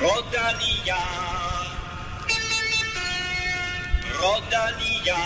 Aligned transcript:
Rodalia. 0.00 0.96
Rodalia. 4.18 5.20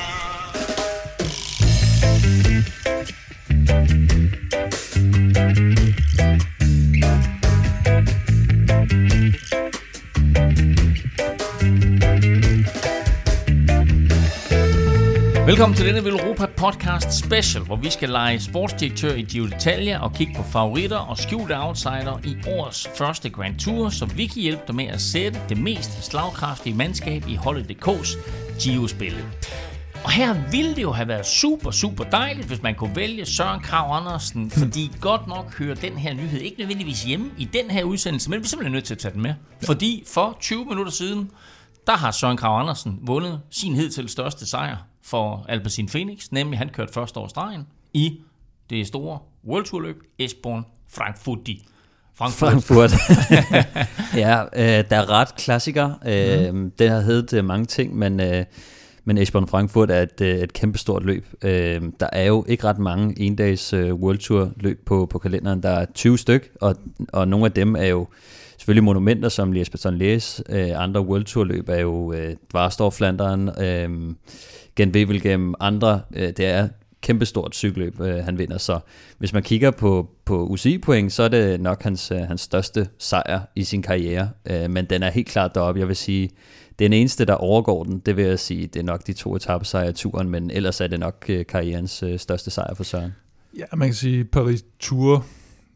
Velkommen 15.47 15.77
til 15.77 15.87
denne 15.87 16.11
Europa 16.11 16.47
Podcast 16.47 17.13
Special, 17.13 17.65
hvor 17.65 17.77
vi 17.77 17.91
skal 17.91 18.09
lege 18.09 18.41
sportsdirektør 18.41 19.15
i 19.15 19.23
Giro 19.23 19.47
d'Italia 19.47 20.03
og 20.03 20.13
kigge 20.13 20.35
på 20.37 20.43
favoritter 20.43 20.97
og 20.97 21.19
skjulte 21.19 21.59
outsider 21.59 22.21
i 22.25 22.37
årets 22.49 22.89
første 22.99 23.31
Grand 23.31 23.59
Tour, 23.59 23.89
så 23.89 24.07
vi 24.07 24.27
kan 24.27 24.43
hjælpe 24.43 24.63
dig 24.67 24.75
med 24.75 24.85
at 24.85 25.01
sætte 25.01 25.41
det 25.49 25.59
mest 25.59 26.05
slagkraftige 26.05 26.77
mandskab 26.77 27.25
i 27.29 27.35
Holdet.dk's 27.35 28.19
Giro-spillet. 28.61 29.25
Og 30.05 30.11
her 30.11 30.51
ville 30.51 30.77
det 30.77 30.83
jo 30.83 30.93
have 30.93 31.09
været 31.09 31.27
super, 31.27 31.71
super 31.71 32.05
dejligt, 32.05 32.47
hvis 32.47 32.63
man 32.63 32.75
kunne 32.75 32.97
vælge 32.97 33.27
Søren 33.27 33.61
Krav 33.61 33.97
Andersen, 33.97 34.51
fordi 34.51 34.91
godt 35.01 35.27
nok 35.27 35.59
hører 35.59 35.75
den 35.75 35.99
her 35.99 36.15
nyhed 36.15 36.41
ikke 36.41 36.59
nødvendigvis 36.59 37.03
hjemme 37.03 37.31
i 37.39 37.45
den 37.45 37.71
her 37.71 37.85
udsendelse, 37.85 38.31
men 38.31 38.41
vi 38.41 38.45
er 38.45 38.49
simpelthen 38.49 38.73
nødt 38.73 38.85
til 38.85 38.95
at 38.95 38.99
tage 38.99 39.15
den 39.15 39.23
med. 39.23 39.35
Fordi 39.63 40.05
for 40.15 40.39
20 40.41 40.65
minutter 40.65 40.93
siden, 40.93 41.31
der 41.87 41.97
har 41.97 42.11
Søren 42.11 42.37
Krav 42.37 42.61
Andersen 42.61 42.99
vundet 43.03 43.41
sin 43.51 43.75
hidtil 43.75 44.09
største 44.09 44.47
sejr 44.47 44.77
for 45.05 45.47
Alpecin 45.49 45.89
Phoenix, 45.89 46.29
nemlig 46.31 46.59
han 46.59 46.69
kørte 46.69 46.93
første 46.93 47.21
år 47.21 47.29
stregen 47.29 47.67
i 47.93 48.21
det 48.71 48.87
store 48.87 49.19
World 49.47 49.65
Tour 49.65 49.81
løb 49.81 50.03
Esbjørn 50.19 50.65
Frankfurti. 50.89 51.67
Frankfurt. 52.15 52.51
Frankfurt. 52.51 52.93
ja, 54.23 54.43
øh, 54.43 54.85
der 54.91 54.97
er 54.97 55.11
ret 55.11 55.37
klassiker. 55.37 55.91
Øh, 56.07 56.55
mm. 56.55 56.71
Det 56.71 56.91
har 56.91 57.01
heddet 57.01 57.33
øh, 57.33 57.45
mange 57.45 57.67
ting, 57.67 57.97
men, 57.97 58.21
øh, 58.21 58.45
men 59.05 59.19
Esbjørn 59.19 59.49
Frankfurt 59.49 59.91
er 59.91 60.03
et, 60.03 60.21
øh, 60.21 60.39
et 60.39 60.53
kæmpestort 60.53 61.05
løb. 61.05 61.27
Øh, 61.43 61.83
der 62.01 62.09
er 62.13 62.25
jo 62.25 62.45
ikke 62.49 62.65
ret 62.65 62.79
mange 62.79 63.21
endags 63.21 63.73
øh, 63.73 63.95
World 63.95 64.19
Tour 64.19 64.53
løb 64.57 64.87
på, 64.87 65.07
på 65.07 65.19
kalenderen. 65.19 65.63
Der 65.63 65.71
er 65.71 65.87
20 65.95 66.19
styk, 66.19 66.51
og, 66.61 66.77
og 67.13 67.29
nogle 67.29 67.47
af 67.47 67.53
dem 67.53 67.77
er 67.77 67.87
jo 67.87 68.07
selvfølgelig 68.59 68.85
monumenter 68.85 69.29
som 69.29 69.53
Lies. 69.93 70.43
Øh, 70.49 70.71
andre 70.75 71.01
World 71.01 71.25
Tour 71.25 71.45
løb 71.45 71.69
er 71.69 71.81
jo 71.81 72.13
øh, 72.13 72.37
Dvarstor 72.51 72.91
Flanderen, 72.91 73.51
øh, 73.63 74.15
Gent 74.77 74.97
Wevelgem, 74.97 75.55
andre. 75.61 76.01
Øh, 76.17 76.29
det 76.29 76.41
er 76.41 76.69
kæmpestort 77.05 77.55
cykelløb, 77.55 78.01
øh, 78.01 78.25
han 78.25 78.39
vinder. 78.39 78.59
Så 78.59 78.79
hvis 79.19 79.33
man 79.33 79.43
kigger 79.43 79.71
på, 79.71 80.11
på 80.25 80.47
UCI-point, 80.47 81.13
så 81.13 81.23
er 81.23 81.29
det 81.29 81.61
nok 81.61 81.83
hans, 81.83 82.11
øh, 82.11 82.19
hans 82.19 82.41
største 82.41 82.89
sejr 82.99 83.41
i 83.57 83.65
sin 83.65 83.83
karriere. 83.83 84.31
Øh, 84.51 84.71
men 84.71 84.85
den 84.85 85.03
er 85.03 85.11
helt 85.11 85.29
klart 85.29 85.55
deroppe. 85.55 85.81
Jeg 85.81 85.89
vil 85.89 85.97
sige, 85.97 86.31
den 86.79 86.93
eneste, 86.93 87.25
der 87.25 87.35
overgår 87.35 87.85
den, 87.85 87.99
det 87.99 88.17
vil 88.17 88.25
jeg 88.25 88.39
sige, 88.39 88.67
det 88.67 88.81
er 88.81 88.85
nok 88.85 89.07
de 89.07 89.13
to 89.13 89.37
etappesejre 89.37 89.91
i 89.91 89.93
turen, 89.93 90.31
men 90.31 90.51
ellers 90.51 90.81
er 90.81 90.87
det 90.87 91.01
nok 91.01 91.25
øh, 91.29 91.47
karrierens 91.47 92.03
øh, 92.03 92.19
største 92.19 92.51
sejr 92.51 92.75
for 92.75 92.85
Søren. 92.85 93.13
Ja, 93.59 93.65
man 93.77 93.89
kan 93.89 93.95
sige 93.95 94.25
Paris 94.25 94.65
Tour, 94.81 95.27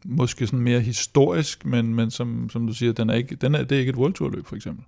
måske 0.05 0.47
sådan 0.47 0.59
mere 0.59 0.79
historisk, 0.79 1.65
men, 1.65 1.95
men 1.95 2.11
som, 2.11 2.49
som 2.49 2.67
du 2.67 2.73
siger, 2.73 2.93
den 2.93 3.09
er 3.09 3.13
ikke, 3.13 3.35
den 3.35 3.55
er, 3.55 3.63
det 3.63 3.71
er 3.71 3.79
ikke 3.79 3.89
et 3.89 3.95
World 3.95 4.13
Tour 4.13 4.29
løb 4.29 4.45
for 4.45 4.55
eksempel. 4.55 4.85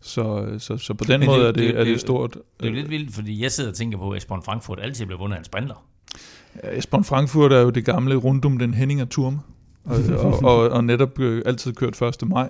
Så, 0.00 0.54
så, 0.58 0.76
så 0.76 0.94
på 0.94 1.04
den 1.04 1.20
Men 1.20 1.26
måde 1.28 1.40
det, 1.40 1.48
er 1.48 1.52
det, 1.52 1.74
det, 1.74 1.80
er 1.80 1.84
det 1.84 2.00
stort. 2.00 2.34
Det 2.34 2.66
er 2.66 2.70
jo 2.70 2.74
lidt 2.74 2.90
vildt, 2.90 3.14
fordi 3.14 3.42
jeg 3.42 3.52
sidder 3.52 3.70
og 3.70 3.76
tænker 3.76 3.98
på, 3.98 4.10
at 4.10 4.16
Esbjørn 4.16 4.42
Frankfurt 4.42 4.78
altid 4.82 5.06
bliver 5.06 5.18
vundet 5.18 5.34
af 5.34 5.38
en 5.38 5.44
sprinter. 5.44 5.84
Esbjørn 6.62 7.04
Frankfurt 7.04 7.52
er 7.52 7.60
jo 7.60 7.70
det 7.70 7.84
gamle 7.84 8.14
rundum 8.14 8.58
den 8.58 8.74
Henninger 8.74 9.04
Turm, 9.04 9.38
og, 9.84 9.96
og, 10.24 10.44
og, 10.44 10.70
og 10.70 10.84
netop 10.84 11.20
øh, 11.20 11.42
altid 11.46 11.72
kørt 11.72 12.02
1. 12.02 12.28
maj. 12.28 12.48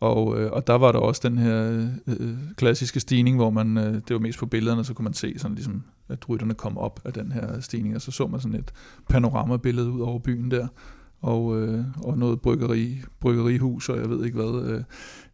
Og, 0.00 0.40
øh, 0.40 0.52
og 0.52 0.66
der 0.66 0.74
var 0.74 0.92
der 0.92 0.98
også 0.98 1.28
den 1.28 1.38
her 1.38 1.88
øh, 2.06 2.36
klassiske 2.56 3.00
stigning, 3.00 3.36
hvor 3.36 3.50
man, 3.50 3.78
øh, 3.78 3.94
det 3.94 4.10
var 4.10 4.18
mest 4.18 4.38
på 4.38 4.46
billederne, 4.46 4.84
så 4.84 4.94
kunne 4.94 5.04
man 5.04 5.14
se 5.14 5.38
sådan 5.38 5.54
ligesom, 5.54 5.82
at 6.08 6.28
rytterne 6.28 6.54
kom 6.54 6.78
op 6.78 7.00
af 7.04 7.12
den 7.12 7.32
her 7.32 7.60
stigning, 7.60 7.94
og 7.94 8.00
så 8.00 8.10
så 8.10 8.26
man 8.26 8.40
sådan 8.40 8.58
et 8.58 8.72
panoramabillede 9.08 9.90
ud 9.90 10.00
over 10.00 10.18
byen 10.18 10.50
der 10.50 10.68
og, 11.24 11.62
øh, 11.62 11.84
og 12.02 12.18
noget 12.18 12.40
bryggeri, 12.40 12.98
bryggerihus, 13.20 13.88
og 13.88 13.98
jeg 13.98 14.10
ved 14.10 14.24
ikke 14.24 14.36
hvad. 14.36 14.70
Øh. 14.70 14.82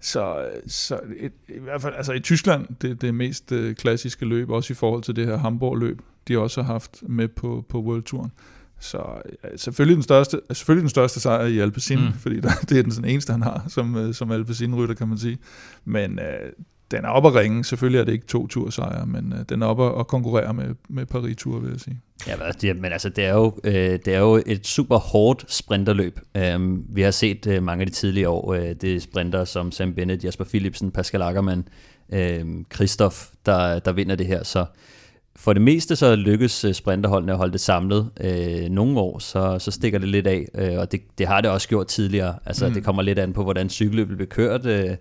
Så, 0.01 0.49
så 0.67 1.01
et, 1.17 1.33
i 1.49 1.59
hvert 1.59 1.83
fald, 1.83 1.95
altså 1.97 2.13
i 2.13 2.21
Tyskland, 2.21 2.67
det, 2.83 3.03
det 3.03 3.15
mest 3.15 3.53
øh, 3.53 3.75
klassiske 3.75 4.25
løb, 4.25 4.51
også 4.51 4.73
i 4.73 4.75
forhold 4.75 5.03
til 5.03 5.17
det 5.17 5.27
her 5.27 5.37
Hamburg-løb, 5.37 6.01
de 6.29 6.39
også 6.39 6.63
har 6.63 6.73
haft 6.73 7.03
med 7.03 7.29
på, 7.29 7.65
på 7.69 7.81
World 7.83 8.03
Touren. 8.03 8.33
Så 8.81 8.99
ja, 9.45 9.57
selvfølgelig, 9.57 9.95
den 9.95 10.03
største, 10.03 10.41
selvfølgelig 10.53 10.83
den 10.83 10.91
største 10.91 11.21
sejr 11.21 11.47
i 11.47 11.59
Alpecin, 11.59 11.99
mm. 11.99 12.13
fordi 12.13 12.41
der, 12.41 12.51
det 12.69 12.79
er 12.79 12.83
den 12.83 12.93
sådan 12.93 13.11
eneste, 13.11 13.33
han 13.33 13.43
har 13.43 13.65
som, 13.69 13.97
øh, 13.97 14.15
som 14.15 14.31
Alpecin-rytter, 14.31 14.95
kan 14.95 15.09
man 15.09 15.19
sige. 15.19 15.39
Men 15.85 16.19
øh, 16.19 16.53
den 16.91 17.05
er 17.05 17.09
oppe 17.09 17.29
at 17.29 17.35
ringe. 17.35 17.65
Selvfølgelig 17.65 18.01
er 18.01 18.05
det 18.05 18.13
ikke 18.13 18.27
to 18.27 18.47
tursejre, 18.47 19.07
men 19.07 19.33
øh, 19.33 19.45
den 19.49 19.63
er 19.63 19.67
oppe 19.67 20.01
at 20.01 20.07
konkurrere 20.07 20.55
med, 20.55 20.75
med 20.89 21.07
Paris-tur, 21.07 21.59
vil 21.59 21.71
jeg 21.71 21.81
sige. 21.81 22.01
Ja, 22.63 22.73
men 22.75 22.93
altså, 22.93 23.09
det 23.09 23.25
er 23.25 23.35
jo, 23.35 23.53
øh, 23.65 23.75
det 24.05 24.09
er 24.09 24.19
jo 24.19 24.43
et 24.47 24.67
super 24.67 24.99
hårdt 24.99 25.45
sprinterløb. 25.49 26.21
Øhm, 26.37 26.85
vi 26.89 27.03
har 27.03 27.11
set 27.11 27.47
øh, 27.47 27.63
mange 27.63 27.81
af 27.81 27.87
de 27.87 27.93
tidlige 27.93 28.29
år, 28.29 28.53
øh, 28.53 28.75
det 28.81 28.97
er 28.97 29.01
sprinter 29.01 29.45
som 29.45 29.73
Sam 29.73 29.95
Bennett, 29.95 30.25
Jasper 30.25 30.45
Philipsen, 30.45 30.91
Pascal 30.91 31.23
Ackermann, 31.23 31.69
øh, 32.13 32.45
Christoph, 32.75 33.17
der, 33.47 33.79
der 33.79 33.93
vinder 33.93 34.17
det 34.17 34.27
her. 34.27 34.45
Så 34.45 34.65
for 35.41 35.53
det 35.53 35.63
meste 35.63 35.97
så 35.97 36.17
lykkes 36.17 36.65
øh, 36.65 36.75
sprinterholdene 36.75 37.33
at 37.33 37.39
holde 37.39 37.53
det 37.53 37.61
samlet. 37.61 38.11
Øh, 38.21 38.69
nogle 38.71 39.01
år, 39.01 39.19
så, 39.19 39.59
så 39.59 39.71
stikker 39.71 39.99
det 39.99 40.09
lidt 40.09 40.27
af, 40.27 40.47
øh, 40.55 40.79
og 40.79 40.93
det, 40.93 41.01
det 41.19 41.27
har 41.27 41.41
det 41.41 41.51
også 41.51 41.69
gjort 41.69 41.87
tidligere. 41.87 42.35
Altså, 42.47 42.69
mm. 42.69 42.75
det 42.75 42.85
kommer 42.85 43.03
lidt 43.03 43.19
an 43.19 43.33
på, 43.33 43.43
hvordan 43.43 43.71
cykelløbet 43.71 44.17
bliver 44.17 44.29
kørt, 44.29 44.67
øh, 44.67 44.97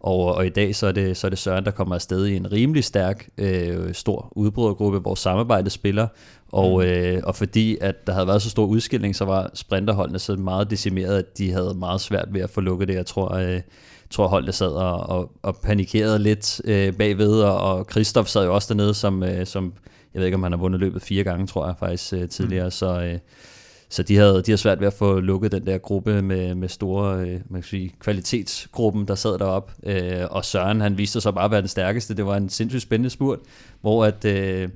og, 0.00 0.34
og 0.34 0.46
i 0.46 0.48
dag 0.48 0.74
så 0.74 0.86
er, 0.86 0.92
det, 0.92 1.16
så 1.16 1.26
er 1.26 1.28
det 1.28 1.38
Søren, 1.38 1.64
der 1.64 1.70
kommer 1.70 1.94
afsted 1.94 2.26
i 2.26 2.36
en 2.36 2.52
rimelig 2.52 2.84
stærk, 2.84 3.28
øh, 3.38 3.94
stor 3.94 4.32
udbrydergruppe, 4.36 4.98
hvor 4.98 5.14
samarbejdet 5.14 5.72
spiller, 5.72 6.06
og, 6.52 6.80
mm. 6.80 6.86
øh, 6.86 7.20
og 7.24 7.34
fordi 7.34 7.76
at 7.80 8.06
der 8.06 8.12
havde 8.12 8.26
været 8.26 8.42
så 8.42 8.50
stor 8.50 8.66
udskilling, 8.66 9.16
så 9.16 9.24
var 9.24 9.50
sprinterholdene 9.54 10.18
så 10.18 10.36
meget 10.36 10.70
decimeret, 10.70 11.18
at 11.18 11.38
de 11.38 11.52
havde 11.52 11.74
meget 11.78 12.00
svært 12.00 12.28
ved 12.30 12.40
at 12.40 12.50
få 12.50 12.60
lukket 12.60 12.88
det. 12.88 12.94
Jeg 12.94 13.06
tror, 13.06 13.34
øh, 13.34 13.60
tror 14.10 14.28
holdet 14.28 14.54
sad 14.54 14.72
og, 14.72 15.00
og, 15.00 15.32
og 15.42 15.56
panikerede 15.56 16.18
lidt 16.18 16.60
øh, 16.64 16.92
bagved, 16.92 17.40
og, 17.40 17.58
og 17.58 17.86
Christoph 17.90 18.28
sad 18.28 18.44
jo 18.44 18.54
også 18.54 18.74
dernede, 18.74 18.94
som, 18.94 19.22
øh, 19.22 19.46
som 19.46 19.72
jeg 20.14 20.20
ved 20.20 20.26
ikke, 20.26 20.36
om 20.36 20.42
han 20.42 20.52
har 20.52 20.58
vundet 20.58 20.80
løbet 20.80 21.02
fire 21.02 21.24
gange, 21.24 21.46
tror 21.46 21.66
jeg 21.66 21.74
faktisk 21.78 22.12
øh, 22.12 22.28
tidligere, 22.28 22.64
mm. 22.64 22.70
så... 22.70 23.00
Øh, 23.00 23.18
så 23.88 24.02
de 24.02 24.16
havde, 24.16 24.34
de 24.34 24.42
havde 24.46 24.58
svært 24.58 24.80
ved 24.80 24.86
at 24.86 24.92
få 24.92 25.20
lukket 25.20 25.52
den 25.52 25.66
der 25.66 25.78
gruppe 25.78 26.22
med, 26.22 26.54
med 26.54 26.68
store 26.68 27.20
øh, 27.20 27.40
man 27.50 27.60
kan 27.60 27.68
sige, 27.68 27.92
kvalitetsgruppen, 28.00 29.08
der 29.08 29.14
sad 29.14 29.38
deroppe. 29.38 29.72
Øh, 29.90 30.26
og 30.30 30.44
Søren, 30.44 30.80
han 30.80 30.98
viste 30.98 31.20
sig 31.20 31.34
bare 31.34 31.44
at 31.44 31.50
være 31.50 31.60
den 31.60 31.68
stærkeste. 31.68 32.14
Det 32.14 32.26
var 32.26 32.36
en 32.36 32.48
sindssygt 32.48 32.82
spændende 32.82 33.10
spurt, 33.10 33.38
hvor 33.80 34.04
at, 34.04 34.24
øh, 34.24 34.68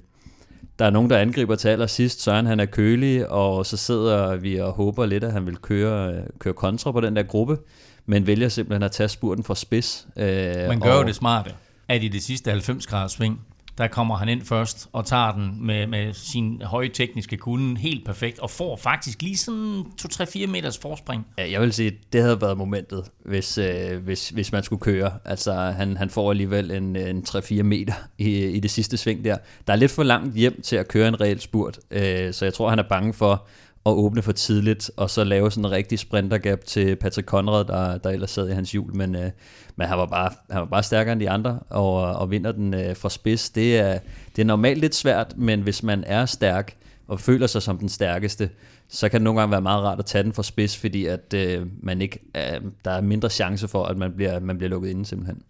der 0.78 0.84
er 0.84 0.90
nogen, 0.90 1.10
der 1.10 1.18
angriber 1.18 1.54
til 1.54 1.68
allersidst. 1.68 2.22
Søren 2.22 2.46
han 2.46 2.60
er 2.60 2.66
kølig, 2.66 3.30
og 3.30 3.66
så 3.66 3.76
sidder 3.76 4.36
vi 4.36 4.56
og 4.56 4.72
håber 4.72 5.06
lidt, 5.06 5.24
at 5.24 5.32
han 5.32 5.46
vil 5.46 5.56
køre, 5.56 6.22
køre 6.38 6.54
kontra 6.54 6.92
på 6.92 7.00
den 7.00 7.16
der 7.16 7.22
gruppe, 7.22 7.58
men 8.08 8.26
vælger 8.26 8.48
simpelthen 8.48 8.82
at 8.82 8.90
tage 8.90 9.08
spurten 9.08 9.44
fra 9.44 9.54
spids. 9.54 10.06
Øh, 10.16 10.24
Man 10.68 10.80
gør 10.80 10.92
og, 10.92 11.02
jo 11.02 11.06
det 11.06 11.14
smarte, 11.14 11.50
at 11.88 12.02
i 12.02 12.08
det 12.08 12.22
sidste 12.22 12.50
90 12.50 12.86
graders 12.86 13.12
sving, 13.12 13.40
der 13.78 13.88
kommer 13.88 14.16
han 14.16 14.28
ind 14.28 14.42
først 14.44 14.88
og 14.92 15.06
tager 15.06 15.32
den 15.32 15.66
med, 15.66 15.86
med 15.86 16.14
sin 16.14 16.62
høje 16.62 16.88
tekniske 16.88 17.36
kunde 17.36 17.80
helt 17.80 18.04
perfekt, 18.04 18.38
og 18.38 18.50
får 18.50 18.76
faktisk 18.76 19.22
lige 19.22 19.36
sådan 19.36 19.84
2-3-4 20.02 20.46
meters 20.46 20.78
forspring. 20.78 21.26
Ja, 21.38 21.50
jeg 21.50 21.60
vil 21.60 21.72
sige, 21.72 21.92
det 22.12 22.22
havde 22.22 22.40
været 22.40 22.58
momentet, 22.58 23.04
hvis, 23.24 23.58
øh, 23.58 24.02
hvis, 24.04 24.28
hvis 24.28 24.52
man 24.52 24.62
skulle 24.62 24.80
køre. 24.80 25.12
Altså, 25.24 25.52
han, 25.54 25.96
han 25.96 26.10
får 26.10 26.30
alligevel 26.30 26.70
en, 26.70 26.96
en 26.96 27.24
3-4 27.28 27.62
meter 27.62 27.94
i, 28.18 28.44
i 28.44 28.60
det 28.60 28.70
sidste 28.70 28.96
sving 28.96 29.24
der. 29.24 29.36
Der 29.66 29.72
er 29.72 29.76
lidt 29.76 29.90
for 29.90 30.02
langt 30.02 30.34
hjem 30.34 30.62
til 30.62 30.76
at 30.76 30.88
køre 30.88 31.08
en 31.08 31.20
reel 31.20 31.40
spurt, 31.40 31.78
øh, 31.90 32.32
så 32.32 32.44
jeg 32.44 32.54
tror, 32.54 32.70
han 32.70 32.78
er 32.78 32.88
bange 32.88 33.14
for 33.14 33.46
at 33.86 33.92
åbne 33.92 34.22
for 34.22 34.32
tidligt, 34.32 34.90
og 34.96 35.10
så 35.10 35.24
lave 35.24 35.50
sådan 35.50 35.64
en 35.64 35.70
rigtig 35.70 35.98
sprintergap 35.98 36.64
til 36.64 36.96
Patrick 36.96 37.28
Conrad, 37.28 37.64
der, 37.64 37.98
der 37.98 38.10
ellers 38.10 38.30
sad 38.30 38.48
i 38.48 38.52
hans 38.52 38.72
hjul, 38.72 38.96
men, 38.96 39.16
øh, 39.16 39.30
men 39.76 39.86
han, 39.86 39.98
var 39.98 40.06
bare, 40.06 40.30
han 40.50 40.60
var 40.60 40.66
bare 40.66 40.82
stærkere 40.82 41.12
end 41.12 41.20
de 41.20 41.30
andre, 41.30 41.58
og, 41.70 41.94
og 41.94 42.30
vinder 42.30 42.52
den 42.52 42.74
øh, 42.74 42.96
fra 42.96 43.08
spids. 43.08 43.50
Det 43.50 43.78
er, 43.78 43.98
det 44.36 44.42
er 44.42 44.46
normalt 44.46 44.80
lidt 44.80 44.94
svært, 44.94 45.34
men 45.36 45.60
hvis 45.60 45.82
man 45.82 46.04
er 46.06 46.26
stærk, 46.26 46.76
og 47.08 47.20
føler 47.20 47.46
sig 47.46 47.62
som 47.62 47.78
den 47.78 47.88
stærkeste, 47.88 48.50
så 48.88 49.08
kan 49.08 49.20
det 49.20 49.24
nogle 49.24 49.40
gange 49.40 49.52
være 49.52 49.60
meget 49.60 49.82
rart 49.82 49.98
at 49.98 50.06
tage 50.06 50.24
den 50.24 50.32
fra 50.32 50.42
spids, 50.42 50.76
fordi 50.76 51.06
at 51.06 51.34
øh, 51.34 51.66
man 51.82 52.02
ikke, 52.02 52.18
øh, 52.36 52.60
der 52.84 52.90
er 52.90 53.00
mindre 53.00 53.30
chance 53.30 53.68
for, 53.68 53.84
at 53.84 53.98
man 53.98 54.12
bliver, 54.12 54.40
man 54.40 54.58
bliver 54.58 54.70
lukket 54.70 54.90
inde 54.90 55.06
simpelthen. 55.06 55.42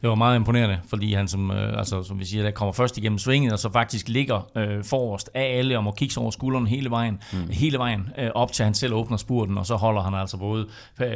Det 0.00 0.08
var 0.08 0.14
meget 0.14 0.36
imponerende, 0.36 0.78
fordi 0.88 1.14
han, 1.14 1.28
som, 1.28 1.50
øh, 1.50 1.78
altså, 1.78 2.02
som 2.02 2.18
vi 2.18 2.24
siger, 2.24 2.42
der 2.42 2.50
kommer 2.50 2.72
først 2.72 2.98
igennem 2.98 3.18
svinget, 3.18 3.52
og 3.52 3.58
så 3.58 3.72
faktisk 3.72 4.08
ligger 4.08 4.50
øh, 4.56 4.84
forrest 4.84 5.30
af 5.34 5.58
alle, 5.58 5.76
og 5.76 5.84
må 5.84 5.90
kigge 5.90 6.20
over 6.20 6.30
skulderen 6.30 6.66
hele 6.66 6.90
vejen, 6.90 7.18
mm. 7.32 7.38
hele 7.50 7.78
vejen 7.78 8.08
øh, 8.18 8.30
op 8.34 8.52
til 8.52 8.64
han 8.64 8.74
selv 8.74 8.94
åbner 8.94 9.16
spurten, 9.16 9.58
og 9.58 9.66
så 9.66 9.76
holder 9.76 10.02
han 10.02 10.14
altså 10.14 10.36
både 10.36 10.66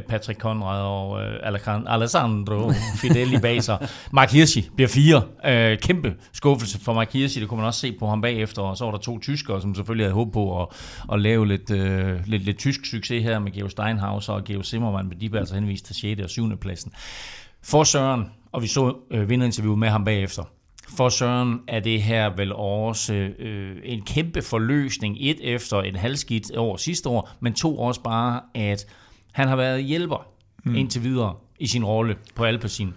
Patrick 0.09 0.41
Conrad 0.41 0.83
og 0.83 1.23
øh, 1.23 1.85
Alessandro 1.87 2.73
Fideli 2.97 3.39
bag 3.39 3.63
sig. 3.63 3.89
Mark 4.13 4.33
Hirschi 4.33 4.69
bliver 4.75 4.89
fire. 4.89 5.23
Øh, 5.47 5.79
kæmpe 5.79 6.15
skuffelse 6.33 6.81
for 6.81 6.93
Mark 6.93 7.13
Hirschi, 7.13 7.41
det 7.41 7.49
kunne 7.49 7.59
man 7.59 7.67
også 7.67 7.81
se 7.81 7.93
på 7.99 8.07
ham 8.07 8.21
bagefter, 8.21 8.63
og 8.63 8.77
så 8.77 8.85
var 8.85 8.93
der 8.93 8.99
to 8.99 9.19
tyskere, 9.19 9.61
som 9.61 9.75
selvfølgelig 9.75 10.07
havde 10.07 10.15
håb 10.15 10.33
på 10.33 10.63
at, 10.63 10.69
at 11.13 11.21
lave 11.21 11.49
lidt, 11.49 11.71
øh, 11.71 12.21
lidt, 12.27 12.45
lidt 12.45 12.59
tysk 12.59 12.87
succes 12.87 13.23
her 13.23 13.39
med 13.39 13.53
Geo 13.53 13.69
Steinhaus 13.69 14.29
og 14.29 14.45
Geo 14.45 14.63
Zimmermann, 14.63 15.09
men 15.09 15.21
de 15.21 15.29
blev 15.29 15.39
altså 15.39 15.55
henvist 15.55 15.85
til 15.85 15.95
6. 15.95 16.21
og 16.23 16.31
7. 16.31 16.57
pladsen. 16.57 16.93
For 17.63 17.85
Søren, 17.85 18.31
og 18.53 18.63
vi 18.63 18.67
så 18.67 18.97
øh, 19.11 19.29
vinderinterviewet 19.29 19.79
med 19.79 19.89
ham 19.89 20.05
bagefter, 20.05 20.45
for 20.97 21.09
Søren 21.09 21.61
er 21.69 21.81
det 21.81 22.03
her 22.03 22.37
vel 22.37 22.53
også 22.53 23.15
øh, 23.15 23.77
en 23.85 24.03
kæmpe 24.03 24.43
forløsning. 24.43 25.17
Et 25.21 25.55
efter 25.55 25.81
en 25.81 25.97
halvskidt 25.97 26.57
år 26.57 26.77
sidste 26.77 27.09
år, 27.09 27.31
men 27.41 27.55
to 27.55 27.79
også 27.79 28.03
bare, 28.03 28.41
at 28.55 28.87
han 29.33 29.49
har 29.49 29.57
været 29.57 29.85
hjælper 29.85 30.27
mm. 30.65 30.75
indtil 30.75 31.05
videre 31.05 31.35
i 31.59 31.67
sin 31.67 31.85
rolle 31.85 32.17
på 32.35 32.45
Alpecin 32.45 32.95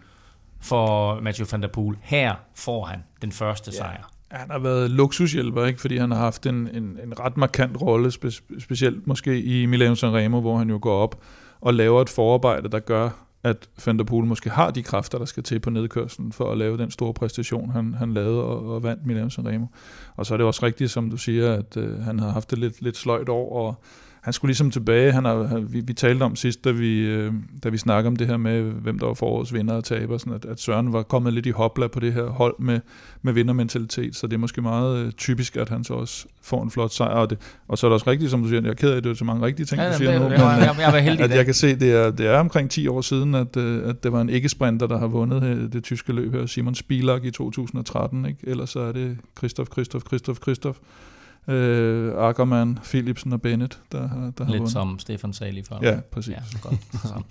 for 0.61 1.19
Mathieu 1.19 1.47
van 1.51 1.61
der 1.61 1.67
Poel. 1.67 1.97
Her 2.01 2.35
får 2.55 2.85
han 2.85 3.03
den 3.21 3.31
første 3.31 3.71
ja. 3.73 3.77
sejr. 3.77 4.11
Han 4.31 4.51
har 4.51 4.59
været 4.59 4.91
luksushjælper, 4.91 5.65
ikke? 5.65 5.81
fordi 5.81 5.97
han 5.97 6.11
har 6.11 6.17
haft 6.17 6.45
en, 6.45 6.55
en, 6.55 6.99
en 7.03 7.19
ret 7.19 7.37
markant 7.37 7.81
rolle, 7.81 8.11
spe, 8.11 8.31
specielt 8.59 9.07
måske 9.07 9.43
i 9.43 9.65
Milano 9.65 9.95
Sanremo, 9.95 10.41
hvor 10.41 10.57
han 10.57 10.69
jo 10.69 10.79
går 10.81 11.03
op 11.03 11.21
og 11.61 11.73
laver 11.73 12.01
et 12.01 12.09
forarbejde, 12.09 12.69
der 12.69 12.79
gør, 12.79 13.24
at 13.45 13.69
Van 13.85 13.97
der 13.97 14.03
Poel 14.03 14.25
måske 14.25 14.49
har 14.49 14.71
de 14.71 14.83
kræfter, 14.83 15.17
der 15.17 15.25
skal 15.25 15.43
til 15.43 15.59
på 15.59 15.69
nedkørslen 15.69 16.31
for 16.31 16.51
at 16.51 16.57
lave 16.57 16.77
den 16.77 16.91
store 16.91 17.13
præstation, 17.13 17.69
han, 17.69 17.93
han 17.93 18.13
lavede 18.13 18.43
og, 18.43 18.75
og 18.75 18.83
vandt 18.83 19.05
Milano 19.05 19.29
Sanremo. 19.29 19.65
Og 20.15 20.25
så 20.25 20.33
er 20.33 20.37
det 20.37 20.47
også 20.47 20.65
rigtigt, 20.65 20.91
som 20.91 21.09
du 21.09 21.17
siger, 21.17 21.53
at 21.53 21.77
øh, 21.77 21.99
han 21.99 22.19
har 22.19 22.29
haft 22.29 22.51
det 22.51 22.59
lidt, 22.59 22.81
lidt 22.81 22.97
sløjt 22.97 23.29
år, 23.29 23.67
og 23.67 23.75
han 24.25 24.33
skulle 24.33 24.49
ligesom 24.49 24.71
tilbage. 24.71 25.11
Han 25.11 25.25
har, 25.25 25.59
vi, 25.59 25.79
vi 25.79 25.93
talte 25.93 26.23
om 26.23 26.35
sidst, 26.35 26.63
da 26.63 26.71
vi, 26.71 26.99
øh, 26.99 27.33
da 27.63 27.69
vi 27.69 27.77
snakkede 27.77 28.07
om 28.07 28.15
det 28.15 28.27
her 28.27 28.37
med, 28.37 28.61
hvem 28.61 28.99
der 28.99 29.05
var 29.05 29.13
forårets 29.13 29.53
vinder 29.53 29.73
og 29.73 29.83
taber, 29.83 30.17
sådan 30.17 30.33
at, 30.33 30.45
at 30.45 30.59
Søren 30.59 30.93
var 30.93 31.03
kommet 31.03 31.33
lidt 31.33 31.45
i 31.45 31.49
hopla 31.49 31.87
på 31.87 31.99
det 31.99 32.13
her 32.13 32.23
hold 32.23 32.55
med, 32.59 32.79
med 33.21 33.33
vindermentalitet, 33.33 34.15
så 34.15 34.27
det 34.27 34.33
er 34.33 34.37
måske 34.37 34.61
meget 34.61 35.05
øh, 35.05 35.11
typisk, 35.11 35.55
at 35.55 35.69
han 35.69 35.83
så 35.83 35.93
også 35.93 36.25
får 36.41 36.63
en 36.63 36.71
flot 36.71 36.91
sejr. 36.91 37.09
Og, 37.09 37.29
det, 37.29 37.37
og 37.67 37.77
så 37.77 37.87
er 37.87 37.89
det 37.89 37.93
også 37.93 38.09
rigtigt, 38.09 38.31
som 38.31 38.41
du 38.41 38.49
siger, 38.49 38.61
jeg 38.61 38.69
er 38.69 38.73
ked 38.73 38.91
af, 38.91 38.97
at 38.97 39.03
det 39.03 39.09
er 39.09 39.13
så 39.13 39.25
mange 39.25 39.45
rigtige 39.45 39.65
ting, 39.65 39.81
ja, 39.81 39.91
du 39.91 39.97
siger 39.97 40.11
det, 40.11 40.21
nu, 40.21 40.29
men 40.29 40.39
jeg, 40.39 40.75
jeg, 40.79 41.03
heldig 41.03 41.23
at 41.23 41.31
jeg 41.31 41.45
kan 41.45 41.53
se, 41.53 41.75
det 41.75 41.91
er, 41.91 42.11
det 42.11 42.27
er 42.27 42.39
omkring 42.39 42.69
10 42.69 42.87
år 42.87 43.01
siden, 43.01 43.35
at, 43.35 43.57
øh, 43.57 43.89
at 43.89 44.03
det 44.03 44.11
var 44.11 44.21
en 44.21 44.29
ikke-sprinter, 44.29 44.87
der 44.87 44.97
har 44.97 45.07
vundet 45.07 45.41
det, 45.41 45.73
det 45.73 45.83
tyske 45.83 46.13
løb 46.13 46.33
her, 46.33 46.45
Simon 46.45 46.75
Spilak 46.75 47.25
i 47.25 47.31
2013, 47.31 48.25
ikke? 48.25 48.39
ellers 48.43 48.69
så 48.69 48.79
er 48.79 48.91
det 48.91 49.17
Christoph, 49.37 49.69
Christoph, 49.71 50.05
Christoph, 50.05 50.39
Christoph, 50.39 50.77
øh, 51.47 52.13
Ackermann, 52.29 52.79
Philipsen 52.83 53.33
og 53.33 53.41
Bennett, 53.41 53.79
der, 53.91 53.97
der 53.99 54.07
har 54.07 54.25
Lidt 54.37 54.47
vundet. 54.47 54.71
som 54.71 54.99
Stefan 54.99 55.33
sagde 55.33 55.53
lige 55.53 55.65
før. 55.69 55.75
Ja, 55.81 55.95
præcis. 56.11 56.33
Ja, 56.33 56.39
godt. 56.61 56.75
Så. 56.91 57.21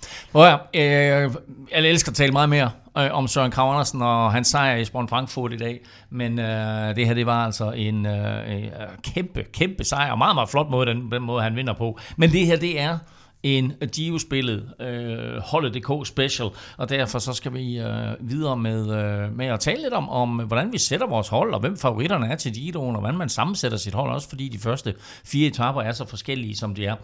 ja, 0.73 1.23
øh, 1.25 1.31
jeg 1.71 1.89
elsker 1.89 2.11
at 2.11 2.15
tale 2.15 2.31
meget 2.31 2.49
mere 2.49 2.71
øh, 2.97 3.09
om 3.11 3.27
Søren 3.27 3.51
Krav 3.51 3.71
Andersen 3.71 4.01
og 4.01 4.31
hans 4.33 4.47
sejr 4.47 4.75
i 4.75 4.85
Sporn 4.85 5.07
Frankfurt 5.07 5.53
i 5.53 5.57
dag, 5.57 5.79
men 6.09 6.39
øh, 6.39 6.95
det 6.95 7.07
her 7.07 7.13
det 7.13 7.25
var 7.25 7.45
altså 7.45 7.71
en 7.71 8.05
øh, 8.05 8.55
øh, 8.55 8.63
kæmpe, 9.03 9.43
kæmpe 9.53 9.83
sejr, 9.83 10.11
og 10.11 10.17
meget, 10.17 10.35
meget 10.35 10.49
flot 10.49 10.69
måde, 10.69 10.85
den, 10.85 11.11
den 11.11 11.21
måde 11.21 11.43
han 11.43 11.55
vinder 11.55 11.73
på. 11.73 11.99
Men 12.17 12.31
det 12.31 12.45
her, 12.45 12.55
det 12.57 12.81
er 12.81 12.97
en 13.45 13.73
Dio-spillet 13.95 14.73
øh, 14.81 15.41
Holdet.dk 15.41 16.07
special, 16.07 16.49
og 16.77 16.89
derfor 16.89 17.19
så 17.19 17.33
skal 17.33 17.53
vi 17.53 17.79
øh, 17.79 18.15
videre 18.19 18.57
med, 18.57 18.81
øh, 18.81 19.37
med 19.37 19.45
at 19.45 19.59
tale 19.59 19.81
lidt 19.81 19.93
om, 19.93 20.09
om, 20.09 20.29
hvordan 20.29 20.73
vi 20.73 20.77
sætter 20.77 21.07
vores 21.07 21.27
hold, 21.27 21.53
og 21.53 21.59
hvem 21.59 21.77
favoritterne 21.77 22.27
er 22.27 22.35
til 22.35 22.49
Dio'en, 22.49 22.77
og 22.77 22.99
hvordan 22.99 23.17
man 23.17 23.29
sammensætter 23.29 23.77
sit 23.77 23.93
hold, 23.93 24.11
også 24.11 24.29
fordi 24.29 24.49
de 24.49 24.59
første 24.59 24.93
fire 25.25 25.47
etaper 25.47 25.81
er 25.81 25.91
så 25.91 26.05
forskellige, 26.05 26.55
som 26.55 26.75
de 26.75 26.85
er. 26.85 26.95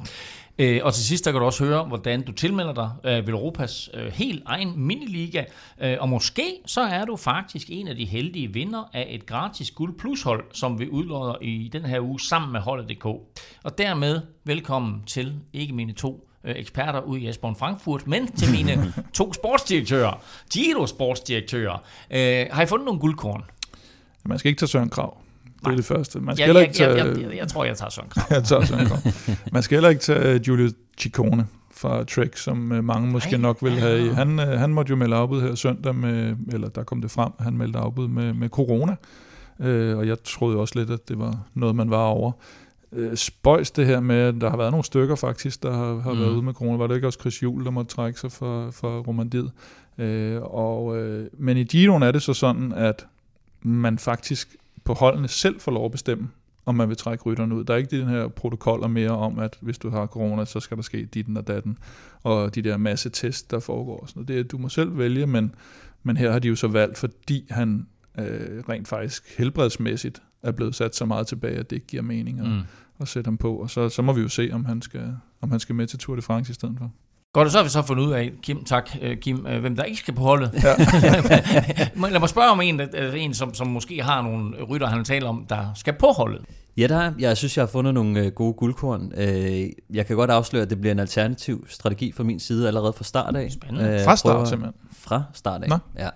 Øh, 0.59 0.81
og 0.83 0.93
til 0.93 1.03
sidst 1.03 1.25
der 1.25 1.31
kan 1.31 1.39
du 1.39 1.45
også 1.45 1.65
høre, 1.65 1.83
hvordan 1.83 2.21
du 2.21 2.31
tilmelder 2.31 2.73
dig 2.73 2.91
øh, 3.03 3.27
ved 3.27 3.33
Europas 3.33 3.89
øh, 3.93 4.11
helt 4.11 4.43
egen 4.45 4.73
miniliga, 4.75 5.43
øh, 5.81 5.97
og 5.99 6.09
måske 6.09 6.43
så 6.65 6.81
er 6.81 7.05
du 7.05 7.15
faktisk 7.15 7.67
en 7.69 7.87
af 7.87 7.95
de 7.95 8.05
heldige 8.05 8.53
vinder 8.53 8.89
af 8.93 9.07
et 9.09 9.25
gratis 9.25 9.71
guld 9.71 9.99
plus 9.99 10.21
hold, 10.21 10.43
som 10.53 10.79
vi 10.79 10.89
udlodder 10.89 11.35
i 11.41 11.69
den 11.73 11.85
her 11.85 11.99
uge 11.99 12.19
sammen 12.19 12.51
med 12.51 12.59
Holdet.dk. 12.59 13.05
Og 13.63 13.77
dermed 13.77 14.21
velkommen 14.43 15.03
til 15.05 15.33
ikke 15.53 15.73
mine 15.73 15.93
to 15.93 16.27
øh, 16.43 16.55
eksperter 16.57 17.01
ud 17.01 17.17
i 17.17 17.29
Esbjerg 17.29 17.57
Frankfurt, 17.57 18.07
men 18.07 18.31
til 18.31 18.51
mine 18.51 18.93
to 19.13 19.33
sportsdirektører, 19.33 20.23
Giro 20.53 20.87
sportsdirektører. 20.87 21.83
Øh, 22.11 22.45
har 22.51 22.63
I 22.63 22.65
fundet 22.65 22.85
nogle 22.85 22.99
guldkorn? 22.99 23.43
Man 24.25 24.39
skal 24.39 24.49
ikke 24.49 24.59
tage 24.59 24.69
Søren 24.69 24.89
Krav. 24.89 25.17
Det 25.59 25.71
er 25.71 25.75
det 25.75 25.85
første. 25.85 26.19
Man 26.19 26.35
skal 26.35 26.43
ja, 26.43 26.45
heller 26.45 26.61
ikke 26.61 26.73
tage... 26.73 26.89
Jeg, 26.89 27.17
jeg, 27.17 27.21
jeg, 27.21 27.37
jeg 27.37 27.47
tror, 27.47 27.63
jeg 27.63 27.77
tager 27.77 27.89
Søren 27.89 28.09
Krav. 28.09 28.23
jeg 28.37 28.43
tager 28.43 28.65
Søren 28.65 28.87
Krav. 28.87 28.97
Man 29.51 29.63
skal 29.63 29.75
heller 29.75 29.89
ikke 29.89 30.01
tage 30.01 30.39
Giulio 30.39 30.69
Ciccone 30.99 31.47
fra 31.81 32.03
Trek, 32.03 32.37
som 32.37 32.71
øh, 32.71 32.83
mange 32.83 33.11
måske 33.11 33.31
Ej, 33.31 33.37
nok 33.37 33.63
vil 33.63 33.71
have. 33.71 34.15
Han, 34.15 34.39
øh, 34.39 34.47
han 34.47 34.73
måtte 34.73 34.89
jo 34.89 34.95
melde 34.95 35.15
afbud 35.15 35.41
her 35.41 35.55
søndag, 35.55 35.95
med, 35.95 36.35
eller 36.53 36.69
der 36.69 36.83
kom 36.83 37.01
det 37.01 37.11
frem, 37.11 37.31
han 37.39 37.57
meldte 37.57 37.79
afbud 37.79 38.07
med, 38.07 38.33
med 38.33 38.49
corona. 38.49 38.95
Øh, 39.59 39.97
og 39.97 40.07
jeg 40.07 40.23
troede 40.23 40.57
også 40.57 40.79
lidt, 40.79 40.89
at 40.89 41.07
det 41.07 41.19
var 41.19 41.39
noget, 41.53 41.75
man 41.75 41.89
var 41.89 42.03
over 42.03 42.31
øh, 42.93 43.15
spøjs 43.17 43.71
det 43.71 43.85
her 43.85 43.99
med, 43.99 44.33
der 44.33 44.49
har 44.49 44.57
været 44.57 44.71
nogle 44.71 44.83
stykker 44.83 45.15
faktisk, 45.15 45.63
der 45.63 45.71
har, 45.73 45.99
har 45.99 46.13
mm. 46.13 46.19
været 46.19 46.31
ude 46.31 46.41
med 46.41 46.53
corona. 46.53 46.77
Var 46.77 46.87
det 46.87 46.95
ikke 46.95 47.07
også 47.07 47.19
Chris 47.19 47.43
Juhl, 47.43 47.65
der 47.65 47.71
måtte 47.71 47.91
trække 47.91 48.19
sig 48.19 48.31
for, 48.31 48.71
for 48.71 48.99
Romandiet? 48.99 49.51
Øh, 49.97 50.41
og, 50.41 50.97
øh, 50.97 51.27
men 51.33 51.57
i 51.57 51.63
Giroen 51.63 52.03
er 52.03 52.11
det 52.11 52.21
så 52.21 52.33
sådan, 52.33 52.71
at 52.71 53.07
man 53.61 53.99
faktisk 53.99 54.55
på 54.83 54.93
holdene 54.93 55.27
selv 55.27 55.59
får 55.59 55.71
lov 55.71 55.85
at 55.85 55.91
bestemme, 55.91 56.29
om 56.65 56.75
man 56.75 56.89
vil 56.89 56.97
trække 56.97 57.23
rytterne 57.23 57.55
ud. 57.55 57.63
Der 57.63 57.73
er 57.73 57.77
ikke 57.77 57.99
den 57.99 58.07
her 58.07 58.27
protokoller 58.27 58.87
mere 58.87 59.09
om, 59.09 59.39
at 59.39 59.57
hvis 59.61 59.77
du 59.77 59.89
har 59.89 60.05
corona, 60.05 60.45
så 60.45 60.59
skal 60.59 60.77
der 60.77 60.83
ske 60.83 61.05
ditten 61.05 61.37
og 61.37 61.47
datten, 61.47 61.77
og 62.23 62.55
de 62.55 62.61
der 62.61 62.77
masse 62.77 63.09
test, 63.09 63.51
der 63.51 63.59
foregår. 63.59 64.05
Sådan 64.07 64.25
det 64.25 64.39
er, 64.39 64.43
du 64.43 64.57
må 64.57 64.69
selv 64.69 64.97
vælge, 64.97 65.27
men, 65.27 65.55
men 66.03 66.17
her 66.17 66.31
har 66.31 66.39
de 66.39 66.47
jo 66.47 66.55
så 66.55 66.67
valgt, 66.67 66.97
fordi 66.97 67.45
han 67.49 67.87
øh, 68.19 68.63
rent 68.69 68.87
faktisk 68.87 69.37
helbredsmæssigt 69.37 70.21
er 70.43 70.51
blevet 70.51 70.75
sat 70.75 70.95
så 70.95 71.05
meget 71.05 71.27
tilbage, 71.27 71.57
at 71.57 71.69
det 71.69 71.75
ikke 71.75 71.87
giver 71.87 72.03
mening 72.03 72.39
at, 72.39 72.47
mm. 72.47 72.61
at 72.99 73.07
sætte 73.07 73.27
ham 73.27 73.37
på. 73.37 73.55
Og 73.55 73.69
så, 73.69 73.89
så 73.89 74.01
må 74.01 74.13
vi 74.13 74.21
jo 74.21 74.29
se, 74.29 74.49
om 74.53 74.65
han, 74.65 74.81
skal, 74.81 75.15
om 75.41 75.51
han 75.51 75.59
skal 75.59 75.75
med 75.75 75.87
til 75.87 75.99
Tour 75.99 76.15
de 76.15 76.21
France 76.21 76.51
i 76.51 76.53
stedet 76.53 76.75
for. 76.77 76.91
Godt, 77.33 77.51
så 77.51 77.57
har 77.57 77.63
vi 77.63 77.69
så 77.69 77.81
fundet 77.81 78.03
ud 78.03 78.11
af, 78.11 78.31
Kim, 78.41 78.63
tak, 78.63 78.89
øh, 79.01 79.17
Kim, 79.17 79.45
øh, 79.47 79.61
hvem 79.61 79.75
der 79.75 79.83
ikke 79.83 79.99
skal 79.99 80.13
på 80.13 80.21
holdet. 80.21 80.51
Ja. 80.53 80.75
Lad 82.11 82.19
mig 82.19 82.29
spørge 82.29 82.49
om 82.49 82.61
en, 82.61 82.81
en 83.15 83.33
som, 83.33 83.53
som 83.53 83.67
måske 83.67 84.03
har 84.03 84.21
nogle 84.21 84.63
rytter, 84.63 84.87
han 84.87 85.03
taler 85.03 85.29
om, 85.29 85.45
der 85.49 85.73
skal 85.75 85.93
på 85.93 86.07
holdet. 86.07 86.45
Ja, 86.77 86.87
der 86.87 86.97
er. 86.97 87.13
Jeg 87.19 87.37
synes, 87.37 87.57
jeg 87.57 87.61
har 87.61 87.67
fundet 87.67 87.93
nogle 87.93 88.19
øh, 88.19 88.31
gode 88.31 88.53
guldkorn. 88.53 89.11
Jeg 89.93 90.05
kan 90.05 90.15
godt 90.15 90.31
afsløre, 90.31 90.63
at 90.63 90.69
det 90.69 90.81
bliver 90.81 90.91
en 90.91 90.99
alternativ 90.99 91.65
strategi 91.69 92.11
fra 92.11 92.23
min 92.23 92.39
side 92.39 92.67
allerede 92.67 92.93
fra 92.93 93.03
start 93.03 93.35
af. 93.35 93.51
Spændende. 93.51 94.01
Fra 94.05 94.15
start 94.15 94.47
simpelthen? 94.47 94.73
Fra 94.91 95.23
start 95.33 95.63
af, 95.63 95.69
Nå. 95.69 95.77
ja. 95.99 96.09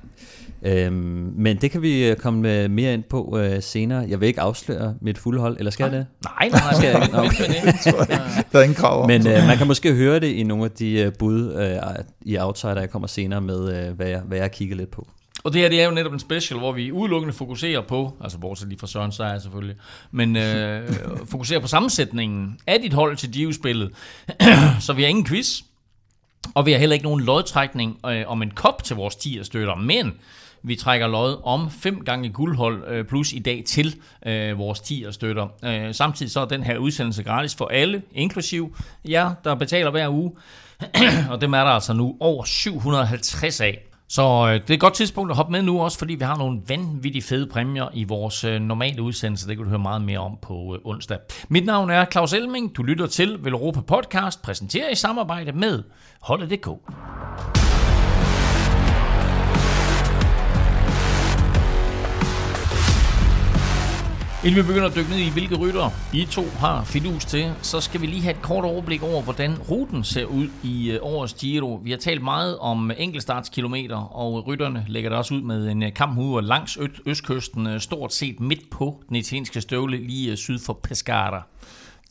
Øhm, 0.65 1.33
men 1.37 1.57
det 1.57 1.71
kan 1.71 1.81
vi 1.81 2.09
øh, 2.09 2.15
komme 2.15 2.41
med 2.41 2.67
mere 2.67 2.93
ind 2.93 3.03
på 3.03 3.39
øh, 3.39 3.63
senere. 3.63 4.05
Jeg 4.09 4.19
vil 4.19 4.27
ikke 4.27 4.41
afsløre 4.41 4.95
mit 5.01 5.17
fulde 5.17 5.39
hold, 5.39 5.57
eller 5.57 5.71
skal 5.71 5.83
nej. 5.83 5.97
jeg 5.97 5.99
det? 5.99 6.07
Nej, 6.23 6.49
nej, 6.49 6.61
nej. 6.61 6.73
Skal 6.73 6.93
jeg 6.93 7.03
ikke? 7.03 7.17
Okay. 8.01 8.17
der 8.51 8.59
er 8.59 8.63
ingen 8.63 8.75
krav 8.75 9.07
Men 9.07 9.27
øh, 9.27 9.47
man 9.47 9.57
kan 9.57 9.67
måske 9.67 9.93
høre 9.93 10.19
det 10.19 10.27
i 10.27 10.43
nogle 10.43 10.65
af 10.65 10.71
de 10.71 10.99
øh, 10.99 11.11
bud 11.19 11.53
øh, 11.53 12.03
i 12.21 12.37
Outsider, 12.37 12.79
jeg 12.79 12.89
kommer 12.89 13.07
senere 13.07 13.41
med, 13.41 13.87
øh, 13.87 13.95
hvad, 13.95 14.07
jeg, 14.07 14.19
hvad 14.19 14.37
jeg 14.37 14.51
kigger 14.51 14.75
lidt 14.75 14.91
på. 14.91 15.07
Og 15.43 15.53
det 15.53 15.61
her 15.61 15.69
det 15.69 15.81
er 15.81 15.85
jo 15.85 15.91
netop 15.91 16.13
en 16.13 16.19
special, 16.19 16.59
hvor 16.59 16.71
vi 16.71 16.91
udelukkende 16.91 17.33
fokuserer 17.33 17.81
på, 17.81 18.17
altså 18.21 18.37
bortset 18.37 18.67
lige 18.67 18.79
fra 18.79 18.87
Søren 18.87 19.11
Seier 19.11 19.39
selvfølgelig, 19.39 19.75
men 20.11 20.35
øh, 20.35 20.89
fokuserer 21.31 21.59
på 21.59 21.67
sammensætningen 21.67 22.59
af 22.67 22.79
dit 22.81 22.93
hold 22.93 23.17
til 23.17 23.33
Dio-spillet. 23.33 23.91
Så 24.85 24.93
vi 24.93 25.01
har 25.01 25.09
ingen 25.09 25.25
quiz, 25.25 25.61
og 26.53 26.65
vi 26.65 26.71
har 26.71 26.79
heller 26.79 26.93
ikke 26.93 27.05
nogen 27.05 27.21
lodtrækning 27.21 27.99
øh, 28.05 28.23
om 28.27 28.41
en 28.41 28.51
kop 28.51 28.83
til 28.83 28.95
vores 28.95 29.15
10 29.15 29.39
støtter, 29.43 29.75
men 29.75 30.13
vi 30.65 30.75
trækker 30.75 31.07
lod 31.07 31.41
om 31.43 31.69
fem 31.71 32.03
gange 32.05 32.29
guldhold 32.29 32.83
øh, 32.87 33.05
plus 33.05 33.33
i 33.33 33.39
dag 33.39 33.63
til 33.67 33.95
øh, 34.25 34.57
vores 34.57 34.79
10 34.79 35.05
støtter. 35.11 35.47
Øh, 35.63 35.93
samtidig 35.93 36.31
så 36.31 36.39
er 36.39 36.45
den 36.45 36.63
her 36.63 36.77
udsendelse 36.77 37.23
gratis 37.23 37.55
for 37.55 37.67
alle, 37.67 38.01
inklusiv 38.11 38.75
jer, 39.09 39.33
der 39.43 39.55
betaler 39.55 39.91
hver 39.91 40.09
uge. 40.09 40.31
og 41.31 41.41
dem 41.41 41.53
er 41.53 41.63
der 41.63 41.71
altså 41.71 41.93
nu 41.93 42.17
over 42.19 42.43
750 42.43 43.61
af. 43.61 43.85
Så 44.09 44.47
øh, 44.47 44.53
det 44.53 44.69
er 44.69 44.73
et 44.73 44.79
godt 44.79 44.93
tidspunkt 44.93 45.31
at 45.31 45.37
hoppe 45.37 45.51
med 45.51 45.61
nu 45.61 45.81
også, 45.81 45.97
fordi 45.97 46.15
vi 46.15 46.23
har 46.23 46.37
nogle 46.37 46.61
vanvittigt 46.67 47.25
fede 47.25 47.47
præmier 47.47 47.87
i 47.93 48.03
vores 48.03 48.43
øh, 48.43 48.61
normale 48.61 49.01
udsendelse. 49.01 49.47
Det 49.47 49.57
kan 49.57 49.63
du 49.63 49.69
høre 49.69 49.79
meget 49.79 50.01
mere 50.01 50.19
om 50.19 50.37
på 50.41 50.75
øh, 50.75 50.91
onsdag. 50.91 51.17
Mit 51.49 51.65
navn 51.65 51.89
er 51.89 52.05
Claus 52.05 52.33
Elming. 52.33 52.75
Du 52.75 52.83
lytter 52.83 53.07
til 53.07 53.37
Velropa 53.43 53.81
Podcast, 53.81 54.41
præsenteret 54.41 54.91
i 54.91 54.95
samarbejde 54.95 55.51
med 55.51 55.83
Holdet.dk. 56.21 56.67
Inden 64.45 64.63
vi 64.63 64.67
begynder 64.67 64.89
at 64.89 64.95
dykke 64.95 65.09
ned 65.09 65.19
i, 65.19 65.29
hvilke 65.29 65.55
rytter 65.55 65.89
I 66.13 66.25
to 66.25 66.43
har 66.43 66.83
fidus 66.83 67.25
til, 67.25 67.53
så 67.61 67.81
skal 67.81 68.01
vi 68.01 68.05
lige 68.05 68.21
have 68.21 68.35
et 68.35 68.41
kort 68.41 68.65
overblik 68.65 69.03
over, 69.03 69.21
hvordan 69.21 69.57
ruten 69.69 70.03
ser 70.03 70.25
ud 70.25 70.47
i 70.63 70.91
øh, 70.91 70.99
årets 71.01 71.33
Giro. 71.33 71.79
Vi 71.83 71.91
har 71.91 71.97
talt 71.97 72.23
meget 72.23 72.57
om 72.57 72.91
enkeltstartskilometer, 72.97 73.95
og 73.95 74.47
rytterne 74.47 74.85
lægger 74.87 75.09
der 75.09 75.17
også 75.17 75.33
ud 75.33 75.41
med 75.41 75.71
en 75.71 75.83
øh, 75.83 75.93
kamphuder 75.93 76.41
langs 76.41 76.77
østkysten, 77.05 77.67
øh, 77.67 77.79
stort 77.79 78.13
set 78.13 78.39
midt 78.39 78.69
på 78.69 79.03
den 79.07 79.15
italienske 79.15 79.61
støvle, 79.61 79.97
lige 79.97 80.37
syd 80.37 80.59
for 80.59 80.79
Pescara. 80.83 81.43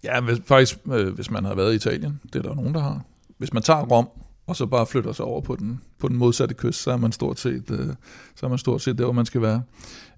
Ja, 0.05 0.21
hvis, 0.21 0.39
faktisk, 0.47 0.77
hvis 1.15 1.31
man 1.31 1.45
har 1.45 1.55
været 1.55 1.73
i 1.73 1.77
Italien, 1.77 2.21
det 2.33 2.37
er 2.37 2.43
der 2.43 2.55
nogen, 2.55 2.75
der 2.75 2.81
har. 2.81 3.01
Hvis 3.39 3.53
man 3.53 3.63
tager 3.63 3.83
Rom, 3.83 4.09
og 4.47 4.57
så 4.57 4.67
bare 4.67 4.87
flytter 4.87 5.13
sig 5.13 5.25
over 5.25 5.41
på 5.41 5.57
den, 5.57 5.81
på 5.99 6.09
den 6.09 6.17
modsatte 6.17 6.55
kyst, 6.55 6.83
så 6.83 6.91
er 6.91 6.97
man 6.97 7.13
stort 7.13 7.41
set, 7.41 7.71
øh, 7.71 7.89
så 8.35 8.47
er 8.47 8.49
man 8.49 8.59
stort 8.59 8.83
set 8.83 8.99
der, 8.99 9.05
hvor 9.05 9.13
man 9.13 9.27
skal 9.27 9.43
være. 9.43 9.63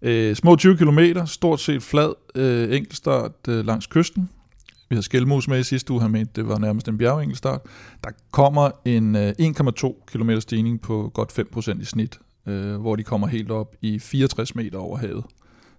Øh, 0.02 0.37
små 0.37 0.56
20 0.56 0.76
km, 0.76 0.99
stort 1.26 1.61
set 1.61 1.83
flad 1.83 2.14
øh, 2.35 2.76
enkeltstart 2.76 3.33
øh, 3.49 3.66
langs 3.66 3.87
kysten. 3.87 4.28
Vi 4.88 4.95
havde 4.95 5.02
Skelmos 5.02 5.49
med 5.49 5.59
i 5.59 5.62
sidste 5.62 5.92
uge, 5.92 6.02
han 6.02 6.11
mente, 6.11 6.33
det 6.37 6.49
var 6.49 6.59
nærmest 6.59 6.88
en 6.88 6.99
bjergenkeltstart. 6.99 7.61
Der 8.04 8.11
kommer 8.30 8.71
en 8.85 9.16
øh, 9.16 9.35
1,2 9.40 10.04
km 10.06 10.38
stigning 10.38 10.80
på 10.80 11.11
godt 11.14 11.38
5% 11.56 11.80
i 11.80 11.85
snit, 11.85 12.18
øh, 12.47 12.76
hvor 12.76 12.97
de 12.97 13.02
kommer 13.02 13.26
helt 13.26 13.50
op 13.50 13.76
i 13.83 13.99
64 13.99 14.54
meter 14.54 14.78
over 14.78 14.99
havet. 14.99 15.25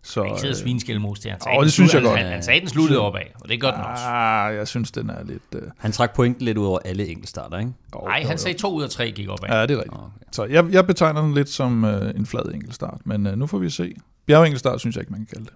Så, 0.07 0.23
ikke 0.23 0.39
sidde 0.39 0.51
og 0.51 0.55
svine 0.55 0.79
Skelmos 0.79 1.19
til. 1.19 1.33
Sagde, 1.43 1.63
det 1.63 1.71
synes 1.71 1.93
jeg 1.93 2.01
godt. 2.01 2.19
Han, 2.19 2.27
han 2.27 2.43
sagde, 2.43 2.59
den 2.59 2.69
sluttede 2.69 2.99
opad, 2.99 3.21
og 3.41 3.49
det 3.49 3.55
er 3.55 3.59
godt 3.59 3.77
nok. 3.77 3.97
Ah, 3.97 4.55
jeg 4.55 4.67
synes, 4.67 4.91
den 4.91 5.09
er 5.09 5.23
lidt... 5.23 5.43
Uh... 5.55 5.61
Han 5.77 5.91
trak 5.91 6.15
pointen 6.15 6.45
lidt 6.45 6.57
ud 6.57 6.65
over 6.65 6.79
alle 6.85 7.07
enkeltstarter, 7.07 7.59
ikke? 7.59 7.71
Nej, 8.03 8.23
han 8.23 8.37
sagde 8.37 8.57
to 8.57 8.73
ud 8.73 8.83
af 8.83 8.89
tre 8.89 9.11
gik 9.11 9.29
opad. 9.29 9.49
Ja, 9.49 9.61
det 9.61 9.71
er 9.71 9.77
rigtigt. 9.77 9.93
Okay. 9.93 10.09
Så 10.31 10.45
jeg, 10.45 10.65
jeg 10.71 10.87
betegner 10.87 11.21
den 11.21 11.33
lidt 11.33 11.49
som 11.49 11.83
uh, 11.83 11.91
en 11.91 12.25
flad 12.25 12.53
enkeltstart, 12.53 13.01
men 13.05 13.27
uh, 13.27 13.33
nu 13.33 13.47
får 13.47 13.57
vi 13.57 13.69
se. 13.69 13.93
Bjergenkelstart 14.25 14.79
synes 14.79 14.95
jeg 14.95 15.01
ikke, 15.01 15.11
man 15.11 15.19
kan 15.19 15.27
kalde 15.27 15.45
det. 15.45 15.53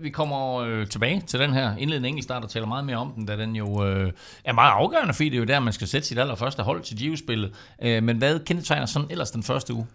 Vi 0.00 0.10
kommer 0.10 0.56
øh, 0.56 0.86
tilbage 0.86 1.22
til 1.26 1.40
den 1.40 1.52
her 1.52 1.76
indledende 1.76 2.08
enkeltstart 2.08 2.44
og 2.44 2.50
taler 2.50 2.66
meget 2.66 2.84
mere 2.84 2.96
om 2.96 3.12
den, 3.16 3.26
da 3.26 3.36
den 3.36 3.56
jo 3.56 3.84
øh, 3.86 4.12
er 4.44 4.52
meget 4.52 4.70
afgørende, 4.70 5.14
fordi 5.14 5.28
det 5.28 5.34
er 5.34 5.38
jo 5.38 5.44
der, 5.44 5.60
man 5.60 5.72
skal 5.72 5.86
sætte 5.86 6.08
sit 6.08 6.18
allerførste 6.18 6.62
hold 6.62 6.82
til 6.82 6.96
Giro-spillet. 6.96 7.52
Øh, 7.82 8.02
men 8.02 8.16
hvad 8.16 8.38
kendetegner 8.38 8.86
sådan 8.86 9.08
ellers 9.10 9.30
den 9.30 9.42
første 9.42 9.74
uge? 9.74 9.86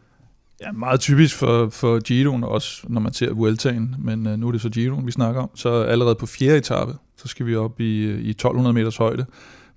Ja, 0.61 0.71
meget 0.71 0.99
typisk 0.99 1.35
for, 1.35 1.69
for 1.69 1.99
Giroen, 1.99 2.43
også 2.43 2.85
når 2.89 3.01
man 3.01 3.13
ser 3.13 3.33
Vueltaen, 3.33 3.95
men 3.99 4.27
øh, 4.27 4.39
nu 4.39 4.47
er 4.47 4.51
det 4.51 4.61
så 4.61 4.69
Giroen, 4.69 5.05
vi 5.05 5.11
snakker 5.11 5.41
om. 5.41 5.49
Så 5.55 5.83
allerede 5.83 6.15
på 6.15 6.25
fjerde 6.25 6.57
etape, 6.57 6.93
så 7.17 7.27
skal 7.27 7.45
vi 7.45 7.55
op 7.55 7.79
i, 7.79 8.03
øh, 8.03 8.19
i 8.19 8.29
1200 8.29 8.73
meters 8.73 8.97
højde 8.97 9.25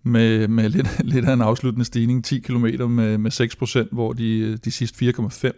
med, 0.02 0.49
med 0.49 0.68
lidt, 0.68 1.00
lidt 1.12 1.25
af 1.25 1.32
en 1.32 1.42
afsluttende 1.42 1.85
stigning, 1.85 2.25
10 2.25 2.38
km 2.38 2.66
med, 2.88 3.18
med 3.18 3.30
6 3.30 3.56
procent, 3.56 3.92
hvor 3.92 4.12
de, 4.12 4.38
øh, 4.38 4.58
de 4.64 4.70
sidste 4.70 5.04
4,5, 5.04 5.50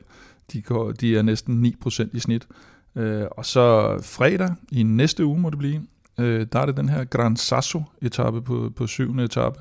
de, 0.52 0.62
går, 0.62 0.92
de 0.92 1.16
er 1.16 1.22
næsten 1.22 1.62
9 1.62 1.76
procent 1.80 2.14
i 2.14 2.20
snit. 2.20 2.48
Øh, 2.96 3.24
og 3.30 3.46
så 3.46 3.98
fredag 4.02 4.50
i 4.72 4.82
næste 4.82 5.24
uge 5.24 5.40
må 5.40 5.50
det 5.50 5.58
blive, 5.58 5.82
øh, 6.18 6.46
der 6.52 6.58
er 6.58 6.66
det 6.66 6.76
den 6.76 6.88
her 6.88 7.04
Gran 7.04 7.36
Sasso-etape 7.36 8.42
på, 8.42 8.72
på 8.76 8.86
syvende 8.86 9.24
etape. 9.24 9.60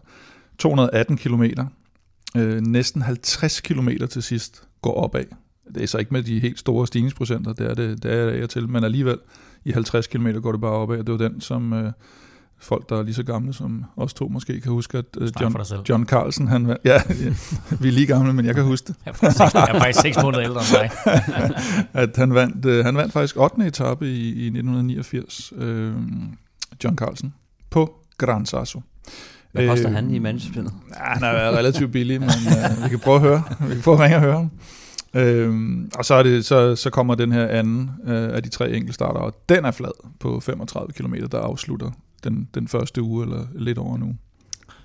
218 0.57 1.17
km, 1.17 1.43
øh, 2.37 2.61
næsten 2.61 3.01
50 3.01 3.61
km 3.61 3.89
til 4.09 4.23
sidst 4.23 4.63
går 4.81 4.93
opad. 4.93 5.25
Det 5.75 5.83
er 5.83 5.88
så 5.88 5.97
ikke 5.97 6.13
med 6.13 6.23
de 6.23 6.39
helt 6.39 6.59
store 6.59 6.88
stigningsprocenter, 6.88 7.53
det 7.53 7.69
er 7.69 7.73
det, 7.73 8.03
det 8.03 8.13
er 8.13 8.29
jeg 8.29 8.49
til, 8.49 8.69
men 8.69 8.83
alligevel 8.83 9.17
i 9.65 9.71
50 9.71 10.07
km 10.07 10.27
går 10.41 10.51
det 10.51 10.61
bare 10.61 10.71
opad, 10.71 10.99
og 10.99 11.07
det 11.07 11.11
var 11.11 11.29
den, 11.29 11.41
som 11.41 11.73
øh, 11.73 11.91
folk, 12.59 12.89
der 12.89 12.99
er 12.99 13.03
lige 13.03 13.13
så 13.13 13.23
gamle 13.23 13.53
som 13.53 13.85
os 13.97 14.13
to 14.13 14.27
måske, 14.27 14.61
kan 14.61 14.71
huske, 14.71 14.97
at 14.97 15.05
øh, 15.17 15.29
John, 15.41 15.55
John 15.89 16.05
Carlsen, 16.05 16.47
han 16.47 16.65
ja, 16.67 16.75
ja, 16.85 17.01
vi 17.79 17.88
er 17.88 17.91
lige 17.91 18.05
gamle, 18.05 18.33
men 18.33 18.45
jeg 18.45 18.55
kan 18.55 18.63
huske 18.63 18.88
det. 18.88 18.95
Jeg 19.05 19.13
er 19.53 19.79
faktisk 19.79 20.01
seks 20.01 20.17
måneder 20.23 20.43
ældre 20.43 20.61
end 20.61 20.91
mig. 21.93 21.93
at 22.03 22.15
han 22.15 22.33
vandt, 22.33 22.65
øh, 22.65 22.85
han 22.85 22.97
vandt 22.97 23.13
faktisk 23.13 23.38
8. 23.38 23.67
etape 23.67 24.07
i, 24.07 24.27
i 24.27 24.45
1989, 24.45 25.53
øh, 25.55 25.93
John 26.83 26.97
Carlsen, 26.97 27.33
på 27.69 27.95
Gran 28.17 28.45
Sasso. 28.45 28.81
Hvad 29.51 29.67
koster 29.67 29.89
øh, 29.89 29.95
han 29.95 30.11
i 30.11 30.19
managespillet? 30.19 30.73
Ja, 30.89 31.03
han 31.03 31.23
er 31.23 31.57
relativt 31.57 31.91
billig, 31.91 32.19
men 32.19 32.29
øh, 32.29 32.83
vi 32.83 32.89
kan 32.89 32.99
prøve 32.99 33.15
at 33.15 33.21
høre. 33.21 33.43
Vi 33.59 33.73
kan 33.73 33.83
prøve 33.83 33.95
at 33.95 34.01
ringe 34.01 34.15
og 34.15 34.21
høre 34.21 34.35
ham. 34.35 34.51
Øhm, 35.13 35.91
og 35.95 36.05
så, 36.05 36.13
er 36.13 36.23
det, 36.23 36.45
så, 36.45 36.75
så 36.75 36.89
kommer 36.89 37.15
den 37.15 37.31
her 37.31 37.47
anden 37.47 37.91
øh, 38.07 38.35
af 38.35 38.43
de 38.43 38.49
tre 38.49 38.71
enkeltstarter, 38.71 39.19
og 39.19 39.49
den 39.49 39.65
er 39.65 39.71
flad 39.71 39.91
på 40.19 40.39
35 40.39 40.91
km, 40.93 41.15
der 41.31 41.39
afslutter 41.39 41.91
den, 42.23 42.49
den 42.53 42.67
første 42.67 43.01
uge, 43.01 43.23
eller 43.23 43.45
lidt 43.55 43.77
over 43.77 43.97
uge. 44.03 44.17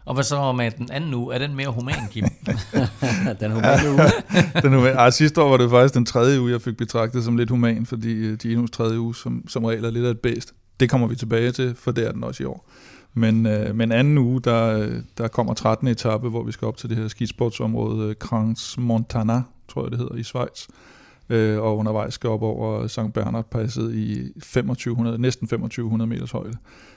Og 0.04 0.14
hvad 0.14 0.24
så 0.24 0.52
med 0.52 0.70
den 0.70 0.88
anden 0.92 1.14
uge? 1.14 1.34
Er 1.34 1.38
den 1.38 1.56
mere 1.56 1.68
human, 1.68 1.94
Kim? 2.10 2.24
den 3.40 3.50
humane 3.50 3.90
uge? 3.90 4.00
den 4.62 4.72
humane. 4.72 4.94
Ej, 4.94 5.10
sidste 5.10 5.42
år 5.42 5.50
var 5.50 5.56
det 5.56 5.70
faktisk 5.70 5.94
den 5.94 6.06
tredje 6.06 6.40
uge, 6.40 6.52
jeg 6.52 6.62
fik 6.62 6.76
betragtet 6.76 7.24
som 7.24 7.36
lidt 7.36 7.50
human, 7.50 7.86
fordi 7.86 8.36
Ginos 8.36 8.70
tredje 8.70 9.00
uge 9.00 9.14
som, 9.14 9.48
som 9.48 9.64
regel 9.64 9.84
er 9.84 9.90
lidt 9.90 10.06
af 10.06 10.10
et 10.10 10.20
bedst. 10.20 10.54
Det 10.80 10.90
kommer 10.90 11.06
vi 11.06 11.16
tilbage 11.16 11.52
til, 11.52 11.74
for 11.74 11.90
det 11.90 12.06
er 12.06 12.12
den 12.12 12.24
også 12.24 12.42
i 12.42 12.46
år. 12.46 12.70
Men, 13.14 13.46
øh, 13.46 13.74
men 13.74 13.92
anden 13.92 14.18
uge, 14.18 14.40
der, 14.40 14.88
der 15.18 15.28
kommer 15.28 15.54
13. 15.54 15.88
etape, 15.88 16.28
hvor 16.28 16.42
vi 16.42 16.52
skal 16.52 16.68
op 16.68 16.76
til 16.76 16.90
det 16.90 16.98
her 16.98 17.08
skisportsområde, 17.08 18.08
øh, 18.08 18.14
Crans 18.14 18.78
Montana, 18.78 19.42
tror 19.68 19.82
jeg 19.82 19.90
det 19.90 19.98
hedder, 19.98 20.14
i 20.14 20.22
Schweiz. 20.22 20.68
Øh, 21.28 21.60
og 21.60 21.78
undervejs 21.78 22.14
skal 22.14 22.30
op 22.30 22.42
over 22.42 22.86
St. 22.86 23.12
Bernard 23.14 23.50
passet 23.50 23.94
i 23.94 24.32
2500, 24.34 25.18
næsten 25.18 25.46
2500 25.46 26.08
meters 26.08 26.30
højde. 26.30 26.56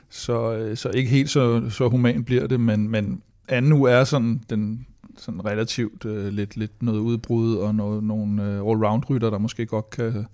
Så, 0.10 0.54
øh, 0.54 0.78
så 0.78 0.90
ikke 0.90 1.10
helt 1.10 1.30
så, 1.30 1.70
så 1.70 1.88
human 1.88 2.24
bliver 2.24 2.48
det, 2.48 2.60
men, 2.60 2.90
men 2.90 3.22
anden 3.48 3.74
uge 3.74 3.92
er 3.92 4.04
sådan 4.04 4.42
den 4.50 4.88
sådan 5.18 5.46
relativt 5.46 6.06
øh, 6.06 6.28
lidt, 6.28 6.58
lidt 6.58 6.84
noget 6.84 7.00
udbrud 7.00 7.56
og 7.56 7.76
noget, 7.76 8.04
nogle 8.04 8.44
øh, 8.44 8.58
allround-rytter, 8.58 9.30
der 9.30 9.38
måske 9.38 9.66
godt 9.66 9.90
kan, 9.90 10.26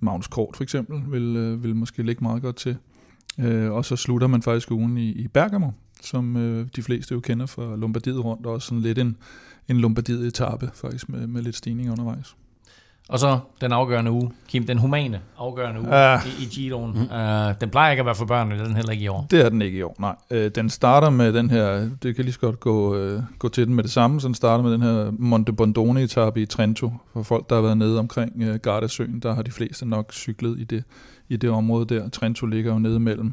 Magnus 0.00 0.26
Kort 0.26 0.56
for 0.56 0.62
eksempel, 0.62 1.02
vil, 1.08 1.36
øh, 1.36 1.62
vil 1.62 1.76
måske 1.76 2.02
ligge 2.02 2.24
meget 2.24 2.42
godt 2.42 2.56
til. 2.56 2.76
Øh, 3.38 3.72
og 3.72 3.84
så 3.84 3.96
slutter 3.96 4.26
man 4.26 4.42
faktisk 4.42 4.70
ugen 4.70 4.98
i, 4.98 5.10
i 5.10 5.28
Bergamo, 5.28 5.70
som 6.02 6.36
øh, 6.36 6.66
de 6.76 6.82
fleste 6.82 7.14
jo 7.14 7.20
kender 7.20 7.46
fra 7.46 7.76
Lombardiet 7.76 8.24
rundt, 8.24 8.46
og 8.46 8.52
også 8.52 8.66
sådan 8.66 8.82
lidt 8.82 8.98
en, 8.98 9.16
en 9.68 9.76
Lombardiet-etappe 9.76 10.70
faktisk 10.74 11.08
med, 11.08 11.26
med 11.26 11.42
lidt 11.42 11.56
stigning 11.56 11.90
undervejs. 11.90 12.36
Og 13.08 13.18
så 13.18 13.38
den 13.60 13.72
afgørende 13.72 14.10
uge, 14.10 14.30
Kim, 14.48 14.66
den 14.66 14.78
humane 14.78 15.20
afgørende 15.38 15.80
uge 15.80 15.96
ja. 15.96 16.20
i, 16.20 16.42
i 16.42 16.46
Giroen. 16.46 16.92
Mm. 16.92 17.00
Uh, 17.00 17.54
den 17.60 17.70
plejer 17.70 17.90
ikke 17.90 18.00
at 18.00 18.06
være 18.06 18.14
for 18.14 18.24
børn, 18.24 18.50
det 18.50 18.60
er 18.60 18.64
den 18.64 18.76
heller 18.76 18.92
ikke 18.92 19.04
i 19.04 19.08
år. 19.08 19.26
Det 19.30 19.40
er 19.44 19.48
den 19.48 19.62
ikke 19.62 19.78
i 19.78 19.82
år, 19.82 19.96
nej. 19.98 20.14
Uh, 20.30 20.36
den 20.54 20.70
starter 20.70 21.10
med 21.10 21.32
den 21.32 21.50
her, 21.50 21.90
det 22.02 22.16
kan 22.16 22.24
lige 22.24 22.32
så 22.32 22.40
godt 22.40 22.60
gå, 22.60 22.96
uh, 23.14 23.22
gå 23.38 23.48
til 23.48 23.66
den 23.66 23.74
med 23.74 23.82
det 23.82 23.90
samme, 23.90 24.20
så 24.20 24.26
den 24.26 24.34
starter 24.34 24.64
med 24.64 24.72
den 24.72 24.82
her 24.82 25.10
Monte 25.18 25.52
Bondone 25.52 26.02
etape 26.02 26.42
i 26.42 26.46
Trento. 26.46 26.92
For 27.12 27.22
folk, 27.22 27.48
der 27.48 27.54
har 27.54 27.62
været 27.62 27.78
nede 27.78 27.98
omkring 27.98 28.48
uh, 28.48 28.54
Gardasøen, 28.54 29.20
der 29.20 29.34
har 29.34 29.42
de 29.42 29.50
fleste 29.50 29.86
nok 29.86 30.12
cyklet 30.12 30.58
i 30.58 30.64
det, 30.64 30.84
i 31.28 31.36
det 31.36 31.50
område 31.50 31.94
der. 31.94 32.08
Trento 32.08 32.46
ligger 32.46 32.72
jo 32.72 32.78
nede 32.78 33.00
mellem, 33.00 33.26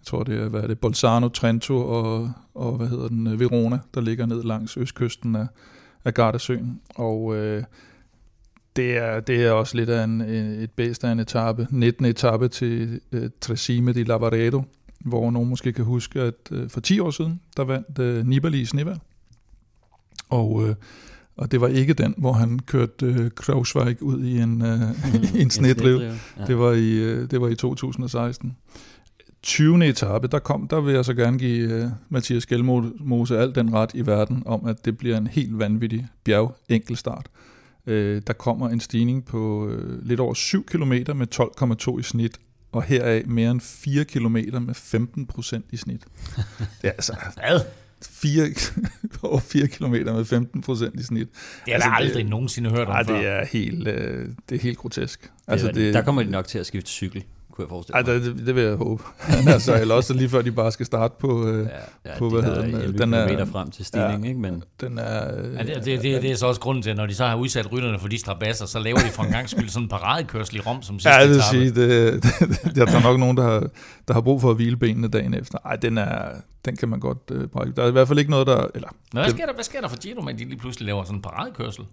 jeg 0.00 0.06
tror 0.06 0.22
det 0.22 0.40
er, 0.40 0.48
hvad 0.48 0.60
er 0.60 0.66
det, 0.66 0.78
Bolzano, 0.78 1.28
Trento 1.28 1.78
og, 1.78 2.30
og 2.54 2.76
hvad 2.76 2.88
hedder 2.88 3.08
den, 3.08 3.40
Verona, 3.40 3.78
der 3.94 4.00
ligger 4.00 4.26
ned 4.26 4.42
langs 4.42 4.76
østkysten 4.76 5.36
af, 5.36 5.46
af 6.04 6.14
Gardasøen. 6.14 6.80
Og 6.94 7.36
øh, 7.36 7.62
det, 8.76 8.96
er, 8.96 9.20
det 9.20 9.44
er 9.44 9.50
også 9.50 9.76
lidt 9.76 9.88
af 9.90 10.04
en, 10.04 10.20
et 10.20 10.70
bedst 10.70 11.04
af 11.04 11.12
en 11.12 11.20
etape. 11.20 11.66
19. 11.70 12.04
etape 12.04 12.48
til 12.48 13.00
øh, 13.12 13.30
Tresime 13.40 13.92
di 13.92 14.04
Lavaredo, 14.04 14.62
hvor 15.00 15.30
nogen 15.30 15.48
måske 15.48 15.72
kan 15.72 15.84
huske, 15.84 16.20
at 16.20 16.34
øh, 16.50 16.70
for 16.70 16.80
10 16.80 17.00
år 17.00 17.10
siden, 17.10 17.40
der 17.56 17.64
vandt 17.64 17.98
øh, 17.98 18.26
Nibali 18.26 18.60
i 18.60 18.64
snevær. 18.64 18.96
Og, 20.28 20.68
øh, 20.68 20.74
og 21.36 21.52
det 21.52 21.60
var 21.60 21.68
ikke 21.68 21.94
den, 21.94 22.14
hvor 22.18 22.32
han 22.32 22.58
kørte 22.58 23.06
øh, 23.06 23.30
Krausweig 23.30 24.02
ud 24.02 24.24
i 24.24 24.38
en, 24.38 24.62
øh, 24.62 24.80
mm, 25.12 25.40
en 25.40 25.50
snedriv. 25.50 26.00
Ja. 26.00 26.14
Det, 26.46 26.58
var 26.58 26.72
i, 26.72 26.90
øh, 26.92 27.30
det 27.30 27.40
var 27.40 27.48
i 27.48 27.54
2016. 27.54 28.56
20. 29.42 29.88
etape, 29.88 30.26
der 30.26 30.38
kom, 30.38 30.68
der 30.68 30.80
vil 30.80 30.94
jeg 30.94 31.04
så 31.04 31.14
gerne 31.14 31.38
give 31.38 31.84
uh, 31.84 31.90
Mathias 32.08 32.46
Gjelmose 32.46 33.38
al 33.38 33.54
den 33.54 33.74
ret 33.74 33.90
i 33.94 34.06
verden 34.06 34.42
om, 34.46 34.66
at 34.66 34.84
det 34.84 34.98
bliver 34.98 35.18
en 35.18 35.26
helt 35.26 35.58
vanvittig 35.58 36.06
bjerg 36.24 36.56
enkeltstart. 36.68 37.26
Uh, 37.86 37.92
der 38.26 38.32
kommer 38.32 38.68
en 38.68 38.80
stigning 38.80 39.24
på 39.24 39.66
uh, 39.66 40.06
lidt 40.06 40.20
over 40.20 40.34
7 40.34 40.66
km 40.66 40.92
med 40.92 41.26
12,2 41.94 41.98
i 41.98 42.02
snit, 42.02 42.38
og 42.72 42.82
heraf 42.82 43.22
mere 43.26 43.50
end 43.50 43.60
4 43.60 44.04
km 44.04 44.36
med 44.66 44.74
15 44.74 45.26
procent 45.26 45.64
i 45.70 45.76
snit. 45.76 46.04
Det 46.82 46.88
er 46.88 46.92
altså... 46.92 47.16
Hvad? 47.48 47.60
4, 48.02 48.46
over 49.22 49.40
4 49.40 49.66
km 49.66 49.92
med 49.92 50.24
15 50.24 50.62
procent 50.62 51.00
i 51.00 51.02
snit. 51.02 51.28
Det 51.28 51.38
har 51.66 51.74
altså, 51.74 51.88
jeg 51.88 51.96
aldrig 51.96 52.24
det, 52.24 52.30
nogensinde 52.30 52.70
hørt 52.70 52.88
om 52.88 52.92
ej, 52.92 53.04
før. 53.06 53.16
det 53.16 53.26
er 53.26 53.44
helt, 53.44 53.88
uh, 53.88 54.34
det 54.48 54.56
er 54.56 54.58
helt 54.58 54.78
grotesk. 54.78 55.30
Altså, 55.46 55.66
det, 55.66 55.74
det, 55.74 55.94
der 55.94 56.02
kommer 56.02 56.22
de 56.22 56.30
nok 56.30 56.46
til 56.46 56.58
at 56.58 56.66
skifte 56.66 56.90
cykel 56.90 57.24
kunne 57.60 57.64
jeg 57.64 57.68
forestille 57.68 58.02
mig. 58.02 58.12
Ej, 58.12 58.34
det, 58.34 58.46
det 58.46 58.54
vil 58.54 58.64
jeg 58.64 58.76
håbe. 58.76 59.02
altså, 59.54 59.80
eller 59.80 59.94
også 59.94 60.14
lige 60.14 60.28
før 60.28 60.42
de 60.42 60.52
bare 60.52 60.72
skal 60.72 60.86
starte 60.86 61.14
på, 61.18 61.48
øh, 61.48 61.66
ja, 62.04 62.10
ja, 62.10 62.18
på 62.18 62.30
hvad 62.30 62.42
hedder 62.42 62.62
den? 62.62 62.98
Den 62.98 63.14
er 63.14 63.28
meter 63.28 63.44
frem 63.44 63.70
til 63.70 63.84
stigning, 63.84 64.22
ja, 64.22 64.28
ikke? 64.28 64.40
Men, 64.40 64.64
den 64.80 64.98
er, 64.98 65.38
øh, 65.38 65.54
ja, 65.54 65.62
det, 65.62 65.84
det, 65.84 66.02
det, 66.02 66.22
det, 66.22 66.30
er 66.30 66.36
så 66.36 66.46
også 66.46 66.60
grunden 66.60 66.82
til, 66.82 66.90
at 66.90 66.96
når 66.96 67.06
de 67.06 67.14
så 67.14 67.26
har 67.26 67.36
udsat 67.36 67.72
rytterne 67.72 67.98
for 67.98 68.08
de 68.08 68.18
strabasser, 68.18 68.66
så 68.66 68.78
laver 68.78 68.98
de 68.98 69.08
for 69.12 69.22
en 69.22 69.30
gang 69.30 69.48
skyld 69.48 69.68
sådan 69.68 69.84
en 69.84 69.88
paradekørsel 69.88 70.56
i 70.56 70.60
Rom 70.60 70.82
som 70.82 70.98
sidste 70.98 71.10
Ja, 71.10 71.22
det 71.22 71.30
vil 71.30 71.42
sige, 71.50 71.66
det, 71.66 72.22
det, 72.64 72.76
der 72.76 72.86
er 72.86 73.02
nok 73.02 73.18
nogen, 73.18 73.36
der 73.36 73.42
har, 73.42 73.70
der 74.08 74.14
har 74.14 74.20
brug 74.20 74.40
for 74.40 74.50
at 74.50 74.56
hvile 74.56 74.76
benene 74.76 75.08
dagen 75.08 75.34
efter. 75.34 75.58
Ej, 75.64 75.76
den 75.76 75.98
er, 75.98 76.28
den 76.64 76.76
kan 76.76 76.88
man 76.88 77.00
godt 77.00 77.18
øh, 77.30 77.48
brække. 77.48 77.72
Der 77.76 77.82
er 77.82 77.88
i 77.88 77.92
hvert 77.92 78.08
fald 78.08 78.18
ikke 78.18 78.30
noget, 78.30 78.46
der... 78.46 78.66
Eller, 78.74 78.88
Men 79.12 79.22
hvad 79.22 79.30
sker 79.30 79.46
der, 79.46 79.54
hvad 79.54 79.64
sker 79.64 79.80
der 79.80 79.88
for 79.88 79.96
Giro, 79.96 80.22
med 80.22 80.32
at 80.32 80.38
de 80.38 80.44
lige 80.44 80.58
pludselig 80.58 80.86
laver 80.86 81.04
sådan 81.04 81.18
en 81.18 81.22
paradekørsel? 81.22 81.84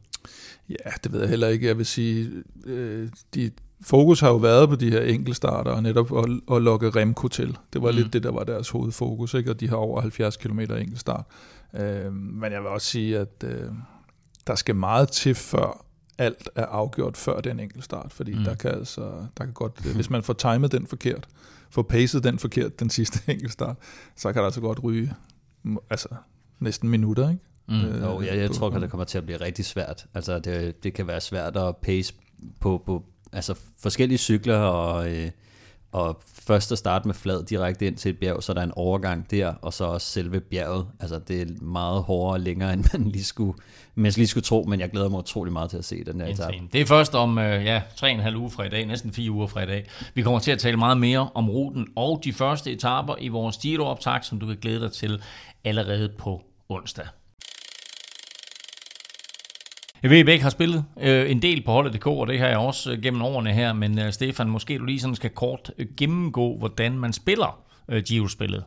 Ja, 0.70 0.90
det 1.04 1.12
ved 1.12 1.20
jeg 1.20 1.30
heller 1.30 1.48
ikke. 1.48 1.68
Jeg 1.68 1.78
vil 1.78 1.86
sige, 1.86 2.32
øh, 2.66 3.10
de, 3.34 3.52
fokus 3.82 4.20
har 4.20 4.30
jo 4.30 4.36
været 4.36 4.70
på 4.70 4.76
de 4.76 4.92
her 4.92 5.02
enkeltstarter 5.02 5.72
og 5.72 5.84
netop 5.84 6.18
at, 6.18 6.56
at 6.56 6.62
lokke 6.62 6.90
Remco 6.90 7.28
til. 7.28 7.58
Det 7.74 7.82
var 7.82 7.92
mm. 7.92 7.98
lidt 7.98 8.14
det, 8.14 8.24
der 8.24 8.32
var 8.32 8.44
deres 8.44 8.70
hovedfokus, 8.70 9.34
ikke? 9.34 9.52
og 9.52 9.60
de 9.60 9.70
har 9.70 9.76
over 9.76 10.02
70 10.02 10.38
km 10.38 10.60
enkeltstart. 10.60 11.26
Øh, 11.74 12.14
men 12.14 12.52
jeg 12.52 12.62
vil 12.62 12.70
også 12.70 12.88
sige, 12.88 13.18
at 13.18 13.44
øh, 13.44 13.72
der 14.48 14.56
skal 14.56 14.76
meget 14.76 15.10
til 15.10 15.36
før 15.36 15.84
alt 16.18 16.50
er 16.56 16.66
afgjort 16.66 17.18
før 17.18 17.42
den 17.42 17.60
enkeltstart, 17.60 18.14
fordi 18.14 18.36
mm. 18.36 18.44
der 18.44 18.56
kan 18.56 18.72
altså, 18.72 19.02
der 19.38 19.44
kan 19.44 19.54
godt, 19.54 19.80
hvis 19.96 20.10
man 20.10 20.24
får 20.24 20.34
timet 20.34 20.72
den 20.72 20.88
forkert, 20.88 21.28
får 21.70 21.82
pacet 21.82 22.24
den 22.24 22.40
forkert, 22.40 22.80
den 22.80 22.90
sidste 22.90 23.20
enkeltstart, 23.32 23.76
så 24.16 24.34
kan 24.34 24.40
der 24.40 24.46
altså 24.46 24.62
godt 24.62 24.84
ryge 24.84 25.14
altså, 25.90 26.10
næsten 26.60 26.90
minutter, 26.90 27.30
ikke? 27.30 27.42
Mm. 27.68 27.76
Øh, 27.76 28.02
jo, 28.02 28.22
jeg, 28.22 28.38
jeg 28.38 28.52
tror, 28.52 28.72
at 28.72 28.82
det 28.82 28.90
kommer 28.90 29.06
til 29.06 29.18
at 29.18 29.26
blive 29.26 29.42
rigtig 29.42 29.66
svært. 29.66 30.06
Altså, 30.14 30.40
det, 30.40 30.84
det 30.84 30.94
kan 30.94 31.08
være 31.08 31.22
svært 31.22 31.58
at 31.58 31.78
pace 31.78 32.14
på, 32.60 32.84
på 32.86 33.04
altså 33.38 33.56
forskellige 33.80 34.18
cykler 34.18 34.58
og, 34.58 35.12
øh, 35.12 35.30
og 35.92 36.22
først 36.24 36.72
at 36.72 36.78
starte 36.78 37.08
med 37.08 37.16
flad 37.16 37.44
direkte 37.44 37.88
ind 37.88 37.96
til 37.96 38.10
et 38.10 38.20
bjerg, 38.20 38.44
så 38.44 38.52
er 38.52 38.54
der 38.54 38.64
en 38.64 38.72
overgang 38.76 39.32
der, 39.32 39.54
og 39.62 39.74
så 39.74 39.86
også 39.86 40.08
selve 40.08 40.40
bjerget. 40.40 40.88
Altså 41.00 41.20
det 41.20 41.42
er 41.42 41.46
meget 41.62 42.04
hårdere 42.04 42.34
og 42.34 42.40
længere, 42.40 42.74
end 42.74 42.86
man 42.94 43.12
lige 43.12 43.24
skulle, 43.24 43.58
man 43.96 44.12
lige 44.16 44.28
skulle 44.28 44.44
tro, 44.44 44.66
men 44.68 44.80
jeg 44.80 44.90
glæder 44.92 45.10
mig 45.10 45.20
utrolig 45.20 45.54
meget 45.54 45.70
til 45.70 45.78
at 45.78 45.86
se 45.86 46.04
den 46.04 46.22
her 46.22 46.28
etape. 46.28 46.58
Det 46.74 46.82
er 46.82 46.86
først 46.86 47.16
om 47.16 47.38
øh, 47.38 47.66
ja, 47.66 47.82
3,5 47.96 48.36
uger 48.36 48.50
fra 48.50 48.64
i 48.64 48.70
dag, 48.70 48.86
næsten 48.86 49.14
4 49.14 49.32
uger 49.32 49.48
fra 49.48 49.64
i 49.64 49.66
dag. 49.66 49.88
Vi 50.14 50.22
kommer 50.22 50.40
til 50.40 50.52
at 50.52 50.60
tale 50.60 50.78
meget 50.78 50.98
mere 50.98 51.30
om 51.34 51.50
ruten 51.50 51.88
og 51.96 52.22
de 52.24 52.34
første 52.34 52.72
etaper 52.72 53.16
i 53.20 53.28
vores 53.28 53.58
Giro-optag, 53.58 54.26
som 54.26 54.40
du 54.40 54.46
kan 54.46 54.58
glæde 54.62 54.80
dig 54.80 54.92
til 54.92 55.22
allerede 55.64 56.10
på 56.18 56.42
onsdag. 56.70 57.06
Jeg 60.04 60.12
ved, 60.12 60.30
at 60.30 60.42
har 60.42 60.50
spillet 60.50 60.86
øh, 61.02 61.32
en 61.32 61.42
del 61.42 61.64
på 61.66 61.72
holdet.dk, 61.72 62.08
og 62.08 62.28
det 62.28 62.40
har 62.40 62.48
jeg 62.48 62.58
også 62.58 62.92
øh, 62.92 63.02
gennem 63.02 63.22
årene 63.22 63.54
her, 63.54 63.74
men 63.74 64.00
øh, 64.00 64.14
Stefan, 64.14 64.50
måske 64.50 64.78
du 64.78 64.86
lige 64.86 65.00
sådan 65.00 65.16
skal 65.16 65.30
kort 65.30 65.72
øh, 65.78 65.88
gennemgå, 65.98 66.58
hvordan 66.58 66.98
man 66.98 67.14
spiller 67.14 67.60
øh, 67.90 68.04
Giro-spillet. 68.04 68.64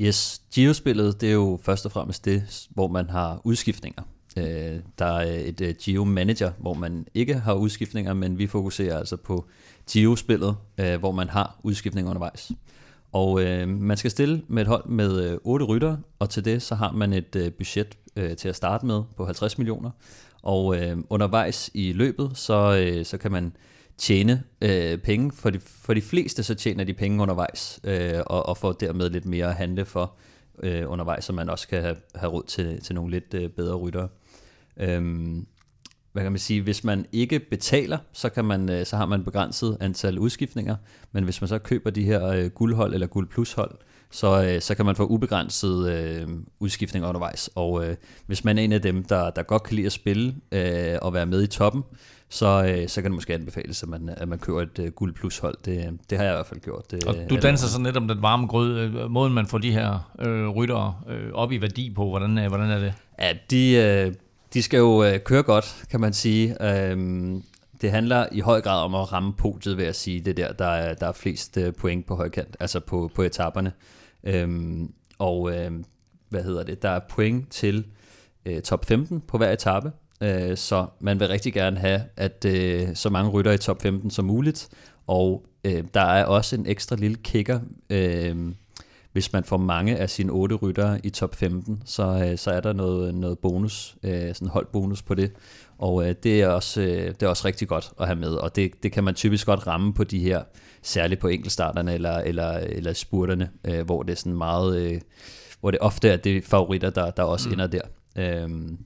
Yes, 0.00 0.42
Giro-spillet, 0.54 1.20
det 1.20 1.28
er 1.28 1.32
jo 1.32 1.60
først 1.62 1.86
og 1.86 1.92
fremmest 1.92 2.24
det, 2.24 2.66
hvor 2.70 2.88
man 2.88 3.10
har 3.10 3.40
udskiftninger. 3.44 4.02
Øh, 4.38 4.80
der 4.98 5.06
er 5.06 5.40
et 5.44 5.60
øh, 5.60 5.74
Geo-manager, 5.82 6.50
hvor 6.58 6.74
man 6.74 7.06
ikke 7.14 7.34
har 7.34 7.54
udskiftninger, 7.54 8.14
men 8.14 8.38
vi 8.38 8.46
fokuserer 8.46 8.98
altså 8.98 9.16
på 9.16 9.46
Geo-spillet, 9.90 10.56
øh, 10.78 10.98
hvor 10.98 11.12
man 11.12 11.28
har 11.28 11.60
udskiftninger 11.62 12.10
undervejs. 12.10 12.52
Og 13.12 13.42
øh, 13.42 13.68
man 13.68 13.96
skal 13.96 14.10
stille 14.10 14.42
med 14.48 14.62
et 14.62 14.68
hold 14.68 14.88
med 14.88 15.30
øh, 15.30 15.38
8 15.44 15.64
rytter, 15.64 15.96
og 16.18 16.30
til 16.30 16.44
det 16.44 16.62
så 16.62 16.74
har 16.74 16.92
man 16.92 17.12
et 17.12 17.36
øh, 17.36 17.52
budget 17.52 17.98
øh, 18.16 18.36
til 18.36 18.48
at 18.48 18.56
starte 18.56 18.86
med 18.86 19.02
på 19.16 19.24
50 19.24 19.58
millioner. 19.58 19.90
Og 20.46 20.76
øh, 20.76 20.96
undervejs 21.10 21.70
i 21.74 21.92
løbet, 21.92 22.30
så, 22.34 22.76
øh, 22.76 23.04
så 23.04 23.18
kan 23.18 23.32
man 23.32 23.52
tjene 23.98 24.42
øh, 24.62 24.98
penge. 24.98 25.32
For 25.32 25.50
de, 25.50 25.60
for 25.60 25.94
de 25.94 26.02
fleste, 26.02 26.42
så 26.42 26.54
tjener 26.54 26.84
de 26.84 26.94
penge 26.94 27.22
undervejs, 27.22 27.80
øh, 27.84 28.20
og, 28.26 28.48
og 28.48 28.56
får 28.56 28.72
dermed 28.72 29.10
lidt 29.10 29.26
mere 29.26 29.46
at 29.46 29.54
handle 29.54 29.84
for 29.84 30.14
øh, 30.62 30.90
undervejs, 30.90 31.24
så 31.24 31.32
man 31.32 31.50
også 31.50 31.68
kan 31.68 31.82
have, 31.82 31.96
have 32.14 32.32
råd 32.32 32.42
til, 32.46 32.80
til 32.80 32.94
nogle 32.94 33.10
lidt 33.10 33.34
øh, 33.34 33.50
bedre 33.50 33.74
ryttere. 33.74 34.08
Øhm, 34.76 35.46
hvad 36.12 36.22
kan 36.22 36.32
man 36.32 36.38
sige, 36.38 36.62
hvis 36.62 36.84
man 36.84 37.06
ikke 37.12 37.40
betaler, 37.40 37.98
så, 38.12 38.28
kan 38.28 38.44
man, 38.44 38.70
øh, 38.70 38.86
så 38.86 38.96
har 38.96 39.06
man 39.06 39.24
begrænset 39.24 39.76
antal 39.80 40.18
udskiftninger, 40.18 40.76
men 41.12 41.24
hvis 41.24 41.40
man 41.40 41.48
så 41.48 41.58
køber 41.58 41.90
de 41.90 42.04
her 42.04 42.26
øh, 42.26 42.50
guldhold 42.50 42.94
eller 42.94 43.06
guld 43.06 43.28
plus 43.28 43.52
hold, 43.52 43.78
så, 44.10 44.44
øh, 44.44 44.60
så 44.60 44.74
kan 44.74 44.86
man 44.86 44.96
få 44.96 45.06
ubegrænset 45.06 45.92
øh, 45.92 46.28
udskiftning 46.60 47.06
undervejs. 47.06 47.50
Og 47.54 47.86
øh, 47.86 47.96
hvis 48.26 48.44
man 48.44 48.58
er 48.58 48.62
en 48.62 48.72
af 48.72 48.82
dem, 48.82 49.04
der, 49.04 49.30
der 49.30 49.42
godt 49.42 49.62
kan 49.62 49.76
lide 49.76 49.86
at 49.86 49.92
spille 49.92 50.34
øh, 50.52 50.98
og 51.02 51.14
være 51.14 51.26
med 51.26 51.42
i 51.42 51.46
toppen, 51.46 51.82
så, 52.28 52.64
øh, 52.64 52.88
så 52.88 53.02
kan 53.02 53.10
det 53.10 53.14
måske 53.14 53.34
anbefales, 53.34 53.82
at 53.82 53.88
man, 53.88 54.10
at 54.16 54.28
man 54.28 54.38
køber 54.38 54.62
et 54.62 54.78
øh, 54.78 54.90
guld 54.90 55.14
plus 55.14 55.38
hold. 55.38 55.56
Det, 55.64 55.98
det 56.10 56.18
har 56.18 56.24
jeg 56.24 56.34
i 56.34 56.36
hvert 56.36 56.46
fald 56.46 56.60
gjort. 56.60 56.90
Det, 56.90 57.04
og 57.04 57.16
du 57.30 57.36
danser 57.36 57.66
så 57.68 57.80
netop 57.80 58.02
den 58.02 58.22
varme 58.22 58.46
grød. 58.46 58.78
Øh, 58.78 59.10
måden 59.10 59.32
man 59.32 59.46
får 59.46 59.58
de 59.58 59.72
her 59.72 60.12
øh, 60.18 60.48
ryttere 60.48 60.94
øh, 61.08 61.32
op 61.32 61.52
i 61.52 61.60
værdi 61.60 61.92
på, 61.94 62.08
hvordan, 62.08 62.38
øh, 62.38 62.48
hvordan 62.48 62.70
er 62.70 62.78
det? 62.78 62.94
Ja, 63.18 63.32
de, 63.50 63.72
øh, 63.72 64.14
de 64.54 64.62
skal 64.62 64.78
jo 64.78 65.04
øh, 65.04 65.18
køre 65.20 65.42
godt, 65.42 65.84
kan 65.90 66.00
man 66.00 66.12
sige. 66.12 66.56
Øhm, 66.62 67.42
det 67.80 67.90
handler 67.90 68.26
i 68.32 68.40
høj 68.40 68.60
grad 68.60 68.82
om 68.82 68.94
at 68.94 69.12
ramme 69.12 69.32
podiet, 69.32 69.76
vil 69.76 69.84
jeg 69.84 69.94
sige. 69.94 70.20
Det 70.20 70.36
der, 70.36 70.52
der 70.52 70.66
er, 70.66 70.94
der 70.94 71.08
er 71.08 71.12
flest 71.12 71.56
øh, 71.56 71.72
point 71.72 72.06
på 72.06 72.16
højkant, 72.16 72.56
altså 72.60 72.80
på, 72.80 73.10
på 73.14 73.22
etaperne. 73.22 73.72
Øhm, 74.26 74.92
og 75.18 75.56
øh, 75.56 75.72
hvad 76.28 76.42
hedder 76.42 76.62
det? 76.62 76.82
Der 76.82 76.88
er 76.88 77.00
point 77.08 77.50
til 77.50 77.86
øh, 78.46 78.62
top 78.62 78.84
15 78.84 79.20
på 79.20 79.38
hver 79.38 79.52
etape. 79.52 79.92
Øh, 80.20 80.56
så 80.56 80.86
man 81.00 81.20
vil 81.20 81.28
rigtig 81.28 81.52
gerne 81.52 81.78
have, 81.78 82.02
at 82.16 82.44
øh, 82.44 82.94
så 82.94 83.10
mange 83.10 83.30
rytter 83.30 83.52
i 83.52 83.58
top 83.58 83.82
15 83.82 84.10
som 84.10 84.24
muligt. 84.24 84.68
Og 85.06 85.46
øh, 85.64 85.84
der 85.94 86.00
er 86.00 86.24
også 86.24 86.56
en 86.56 86.66
ekstra 86.66 86.96
lille 86.96 87.16
kicker. 87.16 87.60
Øh, 87.90 88.36
hvis 89.12 89.32
man 89.32 89.44
får 89.44 89.56
mange 89.56 89.96
af 89.96 90.10
sine 90.10 90.32
otte 90.32 90.54
ryttere 90.54 91.06
i 91.06 91.10
top 91.10 91.34
15, 91.34 91.82
så, 91.84 92.28
øh, 92.30 92.38
så 92.38 92.50
er 92.50 92.60
der 92.60 92.72
noget, 92.72 93.14
noget 93.14 93.38
bonus, 93.38 93.96
øh, 94.02 94.34
sådan 94.34 94.48
holdbonus 94.48 95.02
på 95.02 95.14
det. 95.14 95.32
Og 95.78 96.08
øh, 96.08 96.14
det, 96.22 96.42
er 96.42 96.48
også, 96.48 96.80
øh, 96.80 97.06
det 97.06 97.22
er 97.22 97.28
også 97.28 97.44
rigtig 97.44 97.68
godt 97.68 97.90
at 98.00 98.06
have 98.06 98.18
med, 98.18 98.34
og 98.34 98.56
det, 98.56 98.82
det 98.82 98.92
kan 98.92 99.04
man 99.04 99.14
typisk 99.14 99.46
godt 99.46 99.66
ramme 99.66 99.94
på 99.94 100.04
de 100.04 100.18
her, 100.18 100.42
særligt 100.82 101.20
på 101.20 101.28
enkeltstarterne 101.28 101.94
eller, 101.94 102.18
eller, 102.18 102.50
eller 102.52 102.92
spurterne, 102.92 103.50
øh, 103.64 103.84
hvor 103.84 104.02
det 104.02 104.12
er 104.12 104.16
sådan 104.16 104.34
meget, 104.38 104.80
øh, 104.80 105.00
hvor 105.60 105.70
det 105.70 105.80
ofte 105.80 106.08
er 106.08 106.16
det 106.16 106.44
favoritter, 106.44 106.90
der, 106.90 107.10
der 107.10 107.22
også 107.22 107.48
mm. 107.48 107.52
ender 107.52 107.66
der. 107.66 107.80
Øhm, 108.16 108.78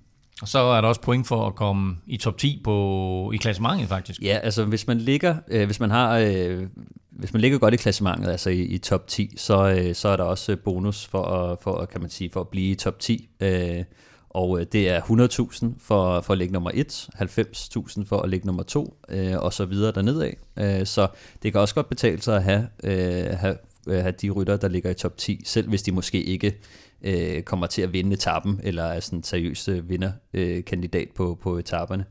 og 0.42 0.48
så 0.48 0.58
er 0.58 0.80
der 0.80 0.88
også 0.88 1.00
point 1.00 1.26
for 1.26 1.46
at 1.46 1.54
komme 1.54 1.96
i 2.06 2.16
top 2.16 2.38
10 2.38 2.60
på, 2.64 3.30
i 3.34 3.36
klassementet 3.36 3.88
faktisk. 3.88 4.22
Ja, 4.22 4.38
altså 4.42 4.64
hvis 4.64 4.86
man 4.86 4.98
ligger, 4.98 5.36
øh, 5.48 5.66
hvis 5.66 5.80
man 5.80 5.90
har, 5.90 6.18
øh, 6.18 6.66
hvis 7.10 7.32
man 7.32 7.40
ligger 7.40 7.58
godt 7.58 7.74
i 7.74 7.76
klassementet, 7.76 8.30
altså 8.30 8.50
i, 8.50 8.60
i 8.60 8.78
top 8.78 9.06
10, 9.06 9.34
så, 9.36 9.74
øh, 9.78 9.94
så 9.94 10.08
er 10.08 10.16
der 10.16 10.24
også 10.24 10.56
bonus 10.64 11.06
for 11.06 11.22
at, 11.22 11.58
for, 11.62 11.84
kan 11.84 12.00
man 12.00 12.10
sige, 12.10 12.30
for 12.30 12.40
at 12.40 12.48
blive 12.48 12.70
i 12.70 12.74
top 12.74 12.98
10. 12.98 13.28
Øh, 13.40 13.84
og 14.30 14.60
øh, 14.60 14.66
det 14.72 14.88
er 14.88 15.00
100.000 15.00 15.66
for, 15.78 16.20
for 16.20 16.32
at 16.32 16.38
ligge 16.38 16.52
nummer 16.52 16.70
1, 16.74 17.08
90.000 17.14 18.04
for 18.04 18.22
at 18.22 18.30
ligge 18.30 18.46
nummer 18.46 18.62
2, 18.62 18.96
øh, 19.08 19.38
og 19.38 19.52
så 19.52 19.64
videre 19.64 19.92
derned 19.92 20.20
af. 20.20 20.36
Øh, 20.58 20.86
så 20.86 21.08
det 21.42 21.52
kan 21.52 21.60
også 21.60 21.74
godt 21.74 21.88
betale 21.88 22.22
sig 22.22 22.36
at 22.36 22.42
have, 22.42 22.66
øh, 22.84 23.38
have, 23.38 23.56
øh, 23.88 24.02
have 24.02 24.14
de 24.22 24.30
rytter, 24.30 24.56
der 24.56 24.68
ligger 24.68 24.90
i 24.90 24.94
top 24.94 25.16
10, 25.16 25.42
selv 25.44 25.68
hvis 25.68 25.82
de 25.82 25.92
måske 25.92 26.22
ikke 26.22 26.58
øh, 27.02 27.42
kommer 27.42 27.66
til 27.66 27.82
at 27.82 27.92
vinde 27.92 28.12
etappen, 28.12 28.60
eller 28.62 28.82
er 28.82 29.00
sådan 29.00 29.18
en 29.18 29.22
seriøs 29.22 29.68
vinderkandidat 29.82 31.08
øh, 31.08 31.14
på, 31.14 31.38
på 31.42 31.58
etaperne. 31.58 32.04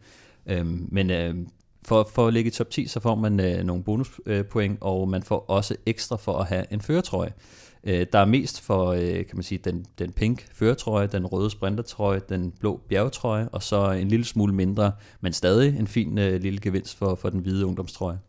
Øh, 0.45 0.65
men 0.91 1.11
øh, 1.11 1.35
for, 1.85 2.09
for 2.13 2.27
at 2.27 2.33
ligge 2.33 2.47
i 2.47 2.51
top 2.51 2.69
10, 2.69 2.87
så 2.87 2.99
får 2.99 3.15
man 3.15 3.39
øh, 3.39 3.63
nogle 3.63 3.83
bonuspoint, 3.83 4.71
øh, 4.71 4.77
og 4.81 5.09
man 5.09 5.23
får 5.23 5.45
også 5.47 5.75
ekstra 5.85 6.15
for 6.15 6.37
at 6.37 6.47
have 6.47 6.65
en 6.71 6.81
føretrøje. 6.81 7.33
Øh, 7.83 8.05
der 8.13 8.19
er 8.19 8.25
mest 8.25 8.61
for, 8.61 8.91
øh, 8.91 9.15
kan 9.15 9.33
man 9.33 9.43
sige, 9.43 9.59
den, 9.63 9.85
den 9.99 10.11
pink 10.11 10.45
føretrøje, 10.53 11.07
den 11.07 11.25
røde 11.25 11.49
sprintertrøje, 11.49 12.21
den 12.29 12.51
blå 12.59 12.81
bjergetrøje, 12.89 13.49
og 13.51 13.63
så 13.63 13.91
en 13.91 14.07
lille 14.07 14.25
smule 14.25 14.53
mindre, 14.53 14.91
men 15.21 15.33
stadig 15.33 15.79
en 15.79 15.87
fin 15.87 16.17
øh, 16.17 16.41
lille 16.41 16.59
gevinst 16.59 16.97
for, 16.97 17.15
for 17.15 17.29
den 17.29 17.39
hvide 17.39 17.65
ungdomstrøje. 17.65 18.19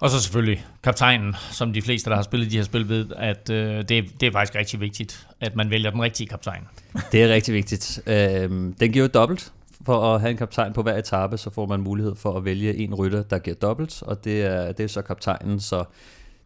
Og 0.00 0.10
så 0.10 0.20
selvfølgelig 0.20 0.66
kaptajnen, 0.82 1.34
som 1.50 1.72
de 1.72 1.82
fleste, 1.82 2.10
der 2.10 2.16
har 2.16 2.22
spillet 2.22 2.50
de 2.50 2.56
her 2.56 2.64
spil, 2.64 2.88
ved, 2.88 3.06
at 3.16 3.50
øh, 3.50 3.76
det, 3.76 4.20
det 4.20 4.22
er 4.22 4.32
faktisk 4.32 4.54
rigtig 4.54 4.80
vigtigt, 4.80 5.26
at 5.40 5.56
man 5.56 5.70
vælger 5.70 5.90
den 5.90 6.02
rigtige 6.02 6.26
kaptajn. 6.26 6.62
Det 7.12 7.22
er 7.22 7.28
rigtig 7.28 7.54
vigtigt. 7.54 8.02
Øh, 8.06 8.50
den 8.80 8.92
giver 8.92 9.08
dobbelt. 9.08 9.52
For 9.86 10.14
at 10.14 10.20
have 10.20 10.30
en 10.30 10.36
kaptajn 10.36 10.72
på 10.72 10.82
hver 10.82 10.98
etape, 10.98 11.36
så 11.36 11.50
får 11.50 11.66
man 11.66 11.80
mulighed 11.80 12.14
for 12.14 12.36
at 12.36 12.44
vælge 12.44 12.76
en 12.76 12.94
rytter, 12.94 13.22
der 13.22 13.38
giver 13.38 13.56
dobbelt, 13.56 14.02
og 14.02 14.24
det 14.24 14.42
er, 14.42 14.72
det 14.72 14.84
er 14.84 14.88
så 14.88 15.02
kaptajnen. 15.02 15.60
Så 15.60 15.84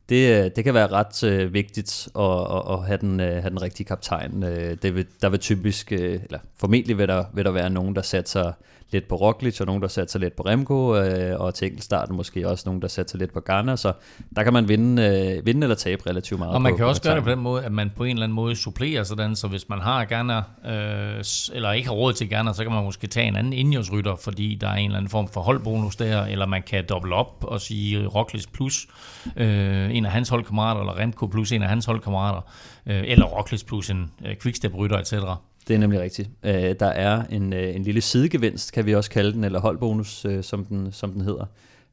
det, 0.09 0.45
øh, 0.45 0.51
det 0.57 0.65
kan 0.65 0.75
være 0.75 0.87
ret 0.87 1.25
øh, 1.25 1.55
vigtigt 1.55 2.09
at, 2.19 2.23
at, 2.25 2.63
at 2.73 2.87
have, 2.87 2.99
den, 3.01 3.21
øh, 3.21 3.43
have 3.43 3.51
den 3.51 3.63
rigtige 3.63 3.87
kaptajn. 3.87 4.43
Øh, 4.43 4.77
det 4.83 4.95
vil, 4.95 5.07
der 5.23 5.29
vil 5.29 5.41
typisk, 5.41 5.93
øh, 5.93 6.21
eller 6.25 6.39
formentlig 6.57 6.99
vil 6.99 7.09
der, 7.09 7.25
vil 7.35 7.45
der 7.45 7.51
være 7.51 7.71
nogen, 7.71 7.97
der 7.97 8.03
sætter 8.03 8.53
lidt 8.93 9.09
på 9.09 9.15
Roglic, 9.15 9.61
og 9.61 9.67
nogen, 9.67 9.83
der 9.83 9.89
satte 9.89 10.13
sig 10.13 10.21
lidt 10.21 10.37
på 10.37 10.43
Remco, 10.43 10.97
øh, 10.97 11.41
og 11.41 11.55
til 11.55 11.67
enkeltstarten 11.67 12.17
måske 12.17 12.49
også 12.49 12.63
nogen, 12.67 12.83
der 12.83 12.89
satte 12.89 13.11
sig 13.11 13.21
lidt 13.21 13.33
på 13.33 13.41
Garner, 13.41 13.77
så 13.77 13.93
der 14.37 14.43
kan 14.43 14.53
man 14.53 14.69
vinde, 14.69 15.03
øh, 15.03 15.47
vinde 15.47 15.65
eller 15.65 15.75
tabe 15.75 16.11
relativt 16.11 16.39
meget. 16.39 16.55
Og 16.55 16.63
man 16.63 16.73
på, 16.73 16.77
kan 16.77 16.87
også 16.87 17.03
gøre 17.03 17.17
det 17.17 17.25
på 17.25 17.31
den 17.31 17.39
måde, 17.39 17.65
at 17.65 17.73
man 17.73 17.93
på 17.97 18.05
en 18.05 18.11
eller 18.11 18.25
anden 18.25 18.37
måde 18.37 18.57
supplerer 18.57 19.03
sådan, 19.03 19.37
så 19.37 19.49
hvis 19.49 19.69
man 19.69 19.81
har 19.81 20.05
Garner, 20.05 20.43
øh, 20.67 21.25
eller 21.57 21.73
ikke 21.73 21.89
har 21.89 21.95
råd 21.95 22.13
til 22.13 22.29
Garner, 22.29 22.53
så 22.53 22.63
kan 22.63 22.73
man 22.73 22.85
måske 22.85 23.07
tage 23.07 23.29
en 23.29 23.37
anden 23.37 23.53
indjørsrytter, 23.53 24.17
fordi 24.17 24.59
der 24.61 24.69
er 24.69 24.75
en 24.75 24.85
eller 24.85 24.97
anden 24.97 25.11
form 25.11 25.29
for 25.29 25.41
holdbonus 25.41 25.97
der, 25.97 26.25
eller 26.25 26.47
man 26.47 26.63
kan 26.63 26.85
doble 26.89 27.15
op 27.15 27.45
og 27.45 27.61
sige 27.61 28.07
Roglic 28.07 28.45
plus 28.53 28.87
øh, 29.37 29.97
en 29.97 30.07
af 30.07 30.13
hans 30.13 30.29
holdkammerater, 30.29 30.81
eller 30.81 30.99
Remco 30.99 31.27
plus 31.27 31.53
en 31.53 31.63
af 31.63 31.69
hans 31.69 31.85
holdkammerater, 31.85 32.41
øh, 32.87 33.03
eller 33.05 33.27
Roglic 33.27 33.65
plus 33.65 33.91
en 33.91 34.11
øh, 34.25 34.37
quickstep-rytter, 34.43 34.99
etc. 34.99 35.15
Det 35.69 35.75
er 35.75 35.79
nemlig 35.79 36.01
rigtigt. 36.01 36.31
Øh, 36.43 36.75
der 36.81 36.87
er 36.87 37.25
en, 37.25 37.53
øh, 37.53 37.75
en 37.75 37.83
lille 37.83 38.01
sidegevinst, 38.01 38.73
kan 38.73 38.87
vi 38.87 38.95
også 38.95 39.11
kalde 39.11 39.33
den, 39.33 39.45
eller 39.45 39.61
holdbonus, 39.61 40.25
øh, 40.25 40.45
som, 40.45 40.65
den, 40.65 40.93
som 40.93 41.13
den 41.13 41.21
hedder. 41.21 41.47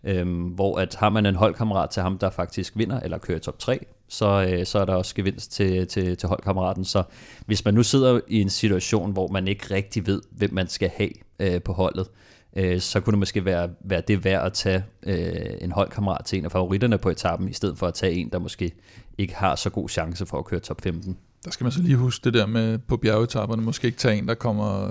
Øhm, 0.04 0.44
hvor 0.44 0.80
at 0.80 0.96
har 0.96 1.10
man 1.10 1.26
en 1.26 1.36
holdkammerat 1.36 1.90
til 1.90 2.04
ham, 2.04 2.18
der 2.18 2.30
faktisk 2.30 2.78
vinder, 2.78 3.00
eller 3.00 3.18
kører 3.18 3.40
top 3.40 3.60
3, 3.60 3.86
så, 4.08 4.48
øh, 4.50 4.66
så 4.66 4.80
er 4.80 4.86
der 4.86 4.94
også 4.94 5.16
gevinst 5.16 5.52
til, 5.52 5.88
til, 5.88 6.18
til 6.18 6.30
holdkammeraten. 6.30 6.86
Så 6.86 7.04
hvis 7.46 7.66
man 7.66 7.74
nu 7.74 7.84
sidder 7.84 8.20
i 8.28 8.42
en 8.42 8.50
situation, 8.50 9.12
hvor 9.12 9.28
man 9.28 9.48
ikke 9.48 9.76
rigtig 9.76 10.08
ved, 10.08 10.22
hvem 10.32 10.54
man 10.54 10.68
skal 10.68 10.90
have 10.96 11.10
øh, 11.40 11.62
på 11.62 11.74
holdet, 11.74 12.08
øh, 12.56 12.80
så 12.80 13.00
kunne 13.00 13.12
det 13.12 13.20
måske 13.20 13.46
være, 13.46 13.70
være 13.82 14.02
det 14.08 14.24
værd 14.24 14.46
at 14.46 14.54
tage 14.54 14.84
øh, 15.04 15.52
en 15.62 15.72
holdkammerat 15.72 16.26
til 16.26 16.40
en 16.40 16.46
af 16.46 16.52
favoritterne 16.52 16.98
på 16.98 17.10
etappen, 17.10 17.50
i 17.50 17.54
stedet 17.54 17.78
for 17.78 17.88
at 17.88 17.94
tage 17.94 18.14
en, 18.14 18.30
der 18.30 18.40
måske 18.40 18.72
ikke 19.18 19.36
har 19.36 19.56
så 19.56 19.70
god 19.70 19.90
chance 19.90 20.26
for 20.26 20.38
at 20.38 20.46
køre 20.46 20.60
top 20.60 20.82
15. 20.82 21.18
Der 21.46 21.52
skal 21.52 21.66
man 21.66 21.72
så 21.72 21.82
lige 21.82 21.96
huske 21.96 22.24
det 22.24 22.34
der 22.34 22.46
med 22.46 22.78
på 22.78 22.98
bjergetapperne, 22.98 23.62
måske 23.62 23.86
ikke 23.86 23.98
tage 23.98 24.18
en, 24.18 24.28
der 24.28 24.34
kommer 24.34 24.88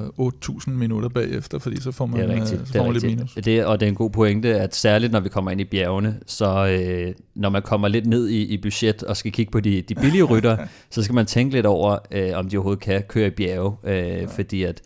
8.000 0.68 0.70
minutter 0.70 1.08
bagefter, 1.08 1.58
fordi 1.58 1.80
så 1.80 1.92
får 1.92 2.06
man, 2.06 2.20
det 2.20 2.30
er 2.30 2.34
rigtigt. 2.34 2.68
Så 2.68 2.72
får 2.72 2.84
man 2.84 2.92
lidt 2.92 3.04
minus. 3.04 3.34
Det, 3.34 3.64
og 3.64 3.80
det 3.80 3.86
er 3.86 3.90
en 3.90 3.96
god 3.96 4.10
pointe, 4.10 4.60
at 4.60 4.74
særligt 4.74 5.12
når 5.12 5.20
vi 5.20 5.28
kommer 5.28 5.50
ind 5.50 5.60
i 5.60 5.64
bjergene, 5.64 6.20
så 6.26 6.66
øh, 6.66 7.14
når 7.34 7.48
man 7.48 7.62
kommer 7.62 7.88
lidt 7.88 8.06
ned 8.06 8.28
i, 8.28 8.42
i 8.42 8.56
budget 8.62 9.02
og 9.02 9.16
skal 9.16 9.32
kigge 9.32 9.52
på 9.52 9.60
de, 9.60 9.82
de 9.82 9.94
billige 9.94 10.24
rytter, 10.32 10.56
så 10.90 11.02
skal 11.02 11.14
man 11.14 11.26
tænke 11.26 11.54
lidt 11.54 11.66
over, 11.66 11.98
øh, 12.10 12.30
om 12.34 12.48
de 12.48 12.56
overhovedet 12.56 12.82
kan 12.82 13.02
køre 13.02 13.26
i 13.26 13.30
bjerge, 13.30 13.76
øh, 13.84 13.96
ja. 13.96 14.24
fordi 14.24 14.62
at 14.62 14.82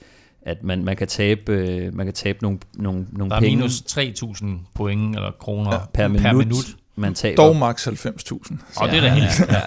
at 0.46 0.64
man, 0.64 0.84
man 0.84 0.96
kan 0.96 1.08
tabe, 1.08 1.52
øh, 1.52 1.94
man 1.94 2.06
kan 2.06 2.14
tabe 2.14 2.38
nogle, 2.42 2.58
nogle, 2.74 3.06
nogle 3.12 3.30
der 3.30 3.40
penge. 3.40 3.58
Der 3.58 3.64
er 3.64 4.04
minus 4.04 4.32
3.000 4.32 4.46
point 4.74 5.16
eller 5.16 5.30
kroner 5.30 5.72
ja, 5.72 5.78
per, 5.94 6.08
minut, 6.08 6.22
per 6.22 6.32
minut 6.32 6.76
man 6.96 7.14
taber. 7.14 7.42
Dog 7.42 7.56
maks 7.56 7.88
90.000. 7.88 8.56
Og 8.76 8.88
det 8.88 8.96
er 8.96 9.00
da 9.00 9.08
helt... 9.08 9.40
Ja. 9.52 9.60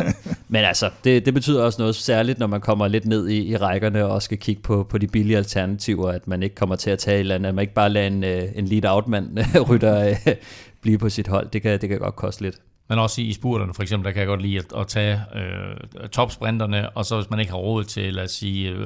Men 0.47 0.63
altså, 0.63 0.89
det, 1.03 1.25
det 1.25 1.33
betyder 1.33 1.63
også 1.63 1.81
noget 1.81 1.95
særligt, 1.95 2.39
når 2.39 2.47
man 2.47 2.61
kommer 2.61 2.88
lidt 2.88 3.05
ned 3.05 3.27
i, 3.27 3.47
i 3.47 3.57
rækkerne 3.57 4.05
og 4.05 4.21
skal 4.21 4.38
kigge 4.38 4.61
på, 4.61 4.83
på 4.89 4.97
de 4.97 5.07
billige 5.07 5.38
alternativer, 5.38 6.09
at 6.11 6.27
man 6.27 6.43
ikke 6.43 6.55
kommer 6.55 6.75
til 6.75 6.89
at 6.89 6.99
tage 6.99 7.15
et 7.15 7.19
eller 7.19 7.35
andet, 7.35 7.49
at 7.49 7.55
man 7.55 7.61
ikke 7.61 7.73
bare 7.73 7.89
lader 7.89 8.07
en, 8.07 8.23
øh, 8.23 8.43
en 8.55 8.65
lead-out-mand 8.65 9.38
rytter 9.69 10.09
øh, 10.09 10.35
blive 10.81 10.97
på 10.97 11.09
sit 11.09 11.27
hold. 11.27 11.49
Det 11.49 11.61
kan, 11.61 11.81
det 11.81 11.89
kan 11.89 11.99
godt 11.99 12.15
koste 12.15 12.41
lidt. 12.41 12.55
Men 12.89 13.00
også 13.00 13.21
i 13.21 13.34
spurterne 13.34 13.74
for 13.74 13.82
eksempel, 13.82 14.06
der 14.06 14.12
kan 14.12 14.19
jeg 14.19 14.28
godt 14.28 14.41
lide 14.41 14.58
at, 14.58 14.65
at 14.78 14.88
tage 14.88 15.21
øh, 15.36 16.08
topsprinterne, 16.10 16.89
og 16.89 17.06
så 17.06 17.15
hvis 17.15 17.30
man 17.30 17.39
ikke 17.39 17.52
har 17.52 17.60
råd 17.60 17.84
til, 17.84 18.13
lad 18.13 18.24
os 18.24 18.32
sige, 18.32 18.69
øh, 18.69 18.78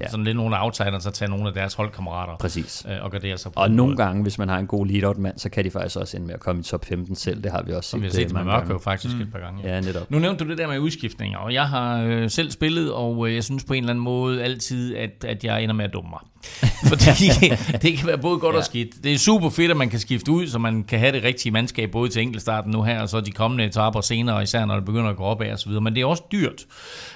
ja. 0.00 0.08
sådan 0.08 0.24
lidt 0.24 0.36
nogle 0.36 0.56
af 0.56 0.64
outsiderne, 0.64 1.00
så 1.00 1.10
tage 1.10 1.30
nogle 1.30 1.48
af 1.48 1.54
deres 1.54 1.74
holdkammerater. 1.74 2.36
Præcis. 2.36 2.86
Øh, 2.88 3.04
og 3.04 3.10
gardere 3.10 3.38
sig 3.38 3.52
på 3.52 3.60
Og 3.60 3.70
nogle 3.70 3.96
gange, 3.96 4.22
hvis 4.22 4.38
man 4.38 4.48
har 4.48 4.58
en 4.58 4.66
god 4.66 4.86
lead 4.86 5.14
mand, 5.14 5.38
så 5.38 5.48
kan 5.48 5.64
de 5.64 5.70
faktisk 5.70 5.96
også 5.96 6.16
ende 6.16 6.26
med 6.26 6.34
at 6.34 6.40
komme 6.40 6.60
i 6.60 6.64
top 6.64 6.84
15 6.84 7.14
selv. 7.16 7.42
Det 7.42 7.52
har 7.52 7.62
vi 7.62 7.72
også 7.72 7.90
Som 7.90 8.00
vi 8.00 8.06
har 8.06 8.12
set, 8.12 8.22
set 8.22 8.32
med 8.32 8.44
Mørkøv 8.44 8.80
faktisk 8.80 9.14
mm. 9.14 9.20
et 9.20 9.32
par 9.32 9.38
gange. 9.38 9.62
Ja. 9.64 9.74
ja, 9.74 9.80
netop. 9.80 10.10
Nu 10.10 10.18
nævnte 10.18 10.44
du 10.44 10.50
det 10.50 10.58
der 10.58 10.68
med 10.68 10.78
udskiftninger, 10.78 11.38
og 11.38 11.54
jeg 11.54 11.68
har 11.68 12.02
øh, 12.02 12.30
selv 12.30 12.50
spillet, 12.50 12.92
og 12.92 13.28
øh, 13.28 13.34
jeg 13.34 13.44
synes 13.44 13.64
på 13.64 13.72
en 13.72 13.82
eller 13.82 13.90
anden 13.90 14.04
måde 14.04 14.42
altid, 14.42 14.96
at, 14.96 15.24
at 15.24 15.44
jeg 15.44 15.62
ender 15.62 15.74
med 15.74 15.84
at 15.84 15.92
dumme 15.92 16.10
mig. 16.10 16.20
Fordi 16.90 17.28
det 17.82 17.98
kan 17.98 18.06
være 18.06 18.18
både 18.18 18.38
godt 18.38 18.54
ja. 18.54 18.58
og 18.58 18.64
skidt. 18.64 19.04
Det 19.04 19.12
er 19.12 19.18
super 19.18 19.50
fedt, 19.50 19.70
at 19.70 19.76
man 19.76 19.90
kan 19.90 19.98
skifte 19.98 20.32
ud, 20.32 20.46
så 20.46 20.58
man 20.58 20.84
kan 20.84 20.98
have 20.98 21.12
det 21.12 21.24
rigtige 21.24 21.52
mandskab, 21.52 21.90
både 21.90 22.10
til 22.10 22.22
enkeltstarten 22.22 22.72
nu 22.72 22.82
her, 22.82 23.00
og 23.02 23.08
så 23.08 23.20
de 23.28 23.32
kommende 23.32 23.64
etaper 23.64 24.00
senere, 24.00 24.42
især 24.42 24.64
når 24.64 24.74
det 24.74 24.84
begynder 24.84 25.10
at 25.10 25.16
gå 25.16 25.22
op 25.22 25.42
af 25.42 25.52
osv. 25.52 25.72
Men 25.72 25.94
det 25.94 26.00
er 26.00 26.06
også 26.06 26.22
dyrt, 26.32 26.66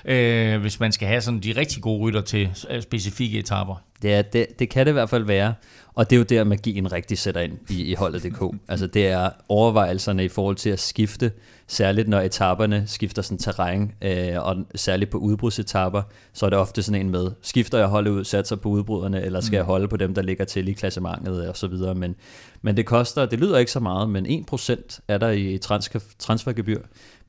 øh, 0.05 0.61
hvis 0.61 0.81
man 0.81 0.92
skal 0.92 1.09
have 1.09 1.20
sådan 1.20 1.40
de 1.40 1.53
rigtig 1.57 1.83
gode 1.83 2.01
rytter 2.01 2.20
til 2.20 2.51
øh, 2.70 2.83
specifikke 2.83 3.38
etaper. 3.38 3.83
Det, 4.03 4.15
er, 4.15 4.23
det, 4.23 4.47
det 4.59 4.71
kan 4.71 4.87
det 4.87 4.93
i 4.93 4.99
hvert 4.99 5.11
fald 5.11 5.25
være. 5.25 5.55
Og 5.95 6.11
det 6.11 6.17
er 6.17 6.19
jo 6.19 6.25
der, 6.25 6.45
magien 6.45 6.93
rigtig 6.93 7.19
sætter 7.19 7.41
ind 7.41 7.59
i, 7.71 7.83
i 7.83 7.95
holdet.dk. 7.95 8.57
Altså 8.69 8.87
det 8.87 9.07
er 9.07 9.31
overvejelserne 9.49 10.25
i 10.25 10.29
forhold 10.29 10.57
til 10.57 10.71
at 10.71 10.81
skifte, 10.81 11.33
særligt 11.67 12.09
når 12.09 12.21
etaperne 12.21 12.85
skifter 12.87 13.23
sådan 13.23 13.38
terræn, 13.38 13.93
øh, 14.03 14.47
og 14.47 14.57
særligt 14.75 15.11
på 15.11 15.19
udbrudsetapper, 15.19 16.03
så 16.33 16.47
er 16.47 16.51
det 16.51 16.59
ofte 16.59 16.83
sådan 16.83 17.01
en 17.01 17.11
med, 17.11 17.31
skifter 17.43 17.79
jeg 17.79 17.87
holdet 17.87 18.11
ud, 18.11 18.25
satser 18.25 18.57
på 18.57 18.69
udbruderne, 18.69 19.23
eller 19.23 19.41
skal 19.41 19.51
mm. 19.51 19.57
jeg 19.57 19.65
holde 19.65 19.88
på 19.88 19.97
dem, 19.97 20.15
der 20.15 20.23
ligger 20.23 20.45
til 20.45 20.69
i 20.69 20.73
klassementet 20.73 21.49
og 21.49 21.57
så 21.57 21.67
videre. 21.67 21.95
Men, 21.95 22.15
men 22.62 22.77
det 22.77 22.87
koster, 22.87 23.27
det 23.27 23.41
lyder 23.41 23.59
ikke 23.59 23.73
så 23.73 23.81
meget, 23.81 24.11
men 24.11 24.47
1% 24.53 25.01
er 25.09 25.19
der 25.19 25.31
i 25.31 25.59
transfer, 25.59 26.01
transfergebyr, 26.19 26.81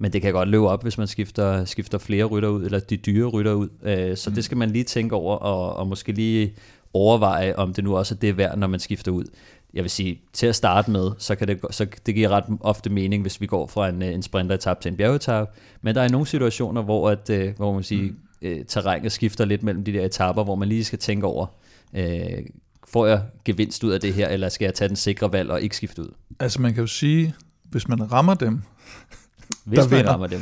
men 0.04 0.14
det 0.14 0.22
kan 0.22 0.34
godt 0.34 0.50
løbe 0.50 0.68
op, 0.68 0.84
hvis 0.84 0.98
man 0.98 1.08
skifter, 1.08 1.66
skifter 1.66 1.98
flere 1.98 2.26
rytter 2.26 2.50
ud, 2.50 2.66
eller 2.66 2.80
de 2.80 2.98
dyre 2.98 3.28
rytter 3.28 3.54
ud. 3.54 3.70
Øh, 3.84 4.18
så 4.18 4.30
mm. 4.30 4.36
det 4.36 4.44
skal 4.44 4.58
man 4.58 4.70
lige 4.70 4.84
tænke 4.84 5.16
over, 5.16 5.36
og, 5.36 5.76
og 5.76 5.88
måske 5.88 6.12
lige 6.12 6.54
overveje, 6.94 7.56
om 7.56 7.74
det 7.74 7.84
nu 7.84 7.98
også 7.98 8.16
er 8.16 8.20
det 8.20 8.38
værd, 8.38 8.58
når 8.58 8.68
man 8.68 8.80
skifter 8.80 9.12
ud. 9.12 9.26
Jeg 9.74 9.84
vil 9.84 9.92
sige, 9.92 10.22
til 10.34 10.48
at 10.48 10.56
starte 10.56 10.92
med, 10.92 11.12
så 11.18 11.36
kan 11.36 11.48
det, 11.48 11.60
så 11.72 11.88
det 12.06 12.16
giver 12.16 12.30
ret 12.30 12.44
ofte 12.60 12.90
mening, 12.90 13.22
hvis 13.22 13.42
vi 13.42 13.46
går 13.46 13.68
fra 13.68 13.90
en, 13.90 14.02
en 14.02 14.22
sprinteretap 14.22 14.82
til 14.82 14.92
en 14.92 14.98
bjergetap. 14.98 15.56
Men 15.82 15.96
der 15.96 16.02
er 16.02 16.10
nogle 16.10 16.28
situationer, 16.28 16.82
hvor, 16.82 17.10
at, 17.10 17.30
øh, 17.30 17.56
hvor 17.56 17.74
man 17.74 17.84
siger, 17.84 18.12
mm. 18.42 18.66
terrænet 18.68 19.12
skifter 19.12 19.46
lidt 19.46 19.64
mellem 19.64 19.84
de 19.84 19.94
der 19.94 20.06
etapper, 20.06 20.44
hvor 20.44 20.56
man 20.56 20.70
lige 20.70 20.84
skal 20.84 21.00
tænke 21.00 21.28
over, 21.28 21.46
øh, 21.94 22.46
får 22.88 23.06
jeg 23.06 23.22
gevinst 23.46 23.84
ud 23.84 23.92
af 23.92 24.02
det 24.02 24.14
her, 24.14 24.28
eller 24.28 24.50
skal 24.50 24.66
jeg 24.66 24.74
tage 24.74 24.88
den 24.88 24.96
sikre 24.96 25.32
valg 25.32 25.52
og 25.52 25.62
ikke 25.62 25.76
skifte 25.76 26.02
ud? 26.02 26.14
Altså 26.40 26.62
man 26.62 26.74
kan 26.74 26.82
jo 26.82 26.88
sige, 26.88 27.36
hvis 27.64 27.88
man 27.88 28.12
rammer 28.12 28.34
dem, 28.34 28.62
hvis 29.64 29.80
der 29.80 29.90
man 29.90 29.98
vinder, 29.98 30.12
rammer 30.12 30.28
dem, 30.28 30.42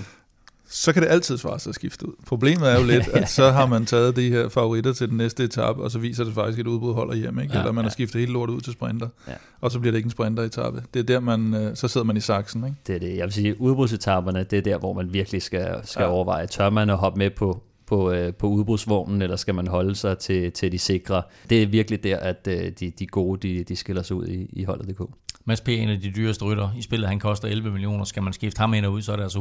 så 0.73 0.93
kan 0.93 1.01
det 1.01 1.10
altid 1.10 1.38
svare 1.38 1.60
sig 1.60 1.69
at 1.69 1.75
skifte 1.75 2.07
ud. 2.07 2.13
Problemet 2.27 2.71
er 2.71 2.79
jo 2.79 2.86
lidt, 2.86 3.07
at 3.07 3.29
så 3.29 3.51
har 3.51 3.65
man 3.65 3.86
taget 3.86 4.15
de 4.15 4.29
her 4.29 4.49
favoritter 4.49 4.93
til 4.93 5.10
den 5.10 5.17
næste 5.17 5.43
etape, 5.43 5.84
og 5.84 5.91
så 5.91 5.99
viser 5.99 6.23
det 6.23 6.34
faktisk, 6.34 6.60
at 6.60 6.65
et 6.65 6.69
udbrud 6.69 6.93
holder 6.93 7.15
hjemme, 7.15 7.41
ikke? 7.41 7.53
Ja, 7.53 7.60
eller 7.60 7.71
man 7.71 7.84
ja. 7.84 7.86
har 7.86 7.91
skiftet 7.91 8.19
hele 8.19 8.34
lortet 8.34 8.53
ud 8.53 8.62
til 8.62 8.73
sprinter, 8.73 9.07
ja. 9.27 9.34
og 9.62 9.71
så 9.71 9.79
bliver 9.79 9.91
det 9.91 9.97
ikke 9.97 10.07
en 10.07 10.12
sprinter-etappe. 10.12 10.84
Det 10.93 10.99
er 10.99 11.03
der, 11.03 11.19
man, 11.19 11.53
øh, 11.53 11.75
så 11.75 11.88
sidder 11.88 12.05
man 12.05 12.17
i 12.17 12.19
saksen. 12.19 12.63
Ikke? 12.63 12.77
Det 12.88 12.95
er 12.95 12.99
det. 12.99 13.17
Jeg 13.17 13.23
vil 13.23 13.34
sige, 13.34 13.62
udbrudsetapperne, 13.62 14.43
det 14.43 14.57
er 14.57 14.62
der, 14.62 14.77
hvor 14.77 14.93
man 14.93 15.13
virkelig 15.13 15.41
skal, 15.41 15.75
skal 15.84 16.03
ja. 16.03 16.10
overveje. 16.10 16.47
Tør 16.47 16.69
man 16.69 16.89
at 16.89 16.97
hoppe 16.97 17.17
med 17.17 17.29
på, 17.29 17.63
på, 17.86 18.12
øh, 18.12 18.34
på 18.34 18.47
udbrudsvognen, 18.47 19.21
eller 19.21 19.36
skal 19.36 19.55
man 19.55 19.67
holde 19.67 19.95
sig 19.95 20.17
til, 20.17 20.51
til 20.51 20.71
de 20.71 20.79
sikre? 20.79 21.23
Det 21.49 21.63
er 21.63 21.67
virkelig 21.67 22.03
der, 22.03 22.17
at 22.17 22.47
øh, 22.49 22.71
de, 22.79 22.91
de 22.99 23.07
gode, 23.07 23.47
de, 23.47 23.63
de 23.63 23.75
skiller 23.75 24.03
sig 24.03 24.15
ud 24.15 24.27
i, 24.27 24.49
i 24.53 24.63
holdet.dk. 24.63 25.01
Mads 25.45 25.62
P. 25.62 25.69
en 25.69 25.89
af 25.89 26.01
de 26.01 26.12
dyreste 26.12 26.45
rytter 26.45 26.69
i 26.77 26.82
spillet, 26.82 27.10
han 27.10 27.19
koster 27.19 27.47
11 27.47 27.71
millioner. 27.71 28.04
Skal 28.04 28.23
man 28.23 28.34
skifte 28.34 28.60
ham 28.60 28.73
ind 28.73 28.86
og 28.86 28.91
ud, 28.91 29.01
så 29.01 29.12
er 29.12 29.15
det 29.15 29.23
altså 29.23 29.39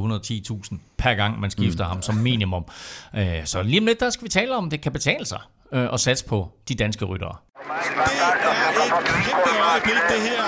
110.000 0.72 0.76
per 0.96 1.14
gang, 1.14 1.40
man 1.40 1.50
skifter 1.50 1.84
mm. 1.84 1.90
ham 1.90 2.02
som 2.02 2.14
minimum. 2.14 2.64
Øh, 3.16 3.40
så 3.44 3.62
lige 3.62 3.80
om 3.80 3.86
lidt, 3.86 4.00
der 4.00 4.10
skal 4.10 4.24
vi 4.24 4.28
tale 4.28 4.56
om, 4.56 4.70
det 4.70 4.80
kan 4.80 4.92
betale 4.92 5.26
sig 5.26 5.40
øh, 5.72 5.88
at 5.94 6.00
satse 6.00 6.24
på 6.24 6.48
de 6.68 6.74
danske 6.74 7.04
ryttere. 7.04 7.36
Det 8.06 8.16
er 8.24 8.30
et 8.86 9.04
kæmpe 9.26 9.52
øjeblik, 9.70 10.02
det 10.12 10.20
her. 10.28 10.44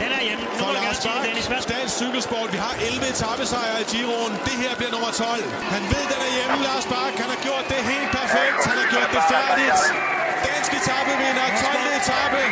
Den 0.00 0.10
er 0.18 0.22
hjemme. 0.28 0.44
For 0.60 0.70
Lars 0.76 1.00
Bak, 1.06 1.64
Dansk 1.72 1.94
Cykelsport. 2.00 2.48
Vi 2.54 2.58
har 2.66 2.74
11 2.88 3.08
etappesejre 3.12 3.78
i 3.84 3.86
Giroen. 3.92 4.34
Det 4.48 4.56
her 4.62 4.72
bliver 4.78 4.92
nummer 4.96 5.12
12. 5.12 5.44
Han 5.74 5.82
ved, 5.92 6.04
den 6.12 6.20
er 6.26 6.32
hjemme, 6.36 6.56
Lars 6.68 6.86
Bak. 6.92 7.12
Han 7.22 7.28
har 7.34 7.40
gjort 7.46 7.64
det 7.72 7.80
helt 7.92 8.10
perfekt. 8.20 8.60
Han 8.70 8.76
har 8.82 8.88
gjort 8.94 9.10
det 9.16 9.22
færdigt. 9.34 9.80
Dansk 10.48 10.70
etappevinder, 10.78 11.46
12. 11.64 11.98
etape. 11.98 12.42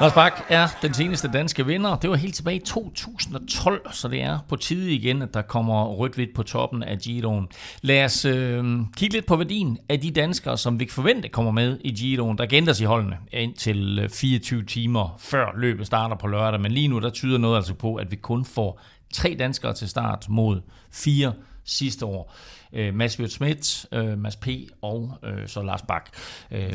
Lars 0.00 0.12
Bak 0.12 0.32
er 0.48 0.68
den 0.82 0.94
seneste 0.94 1.30
danske 1.32 1.66
vinder. 1.66 1.96
Det 1.96 2.10
var 2.10 2.16
helt 2.16 2.34
tilbage 2.34 2.56
i 2.56 2.64
2012, 2.64 3.92
så 3.92 4.08
det 4.08 4.22
er 4.22 4.38
på 4.48 4.56
tide 4.56 4.92
igen, 4.92 5.22
at 5.22 5.34
der 5.34 5.42
kommer 5.42 5.84
rødt-hvidt 5.84 6.34
på 6.34 6.42
toppen 6.42 6.82
af 6.82 6.98
Giroen. 6.98 7.48
Lad 7.82 8.04
os 8.04 8.24
øh, 8.24 8.64
kigge 8.96 9.14
lidt 9.14 9.26
på 9.26 9.36
værdien 9.36 9.78
af 9.88 10.00
de 10.00 10.10
danskere, 10.10 10.58
som 10.58 10.80
vi 10.80 10.84
kan 10.84 10.92
forvente 10.92 11.28
kommer 11.28 11.52
med 11.52 11.78
i 11.84 11.90
Giroen. 11.90 12.38
Der 12.38 12.46
gænder 12.46 12.72
sig 12.72 12.86
holdene 12.86 13.18
indtil 13.32 14.08
24 14.12 14.60
øh, 14.60 14.66
timer 14.66 15.16
før 15.18 15.46
løbet 15.56 15.86
starter 15.86 16.16
på 16.16 16.26
lørdag, 16.26 16.60
men 16.60 16.72
lige 16.72 16.88
nu 16.88 17.00
der 17.00 17.10
tyder 17.10 17.38
noget 17.38 17.56
altså 17.56 17.74
på, 17.74 17.94
at 17.94 18.10
vi 18.10 18.16
kun 18.16 18.44
får 18.44 18.80
tre 19.12 19.36
danskere 19.38 19.74
til 19.74 19.88
start 19.88 20.26
mod 20.28 20.60
fire 20.90 21.32
sidste 21.64 22.06
år 22.06 22.34
øh, 22.76 22.94
Mads 22.94 23.18
Wirt 23.20 23.30
Schmidt, 23.30 23.86
øh, 23.92 24.18
Mads 24.18 24.36
P. 24.36 24.48
og 24.82 25.12
øh, 25.24 25.48
så 25.48 25.62
Lars 25.62 25.82
Bak. 25.82 26.10
Øh, 26.50 26.72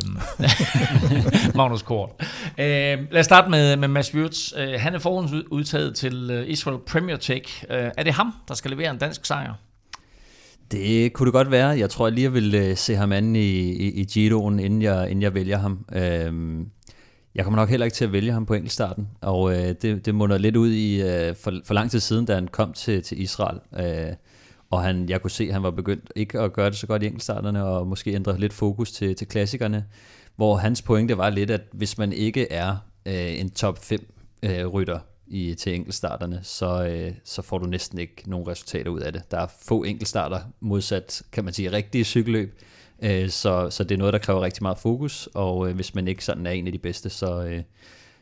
Magnus 1.55 1.81
Kort. 1.81 2.09
Øh, 2.57 2.65
lad 3.11 3.19
os 3.19 3.25
starte 3.25 3.49
med, 3.49 3.75
med 3.75 3.87
Mads 3.87 4.15
Wirtz. 4.15 4.53
Øh, 4.57 4.73
han 4.79 4.95
er 4.95 4.99
forhåndsudtaget 4.99 5.95
til 5.95 6.29
øh, 6.31 6.49
Israel 6.49 6.77
Premier 6.87 7.17
Tech. 7.17 7.63
Øh, 7.69 7.91
er 7.97 8.03
det 8.03 8.13
ham, 8.13 8.33
der 8.47 8.53
skal 8.53 8.71
levere 8.71 8.91
en 8.91 8.97
dansk 8.97 9.25
sejr? 9.25 9.53
Det 10.71 11.13
kunne 11.13 11.25
det 11.25 11.33
godt 11.33 11.51
være. 11.51 11.67
Jeg 11.67 11.89
tror, 11.89 12.07
jeg 12.07 12.13
lige 12.13 12.31
vil 12.31 12.55
øh, 12.55 12.77
se 12.77 12.95
ham 12.95 13.11
anden 13.11 13.35
i, 13.35 13.59
i, 13.59 13.91
i 13.91 14.03
Giroen, 14.03 14.59
inden 14.59 14.81
jeg, 14.81 15.09
inden 15.09 15.21
jeg 15.21 15.33
vælger 15.33 15.57
ham. 15.57 15.85
Øhm, 15.93 16.69
jeg 17.35 17.43
kommer 17.43 17.59
nok 17.59 17.69
heller 17.69 17.85
ikke 17.85 17.95
til 17.95 18.05
at 18.05 18.11
vælge 18.11 18.31
ham 18.31 18.45
på 18.45 18.53
enkeltstarten, 18.53 19.07
og 19.21 19.53
øh, 19.53 19.75
det, 19.81 20.05
det 20.05 20.15
munder 20.15 20.37
lidt 20.37 20.55
ud 20.55 20.71
i 20.71 21.01
øh, 21.01 21.35
for, 21.35 21.53
for 21.65 21.73
lang 21.73 21.91
tid 21.91 21.99
siden, 21.99 22.25
da 22.25 22.33
han 22.33 22.47
kom 22.47 22.73
til, 22.73 23.03
til 23.03 23.21
Israel. 23.21 23.59
Øh, 23.79 24.13
og 24.71 24.81
han, 24.81 25.09
jeg 25.09 25.21
kunne 25.21 25.31
se, 25.31 25.43
at 25.43 25.53
han 25.53 25.63
var 25.63 25.71
begyndt 25.71 26.11
ikke 26.15 26.39
at 26.39 26.53
gøre 26.53 26.69
det 26.69 26.77
så 26.77 26.87
godt 26.87 27.03
i 27.03 27.05
enkeltstarterne, 27.05 27.65
og 27.65 27.87
måske 27.87 28.13
ændre 28.13 28.39
lidt 28.39 28.53
fokus 28.53 28.91
til, 28.91 29.15
til 29.15 29.27
klassikerne, 29.27 29.85
hvor 30.35 30.57
hans 30.57 30.81
pointe 30.81 31.17
var 31.17 31.29
lidt, 31.29 31.51
at 31.51 31.61
hvis 31.71 31.97
man 31.97 32.13
ikke 32.13 32.51
er 32.51 32.75
øh, 33.05 33.39
en 33.39 33.49
top 33.49 33.77
5 33.83 34.13
øh, 34.43 34.67
rytter 34.67 34.99
i, 35.27 35.55
til 35.55 35.75
enkeltstarterne, 35.75 36.39
så, 36.43 36.85
øh, 36.85 37.13
så 37.23 37.41
får 37.41 37.57
du 37.57 37.65
næsten 37.65 37.99
ikke 37.99 38.29
nogen 38.29 38.47
resultater 38.47 38.91
ud 38.91 38.99
af 38.99 39.13
det. 39.13 39.31
Der 39.31 39.37
er 39.37 39.47
få 39.61 39.83
enkeltstarter 39.83 40.39
modsat, 40.59 41.21
kan 41.31 41.43
man 41.43 41.53
sige, 41.53 41.71
rigtige 41.71 42.03
cykelløb, 42.03 42.61
øh, 43.01 43.29
så, 43.29 43.69
så 43.69 43.83
det 43.83 43.95
er 43.95 43.99
noget, 43.99 44.13
der 44.13 44.19
kræver 44.19 44.41
rigtig 44.41 44.63
meget 44.63 44.77
fokus, 44.77 45.29
og 45.33 45.69
øh, 45.69 45.75
hvis 45.75 45.95
man 45.95 46.07
ikke 46.07 46.25
sådan 46.25 46.45
er 46.45 46.51
en 46.51 46.67
af 46.67 46.73
de 46.73 46.79
bedste, 46.79 47.09
så, 47.09 47.43
øh, 47.43 47.63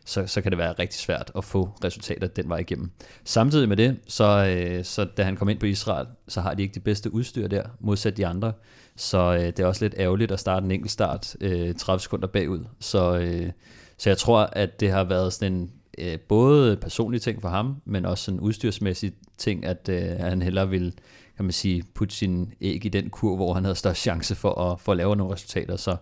så, 0.06 0.28
så 0.28 0.42
kan 0.42 0.52
det 0.52 0.58
være 0.58 0.74
rigtig 0.74 1.00
svært 1.00 1.32
at 1.36 1.44
få 1.44 1.70
resultater 1.84 2.28
den 2.28 2.50
vej 2.50 2.58
igennem. 2.58 2.92
Samtidig 3.24 3.70
med 3.70 3.78
det, 3.78 3.98
så, 4.08 4.56
øh, 4.58 4.86
så 4.86 5.06
da 5.06 5.24
han 5.24 5.36
kom 5.36 5.50
ind 5.50 5.60
på 5.60 5.66
Israel, 5.66 6.08
så 6.28 6.42
har 6.42 6.54
de 6.54 6.62
ikke 6.62 6.74
det 6.74 6.84
bedste 6.84 7.14
udstyr 7.14 7.48
der, 7.48 7.64
modsat 7.80 8.18
de 8.18 8.28
andre. 8.28 8.54
Så 8.96 9.34
øh, 9.34 9.40
det 9.40 9.60
er 9.60 9.66
også 9.66 9.86
lidt 9.86 9.96
ærgerligt 9.98 10.32
at 10.32 10.40
starte 10.40 10.66
en 10.66 10.72
enkelt 10.72 10.92
start 10.92 11.36
øh, 11.42 11.76
30 11.76 12.00
sekunder 12.00 12.28
bagud. 12.28 12.66
Så, 12.80 13.18
øh, 13.18 13.52
så 13.98 14.10
jeg 14.10 14.18
tror, 14.18 14.40
at 14.40 14.80
det 14.80 14.92
har 14.92 15.04
været 15.04 15.34
sådan 15.34 15.54
en 15.54 15.72
øh, 15.98 16.20
både 16.20 16.78
personlig 16.78 17.22
ting 17.22 17.42
for 17.42 17.50
ham, 17.50 17.82
men 17.86 18.06
også 18.06 18.32
en 18.32 18.40
udstyrsmæssig 18.40 19.12
ting, 19.38 19.66
at 19.66 19.90
øh, 19.90 20.20
han 20.20 20.42
hellere 20.42 20.70
vil 20.70 20.94
kan 21.40 21.46
man 21.46 21.52
sige, 21.52 21.84
putte 21.94 22.16
sin 22.16 22.54
æg 22.62 22.86
i 22.86 22.90
den 22.90 23.10
kur, 23.10 23.36
hvor 23.36 23.54
han 23.54 23.64
havde 23.64 23.76
størst 23.76 24.02
chance 24.02 24.36
for 24.36 24.62
at, 24.62 24.80
for 24.80 24.92
at 24.92 24.98
lave 24.98 25.16
nogle 25.16 25.34
resultater. 25.34 25.76
Så 25.76 25.96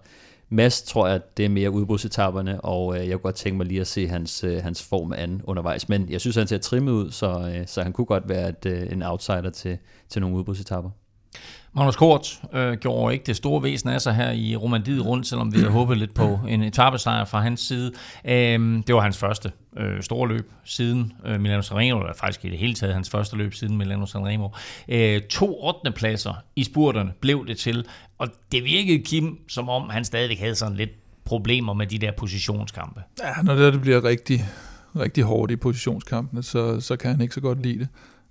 Mads 0.49 0.81
tror 0.81 1.07
jeg, 1.07 1.21
det 1.37 1.45
er 1.45 1.49
mere 1.49 1.71
udbrudsetapperne, 1.71 2.61
og 2.61 2.95
øh, 2.95 3.07
jeg 3.07 3.11
kunne 3.11 3.19
godt 3.19 3.35
tænke 3.35 3.57
mig 3.57 3.65
lige 3.65 3.81
at 3.81 3.87
se 3.87 4.07
hans, 4.07 4.43
øh, 4.43 4.63
hans 4.63 4.83
form 4.83 5.13
an 5.13 5.41
undervejs. 5.43 5.89
Men 5.89 6.09
jeg 6.09 6.21
synes, 6.21 6.35
han 6.35 6.47
ser 6.47 6.57
trimmet 6.57 6.91
ud, 6.91 7.11
så, 7.11 7.53
øh, 7.55 7.67
så 7.67 7.83
han 7.83 7.93
kunne 7.93 8.05
godt 8.05 8.29
være 8.29 8.49
et, 8.49 8.65
øh, 8.65 8.91
en 8.91 9.03
outsider 9.03 9.49
til, 9.49 9.77
til 10.09 10.21
nogle 10.21 10.37
udbrudsetapper. 10.37 10.89
Magnus 11.73 11.95
Kort 11.95 12.41
øh, 12.53 12.73
gjorde 12.73 13.13
ikke 13.13 13.25
det 13.25 13.35
store 13.35 13.63
væsen 13.63 13.89
af 13.89 14.01
sig 14.01 14.15
her 14.15 14.31
i 14.31 14.55
Romandiet 14.55 15.05
rundt, 15.05 15.27
selvom 15.27 15.53
vi 15.53 15.57
havde 15.57 15.71
håbet 15.71 15.97
lidt 15.97 16.13
på 16.13 16.39
en 16.47 16.63
etappesejr 16.63 17.25
fra 17.25 17.41
hans 17.41 17.59
side. 17.59 17.91
Øh, 18.25 18.83
det 18.87 18.95
var 18.95 19.01
hans 19.01 19.17
første 19.17 19.51
øh, 19.77 20.03
store 20.03 20.27
løb 20.27 20.51
siden 20.63 21.13
øh, 21.25 21.41
Milano 21.41 21.61
Sanremo, 21.61 21.99
eller 21.99 22.13
faktisk 22.13 22.45
i 22.45 22.49
det 22.49 22.57
hele 22.57 22.73
taget 22.73 22.93
hans 22.93 23.09
første 23.09 23.35
løb 23.35 23.53
siden 23.53 23.77
Milano 23.77 24.05
Sanremo. 24.05 24.49
Øh, 24.89 25.21
to 25.21 25.65
8. 25.67 25.91
pladser 25.91 26.33
i 26.55 26.63
spurterne 26.63 27.13
blev 27.21 27.47
det 27.47 27.57
til, 27.57 27.85
og 28.17 28.27
det 28.51 28.63
virkede 28.63 28.99
Kim, 28.99 29.39
som 29.49 29.69
om 29.69 29.89
han 29.89 30.05
stadigvæk 30.05 30.39
havde 30.39 30.55
sådan 30.55 30.77
lidt 30.77 30.91
problemer 31.25 31.73
med 31.73 31.87
de 31.87 31.97
der 31.97 32.11
positionskampe. 32.17 33.01
Ja, 33.23 33.41
når 33.43 33.55
det, 33.55 33.73
det 33.73 33.81
bliver 33.81 34.03
rigtig 34.03 34.45
rigtig 34.99 35.23
hårdt 35.23 35.51
i 35.51 35.55
positionskampene, 35.55 36.43
så, 36.43 36.79
så 36.79 36.95
kan 36.95 37.11
han 37.11 37.21
ikke 37.21 37.33
så 37.33 37.41
godt 37.41 37.61
lide 37.61 37.79
det. 37.79 37.87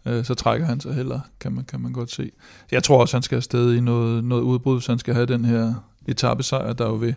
Øh, 0.07 0.25
så 0.25 0.35
trækker 0.35 0.67
han 0.67 0.81
sig 0.81 0.95
heller, 0.95 1.21
kan 1.41 1.53
man, 1.53 1.65
kan 1.65 1.81
man 1.81 1.93
godt 1.93 2.11
se. 2.11 2.31
Jeg 2.73 2.83
tror 2.83 3.01
også, 3.01 3.17
han 3.17 3.23
skal 3.23 3.37
afsted 3.37 3.75
i 3.75 3.81
noget, 3.81 4.25
noget 4.25 4.43
udbrud, 4.43 4.81
så 4.81 4.93
han 4.93 4.99
skal 4.99 5.15
have 5.15 5.27
den 5.27 5.45
her 5.45 5.75
etappesejr, 6.09 6.73
der 6.73 6.87
jo 6.87 6.95
vil, 6.95 7.15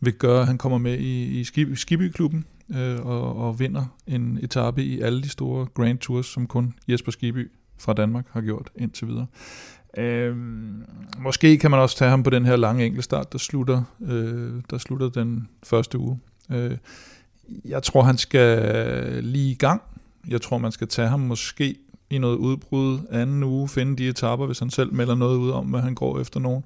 vil 0.00 0.12
gøre, 0.12 0.40
at 0.40 0.46
han 0.46 0.58
kommer 0.58 0.78
med 0.78 0.98
i, 0.98 1.40
i 1.40 1.44
Skiby-klubben 1.74 2.44
øh, 2.70 3.06
og, 3.06 3.36
og 3.36 3.60
vinder 3.60 3.84
en 4.06 4.38
etape 4.42 4.84
i 4.84 5.00
alle 5.00 5.22
de 5.22 5.28
store 5.28 5.66
Grand 5.74 5.98
Tours, 5.98 6.26
som 6.26 6.46
kun 6.46 6.74
Jesper 6.88 7.12
Skiby 7.12 7.50
fra 7.78 7.92
Danmark 7.92 8.26
har 8.30 8.40
gjort 8.40 8.70
indtil 8.76 9.08
videre. 9.08 9.26
Øh, 9.96 10.36
måske 11.18 11.58
kan 11.58 11.70
man 11.70 11.80
også 11.80 11.96
tage 11.96 12.10
ham 12.10 12.22
på 12.22 12.30
den 12.30 12.46
her 12.46 12.56
lange 12.56 12.86
enkeltstart, 12.86 13.32
der 13.32 13.38
slutter, 13.38 13.82
øh, 14.00 14.62
der 14.70 14.78
slutter 14.78 15.08
den 15.08 15.48
første 15.62 15.98
uge. 15.98 16.20
Øh, 16.50 16.76
jeg 17.64 17.82
tror, 17.82 18.02
han 18.02 18.18
skal 18.18 19.24
lige 19.24 19.50
i 19.50 19.54
gang. 19.54 19.82
Jeg 20.28 20.40
tror, 20.40 20.58
man 20.58 20.72
skal 20.72 20.88
tage 20.88 21.08
ham 21.08 21.20
måske 21.20 21.76
i 22.10 22.18
noget 22.18 22.36
udbrud 22.36 22.98
anden 23.10 23.42
uge, 23.42 23.68
finde 23.68 23.96
de 23.96 24.08
etapper, 24.08 24.46
hvis 24.46 24.58
han 24.58 24.70
selv 24.70 24.94
melder 24.94 25.14
noget 25.14 25.36
ud 25.36 25.50
om, 25.50 25.66
hvad 25.66 25.80
han 25.80 25.94
går 25.94 26.20
efter 26.20 26.40
nogen. 26.40 26.64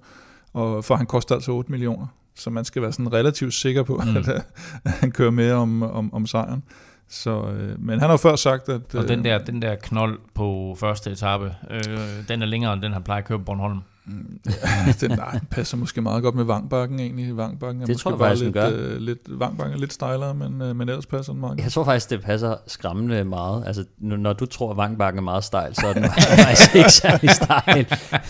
Og 0.52 0.84
for 0.84 0.96
han 0.96 1.06
koster 1.06 1.34
altså 1.34 1.52
8 1.52 1.70
millioner. 1.70 2.06
Så 2.38 2.50
man 2.50 2.64
skal 2.64 2.82
være 2.82 2.92
sådan 2.92 3.12
relativt 3.12 3.54
sikker 3.54 3.82
på, 3.82 4.02
mm. 4.04 4.16
at, 4.16 4.28
at 4.84 4.90
han 4.90 5.12
kører 5.12 5.30
med 5.30 5.52
om, 5.52 5.82
om, 5.82 6.14
om 6.14 6.26
sejren. 6.26 6.62
Så, 7.08 7.42
øh, 7.50 7.80
men 7.82 8.00
han 8.00 8.10
har 8.10 8.16
før 8.16 8.36
sagt, 8.36 8.68
at... 8.68 8.94
Og 8.94 9.08
den, 9.08 9.18
øh, 9.18 9.24
der, 9.24 9.38
den 9.38 9.62
der 9.62 9.74
knold 9.74 10.18
på 10.34 10.76
første 10.80 11.10
etape, 11.10 11.54
øh, 11.70 11.98
den 12.28 12.42
er 12.42 12.46
længere 12.46 12.72
end 12.72 12.82
den, 12.82 12.92
han 12.92 13.02
plejer 13.02 13.22
at 13.22 13.28
køre 13.28 13.38
på 13.38 13.44
Bornholm. 13.44 13.78
Mm, 14.08 14.40
ja, 14.46 14.92
den, 15.00 15.10
nej, 15.10 15.40
passer 15.50 15.76
måske 15.76 16.02
meget 16.02 16.22
godt 16.22 16.34
med 16.34 16.44
Vangbakken 16.44 17.00
egentlig. 17.00 17.36
Vangbakken 17.36 17.82
er 17.82 17.86
det 17.86 17.94
måske 17.94 18.02
tror 18.02 18.10
jeg 18.10 18.18
faktisk, 18.18 18.44
lidt, 18.44 18.54
gør. 18.54 18.70
Øh, 18.72 18.96
lidt, 18.96 19.18
Vangbakken 19.26 19.74
er 19.74 19.80
lidt 19.80 19.92
stejlere, 19.92 20.34
men, 20.34 20.62
øh, 20.62 20.76
men 20.76 20.88
ellers 20.88 21.06
passer 21.06 21.32
den 21.32 21.40
meget 21.40 21.50
godt. 21.50 21.64
Jeg 21.64 21.72
tror 21.72 21.84
faktisk, 21.84 22.10
det 22.10 22.22
passer 22.22 22.56
skræmmende 22.66 23.24
meget. 23.24 23.64
Altså, 23.66 23.84
når 23.98 24.32
du 24.32 24.46
tror, 24.46 24.70
at 24.70 24.76
Vangbakken 24.76 25.18
er 25.18 25.22
meget 25.22 25.44
stejl, 25.44 25.74
så 25.74 25.86
er 25.86 25.92
den 25.92 26.04
faktisk 26.44 26.74
ikke 26.74 26.92
særlig 26.92 27.30
stejl. 27.30 27.86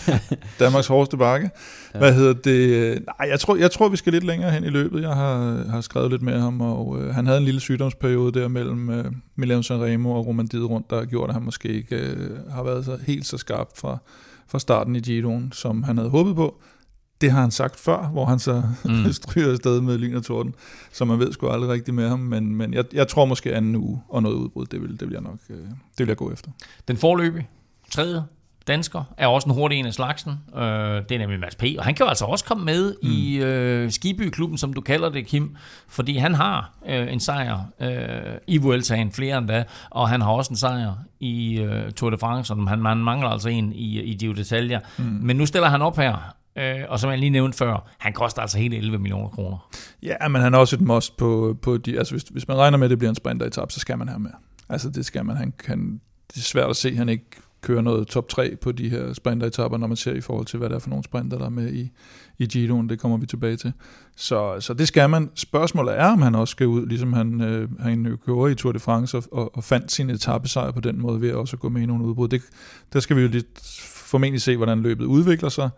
Danmarks 0.59 0.87
hårdeste 0.87 1.17
bakke. 1.17 1.49
Ja. 1.93 1.99
Hvad 1.99 2.13
hedder 2.13 2.33
det? 2.33 2.99
Nej, 3.05 3.29
jeg 3.29 3.39
tror, 3.39 3.55
jeg 3.55 3.71
tror, 3.71 3.89
vi 3.89 3.97
skal 3.97 4.13
lidt 4.13 4.23
længere 4.23 4.51
hen 4.51 4.63
i 4.63 4.69
løbet. 4.69 5.01
Jeg 5.01 5.13
har, 5.13 5.63
har 5.69 5.81
skrevet 5.81 6.11
lidt 6.11 6.21
med 6.21 6.39
ham, 6.39 6.61
og 6.61 7.01
øh, 7.01 7.15
han 7.15 7.25
havde 7.25 7.39
en 7.39 7.45
lille 7.45 7.59
sygdomsperiode 7.59 8.39
der 8.39 8.47
mellem 8.47 8.89
øh, 8.89 9.05
Milano 9.35 9.61
Sanremo 9.61 10.11
og 10.11 10.27
Romandiet 10.27 10.69
rundt, 10.69 10.89
der 10.89 11.05
gjort, 11.05 11.29
at 11.29 11.33
han 11.33 11.43
måske 11.43 11.67
ikke 11.67 11.95
øh, 11.95 12.51
har 12.51 12.63
været 12.63 12.85
så 12.85 12.97
helt 13.07 13.25
så 13.25 13.37
skarp 13.37 13.67
fra 13.75 13.97
fra 14.49 14.59
starten 14.59 14.95
i 14.95 14.99
Giroen, 14.99 15.51
som 15.51 15.83
han 15.83 15.97
havde 15.97 16.09
håbet 16.09 16.35
på. 16.35 16.61
Det 17.21 17.31
har 17.31 17.41
han 17.41 17.51
sagt 17.51 17.79
før, 17.79 18.07
hvor 18.07 18.25
han 18.25 18.39
så 18.39 18.63
mm. 18.85 19.11
stryger 19.21 19.51
afsted 19.51 19.81
med 19.81 19.97
lyn 19.97 20.15
og 20.15 20.23
torden, 20.23 20.55
så 20.91 21.05
man 21.05 21.19
ved 21.19 21.33
sgu 21.33 21.47
aldrig 21.47 21.69
rigtigt 21.69 21.95
med 21.95 22.09
ham, 22.09 22.19
men, 22.19 22.55
men 22.55 22.73
jeg, 22.73 22.85
jeg 22.93 23.07
tror 23.07 23.25
måske 23.25 23.55
anden 23.55 23.75
uge 23.75 24.01
og 24.09 24.23
noget 24.23 24.35
udbrud, 24.35 24.65
det 24.65 24.81
vil, 24.81 24.99
det 24.99 25.01
vil 25.01 25.13
jeg 25.13 25.21
nok 25.21 25.39
øh, 25.49 25.57
det 25.57 25.71
vil 25.97 26.07
jeg 26.07 26.17
gå 26.17 26.31
efter. 26.31 26.51
Den 26.87 26.97
forløbige, 26.97 27.47
tredje 27.91 28.23
dansker, 28.69 29.03
er 29.17 29.27
også 29.27 29.49
en 29.49 29.55
hurtig 29.55 29.79
en 29.79 29.85
af 29.85 29.93
slagsen. 29.93 30.31
Øh, 30.55 30.61
det 30.61 31.11
er 31.11 31.17
nemlig 31.17 31.39
Mads 31.39 31.55
P. 31.55 31.63
Og 31.77 31.83
han 31.85 31.95
kan 31.95 32.03
jo 32.03 32.09
altså 32.09 32.25
også 32.25 32.45
komme 32.45 32.65
med 32.65 32.95
mm. 33.03 33.09
i 33.09 33.37
øh, 33.37 33.91
Skiby-klubben, 33.91 34.57
som 34.57 34.73
du 34.73 34.81
kalder 34.81 35.09
det, 35.09 35.25
Kim. 35.25 35.55
Fordi 35.87 36.17
han 36.17 36.35
har 36.35 36.71
øh, 36.89 37.13
en 37.13 37.19
sejr 37.19 37.59
øh, 37.81 38.37
i 38.47 38.57
Vueltaen, 38.57 39.11
flere 39.11 39.37
end 39.37 39.47
da. 39.47 39.63
Og 39.89 40.09
han 40.09 40.21
har 40.21 40.31
også 40.31 40.49
en 40.49 40.57
sejr 40.57 40.93
i 41.19 41.59
øh, 41.59 41.91
Tour 41.91 42.09
de 42.09 42.17
France, 42.17 42.53
og 42.53 42.69
han, 42.69 42.79
man 42.79 42.97
mangler 42.97 43.29
altså 43.29 43.49
en 43.49 43.73
i, 43.73 44.01
i 44.01 44.13
Giro 44.13 44.33
d'Italia. 44.33 44.79
Mm. 44.97 45.03
Men 45.03 45.35
nu 45.35 45.45
stiller 45.45 45.69
han 45.69 45.81
op 45.81 45.97
her, 45.97 46.35
Øh, 46.57 46.85
og 46.89 46.99
som 46.99 47.09
jeg 47.09 47.19
lige 47.19 47.29
nævnte 47.29 47.57
før, 47.57 47.89
han 47.97 48.13
koster 48.13 48.41
altså 48.41 48.57
hele 48.57 48.77
11 48.77 48.97
millioner 48.97 49.29
kroner. 49.29 49.69
Ja, 50.03 50.27
men 50.27 50.41
han 50.41 50.53
har 50.53 50.59
også 50.59 50.75
et 50.75 50.81
must 50.81 51.17
på, 51.17 51.57
på 51.61 51.77
de, 51.77 51.97
altså 51.97 52.13
hvis, 52.13 52.23
hvis 52.23 52.47
man 52.47 52.57
regner 52.57 52.77
med, 52.77 52.85
at 52.85 52.89
det 52.89 52.97
bliver 52.97 53.09
en 53.09 53.15
sprinter 53.15 53.45
i 53.45 53.69
så 53.69 53.79
skal 53.79 53.97
man 53.97 54.07
have 54.07 54.19
med. 54.19 54.31
Altså 54.69 54.89
det 54.89 55.05
skal 55.05 55.25
man, 55.25 55.37
han 55.37 55.53
kan, 55.65 56.01
det 56.27 56.37
er 56.37 56.41
svært 56.41 56.69
at 56.69 56.75
se, 56.75 56.89
at 56.89 56.95
han 56.95 57.09
ikke 57.09 57.25
køre 57.61 57.83
noget 57.83 58.07
top 58.07 58.29
3 58.29 58.55
på 58.55 58.71
de 58.71 58.89
her 58.89 59.13
sprinteretapper, 59.13 59.77
når 59.77 59.87
man 59.87 59.97
ser 59.97 60.13
i 60.13 60.21
forhold 60.21 60.45
til, 60.45 60.59
hvad 60.59 60.69
der 60.69 60.75
er 60.75 60.79
for 60.79 60.89
nogle 60.89 61.03
sprinter, 61.03 61.37
der 61.37 61.45
er 61.45 61.49
med 61.49 61.73
i, 61.73 61.91
i 62.37 62.45
Giroen. 62.45 62.89
Det 62.89 62.99
kommer 62.99 63.17
vi 63.17 63.25
tilbage 63.25 63.55
til. 63.55 63.73
Så, 64.15 64.59
så 64.59 64.73
det 64.73 64.87
skal 64.87 65.09
man. 65.09 65.29
Spørgsmålet 65.35 65.99
er, 65.99 66.05
om 66.05 66.21
han 66.21 66.35
også 66.35 66.51
skal 66.51 66.67
ud, 66.67 66.85
ligesom 66.85 67.13
han, 67.13 67.41
øh, 67.41 67.79
han 67.79 68.17
gjorde 68.25 68.51
i 68.51 68.55
Tour 68.55 68.71
de 68.71 68.79
France, 68.79 69.17
og, 69.17 69.23
og, 69.31 69.55
og 69.57 69.63
fandt 69.63 69.91
sin 69.91 70.09
etappesejr 70.09 70.71
på 70.71 70.79
den 70.79 71.01
måde 71.01 71.21
ved 71.21 71.29
at 71.29 71.35
også 71.35 71.57
gå 71.57 71.69
med 71.69 71.81
i 71.81 71.85
nogle 71.85 72.05
udbrud. 72.05 72.27
Det, 72.27 72.41
der 72.93 72.99
skal 72.99 73.15
vi 73.15 73.21
jo 73.21 73.27
lidt 73.27 73.59
formentlig 73.95 74.41
se, 74.41 74.57
hvordan 74.57 74.81
løbet 74.81 75.05
udvikler 75.05 75.49
sig. 75.49 75.69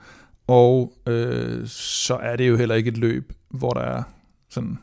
Og 0.47 0.93
øh, 1.07 1.67
så 1.67 2.15
er 2.15 2.35
det 2.35 2.49
jo 2.49 2.57
heller 2.57 2.75
ikke 2.75 2.87
et 2.87 2.97
løb, 2.97 3.33
hvor 3.49 3.69
der 3.69 3.81
er 3.81 4.03
sådan 4.49 4.77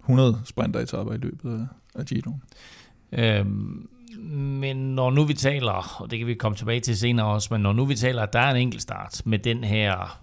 100 0.00 0.40
sprinteretapper 0.44 1.14
i 1.14 1.16
løbet 1.16 1.50
af, 1.50 1.66
af 2.00 2.06
Giroen. 2.06 2.42
Øhm 3.12 3.88
men 4.30 4.76
når 4.76 5.10
nu 5.10 5.24
vi 5.24 5.34
taler, 5.34 6.00
og 6.00 6.10
det 6.10 6.18
kan 6.18 6.26
vi 6.26 6.34
komme 6.34 6.56
tilbage 6.56 6.80
til 6.80 6.98
senere 6.98 7.26
også, 7.26 7.48
men 7.50 7.60
når 7.60 7.72
nu 7.72 7.84
vi 7.84 7.94
taler, 7.94 8.22
at 8.22 8.32
der 8.32 8.40
er 8.40 8.50
en 8.50 8.56
enkelt 8.56 8.82
start 8.82 9.22
med 9.24 9.38
den 9.38 9.64
her 9.64 10.20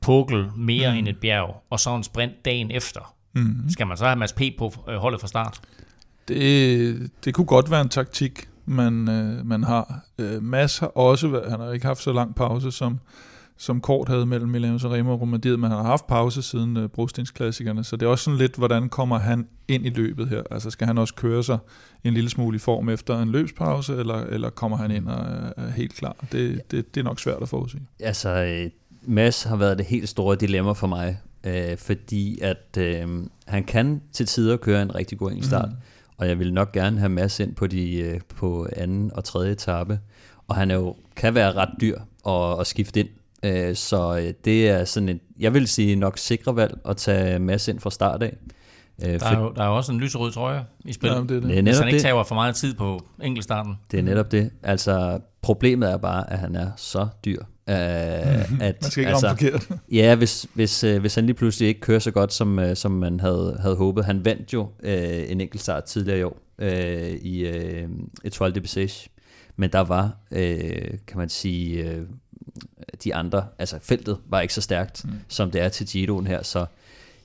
pukkel 0.00 0.46
mere 0.56 0.92
mm. 0.92 0.98
end 0.98 1.08
et 1.08 1.18
bjerg, 1.18 1.62
og 1.70 1.80
så 1.80 1.96
en 1.96 2.02
sprint 2.02 2.44
dagen 2.44 2.70
efter, 2.70 3.14
mm. 3.32 3.68
skal 3.68 3.86
man 3.86 3.96
så 3.96 4.04
have 4.04 4.16
Mads 4.16 4.32
P. 4.32 4.40
på 4.58 4.72
øh, 4.88 4.94
holdet 4.96 5.20
fra 5.20 5.28
start? 5.28 5.60
Det, 6.28 7.10
det 7.24 7.34
kunne 7.34 7.46
godt 7.46 7.70
være 7.70 7.80
en 7.80 7.88
taktik, 7.88 8.48
man, 8.66 9.08
øh, 9.08 9.46
man 9.46 9.64
har. 9.64 10.00
Øh, 10.18 10.42
Mads 10.42 10.78
har 10.78 10.86
også, 10.86 11.42
han 11.50 11.60
har 11.60 11.72
ikke 11.72 11.86
haft 11.86 12.02
så 12.02 12.12
lang 12.12 12.34
pause 12.34 12.72
som, 12.72 13.00
som 13.60 13.80
Kort 13.80 14.08
havde 14.08 14.26
mellem 14.26 14.48
Milano 14.48 14.78
Sanremo 14.78 15.12
og 15.12 15.20
Romandiet, 15.20 15.60
men 15.60 15.70
han 15.70 15.80
har 15.80 15.86
haft 15.86 16.06
pause 16.06 16.42
siden 16.42 16.76
uh, 16.76 16.86
brostensklassikerne, 16.86 17.84
så 17.84 17.96
det 17.96 18.06
er 18.06 18.10
også 18.10 18.24
sådan 18.24 18.38
lidt, 18.38 18.56
hvordan 18.56 18.88
kommer 18.88 19.18
han 19.18 19.46
ind 19.68 19.86
i 19.86 19.88
løbet 19.88 20.28
her? 20.28 20.42
Altså 20.50 20.70
skal 20.70 20.86
han 20.86 20.98
også 20.98 21.14
køre 21.14 21.42
sig 21.42 21.58
en 22.04 22.14
lille 22.14 22.30
smule 22.30 22.56
i 22.56 22.58
form 22.58 22.88
efter 22.88 23.22
en 23.22 23.28
løbspause, 23.28 23.96
eller, 23.96 24.14
eller 24.14 24.50
kommer 24.50 24.76
han 24.76 24.90
ind 24.90 25.08
og 25.08 25.26
er 25.56 25.70
helt 25.70 25.94
klar? 25.94 26.16
Det, 26.32 26.70
det, 26.70 26.94
det 26.94 27.00
er 27.00 27.04
nok 27.04 27.20
svært 27.20 27.42
at 27.42 27.48
forudsige. 27.48 27.82
Altså, 28.00 28.28
øh, 28.28 28.70
Mads 29.02 29.42
har 29.42 29.56
været 29.56 29.78
det 29.78 29.86
helt 29.86 30.08
store 30.08 30.36
dilemma 30.36 30.72
for 30.72 30.86
mig, 30.86 31.18
øh, 31.44 31.76
fordi 31.76 32.40
at 32.40 32.76
øh, 32.78 33.08
han 33.46 33.64
kan 33.64 34.02
til 34.12 34.26
tider 34.26 34.56
køre 34.56 34.82
en 34.82 34.94
rigtig 34.94 35.18
god 35.18 35.42
start, 35.42 35.68
mm. 35.68 35.76
og 36.16 36.28
jeg 36.28 36.38
vil 36.38 36.54
nok 36.54 36.72
gerne 36.72 36.98
have 36.98 37.08
Mads 37.08 37.40
ind 37.40 37.54
på, 37.54 37.66
de, 37.66 37.96
øh, 37.96 38.20
på 38.36 38.68
anden 38.76 39.10
og 39.14 39.24
tredje 39.24 39.52
etape, 39.52 39.98
og 40.48 40.56
han 40.56 40.70
er 40.70 40.74
jo, 40.74 40.96
kan 41.16 41.34
være 41.34 41.52
ret 41.52 41.70
dyr 41.80 41.98
at, 42.26 42.60
at 42.60 42.66
skifte 42.66 43.00
ind 43.00 43.08
Øh, 43.42 43.76
så 43.76 44.18
øh, 44.18 44.34
det 44.44 44.68
er 44.68 44.84
sådan 44.84 45.08
et, 45.08 45.20
jeg 45.38 45.54
vil 45.54 45.68
sige 45.68 45.96
nok 45.96 46.18
sikre 46.18 46.56
valg 46.56 46.78
at 46.84 46.96
tage 46.96 47.38
Mads 47.38 47.68
ind 47.68 47.80
fra 47.80 47.90
start 47.90 48.22
af. 48.22 48.36
Øh, 49.04 49.20
der, 49.20 49.26
er 49.26 49.40
jo, 49.40 49.52
der 49.56 49.62
er 49.62 49.66
jo 49.66 49.76
også 49.76 49.92
en 49.92 50.00
lyserød 50.00 50.32
trøje 50.32 50.64
i 50.84 50.92
spil, 50.92 51.08
ja, 51.08 51.14
det 51.14 51.20
er 51.20 51.26
det. 51.26 51.42
Det 51.42 51.58
er 51.58 51.62
hvis 51.62 51.78
han 51.78 51.88
ikke 51.88 52.00
tager 52.00 52.22
for 52.22 52.34
meget 52.34 52.54
tid 52.54 52.74
på 52.74 53.00
enkeltstarten. 53.22 53.74
Det 53.90 53.98
er 53.98 54.02
netop 54.02 54.32
det. 54.32 54.50
Altså, 54.62 55.20
problemet 55.42 55.90
er 55.90 55.96
bare, 55.96 56.32
at 56.32 56.38
han 56.38 56.56
er 56.56 56.70
så 56.76 57.08
dyr. 57.24 57.42
Uh, 57.42 57.76
at, 57.76 58.50
man 58.60 58.74
skal 58.80 59.00
ikke 59.00 59.10
altså, 59.10 59.28
forkert. 59.28 59.68
ja, 59.92 60.14
hvis, 60.14 60.46
hvis, 60.54 60.84
uh, 60.84 60.96
hvis 60.96 61.14
han 61.14 61.26
lige 61.26 61.36
pludselig 61.36 61.68
ikke 61.68 61.80
kører 61.80 61.98
så 61.98 62.10
godt, 62.10 62.32
som, 62.32 62.58
uh, 62.58 62.74
som 62.74 62.92
man 62.92 63.20
havde, 63.20 63.58
havde 63.60 63.76
håbet. 63.76 64.04
Han 64.04 64.24
vandt 64.24 64.52
jo 64.52 64.62
uh, 64.62 65.30
en 65.30 65.40
enkelt 65.40 65.62
start 65.62 65.84
tidligere 65.84 66.18
i 66.18 66.22
år 66.22 66.36
uh, 66.62 66.68
i 67.08 67.48
uh, 67.48 67.90
Etoile 68.24 68.54
de 68.54 68.60
Bessage. 68.60 69.10
Men 69.56 69.72
der 69.72 69.80
var, 69.80 70.16
uh, 70.30 70.38
kan 71.06 71.16
man 71.16 71.28
sige, 71.28 71.90
uh, 71.90 72.06
de 73.04 73.14
andre, 73.14 73.46
altså 73.58 73.78
feltet 73.82 74.18
var 74.26 74.40
ikke 74.40 74.54
så 74.54 74.60
stærkt, 74.60 75.04
mm. 75.04 75.10
som 75.28 75.50
det 75.50 75.60
er 75.60 75.68
til 75.68 75.86
Giroen 75.86 76.26
her, 76.26 76.42
så 76.42 76.66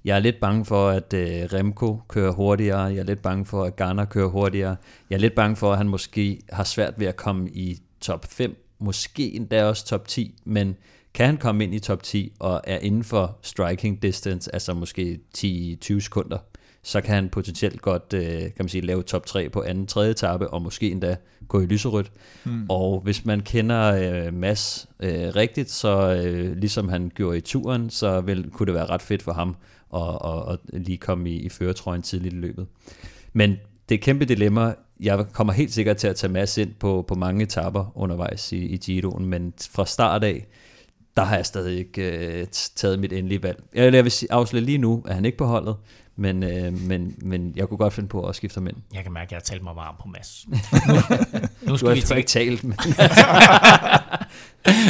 jeg 0.06 0.16
er 0.16 0.20
lidt 0.20 0.40
bange 0.40 0.66
for, 0.66 0.90
at 0.90 1.14
øh, 1.14 1.44
Remco 1.54 2.02
kører 2.08 2.32
hurtigere, 2.32 2.80
jeg 2.80 2.98
er 2.98 3.04
lidt 3.04 3.22
bange 3.22 3.46
for, 3.46 3.64
at 3.64 3.76
Garner 3.76 4.06
kører 4.06 4.28
hurtigere, 4.28 4.76
jeg 5.10 5.16
er 5.16 5.20
lidt 5.20 5.36
bange 5.36 5.56
for, 5.56 5.72
at 5.72 5.78
han 5.78 5.88
måske 5.88 6.42
har 6.50 6.64
svært 6.64 6.94
ved 6.98 7.08
at 7.08 7.16
komme 7.16 7.50
i 7.50 7.82
top 8.02 8.26
5, 8.26 8.56
måske 8.80 9.34
endda 9.34 9.66
også 9.66 9.86
top 9.86 10.08
10, 10.08 10.36
men 10.44 10.76
kan 11.14 11.26
han 11.26 11.38
komme 11.38 11.64
ind 11.64 11.76
i 11.76 11.80
top 11.80 12.04
10 12.04 12.32
og 12.40 12.62
er 12.64 12.78
inden 12.78 13.04
for 13.04 13.38
striking 13.42 14.02
distance, 14.02 14.54
altså 14.54 14.74
måske 14.74 15.20
10-20 15.38 16.00
sekunder, 16.00 16.38
så 16.86 17.02
kan 17.02 17.16
han 17.16 17.30
potentielt 17.30 17.82
godt 17.82 18.14
øh, 18.14 18.42
kan 18.42 18.54
man 18.60 18.70
sige, 18.70 18.82
lave 18.82 19.04
top 19.04 19.26
3 19.26 19.50
på 19.50 19.62
anden, 19.62 19.88
tredje 19.88 20.12
etape, 20.12 20.48
og 20.48 20.62
måske 20.62 20.92
endda 20.92 21.16
gå 21.48 21.62
i 21.62 21.66
lyserødt. 21.66 22.12
Mm. 22.44 22.66
Og 22.70 23.00
hvis 23.00 23.26
man 23.26 23.40
kender 23.40 23.82
øh, 23.94 24.34
Mads 24.34 24.90
øh, 25.00 25.36
rigtigt, 25.36 25.72
så 25.72 26.22
øh, 26.26 26.58
ligesom 26.58 26.90
han 26.90 27.12
gjorde 27.16 27.38
i 27.38 27.42
turen, 27.42 27.90
så 27.90 28.22
vil, 28.22 28.50
kunne 28.50 28.66
det 28.66 28.74
være 28.74 28.86
ret 28.86 29.02
fedt 29.02 29.22
for 29.22 29.34
ham 29.34 29.56
at, 29.96 30.02
at, 30.26 30.60
at 30.74 30.82
lige 30.82 30.98
komme 30.98 31.30
i, 31.30 31.36
i 31.36 31.50
føretrøjen 31.50 32.02
tidligt 32.02 32.34
i 32.34 32.38
løbet. 32.38 32.68
Men 33.34 33.50
det 33.90 33.96
er 33.96 34.00
et 34.00 34.02
kæmpe 34.02 34.26
dilemma. 34.26 34.74
Jeg 35.00 35.26
kommer 35.34 35.54
helt 35.54 35.74
sikkert 35.74 35.98
til 35.98 36.08
at 36.08 36.16
tage 36.16 36.34
Mads 36.34 36.58
ind 36.58 36.74
på, 36.80 37.06
på 37.08 37.16
mange 37.16 37.44
etapper 37.44 37.92
undervejs 37.96 38.52
i, 38.52 38.66
i 38.66 38.78
Giroen, 38.78 39.26
men 39.26 39.54
fra 39.72 39.86
start 39.86 40.24
af, 40.24 40.48
der 41.18 41.24
har 41.24 41.36
jeg 41.36 41.46
stadig 41.46 41.78
ikke 41.78 42.18
øh, 42.18 42.46
taget 42.52 43.00
mit 43.00 43.14
endelige 43.14 43.44
valg. 43.44 43.64
Jeg 43.74 44.04
vil 44.04 44.14
afsløre 44.30 44.64
lige 44.64 44.78
nu, 44.78 45.04
at 45.08 45.16
han 45.16 45.26
ikke 45.26 45.38
på 45.38 45.46
holdet, 45.46 45.76
men, 46.16 46.44
øh, 46.44 46.82
men, 46.82 47.16
men 47.22 47.54
jeg 47.56 47.68
kunne 47.68 47.78
godt 47.78 47.94
finde 47.94 48.10
på 48.10 48.28
at 48.28 48.36
skifte 48.36 48.58
ham 48.58 48.68
ind. 48.68 48.76
Jeg 48.94 49.04
kan 49.04 49.14
mærke, 49.14 49.26
at 49.28 49.32
jeg 49.32 49.38
har 49.38 49.42
talt 49.42 49.64
mig 49.64 49.76
varm 49.76 49.96
på 50.02 50.08
Mads. 50.08 50.46
nu, 51.66 51.72
nu 51.72 51.78
skal 51.78 51.96
vi 51.96 52.02
til... 52.02 52.18
ikke 52.18 52.28
talt, 52.28 52.64
men... 52.64 52.78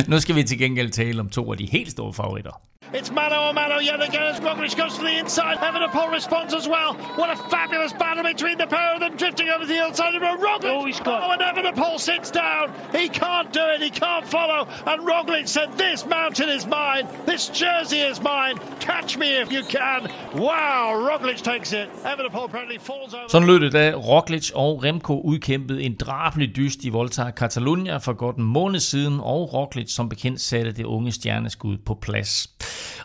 nu 0.11 0.19
skal 0.19 0.35
vi 0.35 0.43
til 0.43 0.57
gengæld 0.57 0.89
tale 0.89 1.19
om 1.19 1.29
to 1.29 1.51
af 1.51 1.57
de 1.57 1.65
helt 1.65 1.91
store 1.91 2.13
favoritter. 2.13 2.61
It's 2.93 3.11
mano 3.11 3.49
a 3.49 3.53
mano 3.53 3.79
yet 3.79 4.01
again 4.01 4.23
as 4.23 4.39
Roglic 4.39 4.75
goes 4.77 4.95
to 4.97 5.03
the 5.03 5.17
inside. 5.19 5.57
Evenepoel 5.57 6.11
responds 6.11 6.53
as 6.53 6.67
well. 6.67 6.93
What 7.19 7.29
a 7.29 7.37
fabulous 7.49 7.93
battle 7.93 8.23
between 8.23 8.57
the 8.57 8.67
pair 8.67 8.93
of 8.93 8.99
them 8.99 9.15
drifting 9.17 9.49
over 9.49 9.65
the 9.65 9.79
outside 9.79 10.15
of 10.15 10.21
Roglic. 10.21 10.65
Oh, 10.65 10.85
he's 10.85 10.99
got... 10.99 11.23
oh, 11.23 11.31
and 11.31 11.41
Evenepoel 11.41 11.99
sits 11.99 12.31
down. 12.31 12.73
He 12.91 13.09
can't 13.09 13.51
do 13.51 13.63
it. 13.73 13.81
He 13.81 13.89
can't 13.89 14.27
follow. 14.27 14.67
And 14.85 15.01
Roglic 15.07 15.47
said, 15.47 15.69
this 15.77 16.05
mountain 16.05 16.49
is 16.49 16.65
mine. 16.65 17.07
This 17.25 17.47
jersey 17.47 18.01
is 18.11 18.21
mine. 18.21 18.59
Catch 18.79 19.17
me 19.17 19.27
if 19.41 19.51
you 19.51 19.63
can. 19.63 20.09
Wow, 20.35 20.93
Roglic 21.07 21.41
takes 21.43 21.73
it. 21.73 21.89
Evenepoel 22.03 22.45
apparently 22.45 22.77
falls 22.79 23.13
over. 23.13 23.27
Sådan 23.29 23.47
lød 23.47 23.59
det, 23.59 23.73
da 23.73 23.91
Roglic 23.95 24.51
og 24.55 24.83
Remco 24.83 25.21
udkæmpede 25.21 25.83
en 25.83 25.95
drabelig 25.95 26.55
dyst 26.55 26.83
i 26.83 26.89
Volta 26.89 27.31
Catalunya 27.31 27.97
for 27.97 28.13
godt 28.13 28.35
en 28.35 28.43
måned 28.43 28.79
siden, 28.79 29.19
og 29.19 29.53
Roglic 29.53 29.91
som 29.91 30.09
bekendt 30.09 30.41
satte 30.41 30.71
det 30.71 30.85
unge 30.85 31.11
stjerneskud 31.11 31.77
på 31.77 31.93
plads. 32.01 32.49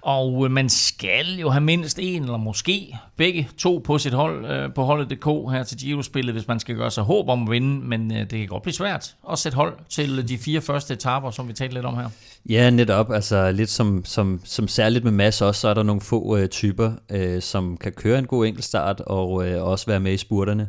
Og 0.01 0.45
øh, 0.45 0.51
man 0.51 0.69
skal 0.69 1.39
jo 1.41 1.51
have 1.51 1.61
mindst 1.61 1.99
en, 2.03 2.23
eller 2.23 2.37
måske 2.37 2.97
begge 3.17 3.49
to 3.59 3.83
på 3.85 3.99
sit 3.99 4.13
hold 4.13 4.47
øh, 4.47 4.75
på 4.75 4.83
holdet.dk 4.83 5.25
her 5.25 5.63
til 5.63 5.79
Giro-spillet, 5.79 6.35
hvis 6.35 6.49
man 6.49 6.61
skal 6.61 6.77
gøre 6.77 6.91
sig 6.91 7.05
håb 7.05 7.29
om 7.29 7.43
at 7.43 7.51
vinde, 7.51 7.87
men 7.87 8.13
øh, 8.13 8.19
det 8.19 8.31
kan 8.31 8.47
godt 8.47 8.63
blive 8.63 8.75
svært 8.75 9.15
at 9.33 9.39
sætte 9.39 9.57
hold 9.57 9.75
til 9.89 10.19
øh, 10.19 10.29
de 10.29 10.39
fire 10.39 10.61
første 10.61 10.95
etaper, 10.95 11.31
som 11.31 11.49
vi 11.49 11.53
talte 11.53 11.75
lidt 11.75 11.87
om 11.87 11.97
her. 11.97 12.09
Ja, 12.49 12.71
netop. 12.71 13.13
Altså 13.13 13.53
lidt 13.53 13.71
som, 13.71 14.05
som, 14.05 14.41
som 14.45 14.69
særligt 14.69 15.05
med 15.05 15.13
Mads 15.13 15.43
også, 15.43 15.61
så 15.61 15.69
er 15.69 15.75
der 15.75 15.83
nogle 15.83 16.01
få 16.01 16.37
øh, 16.37 16.49
typer, 16.49 16.93
øh, 17.11 17.43
som 17.43 17.77
kan 17.77 17.93
køre 17.93 18.19
en 18.19 18.27
god 18.27 18.47
enkeltstart 18.47 19.01
og 19.01 19.49
øh, 19.49 19.65
også 19.65 19.87
være 19.87 20.01
med 20.01 20.13
i 20.13 20.17
spurterne. 20.17 20.69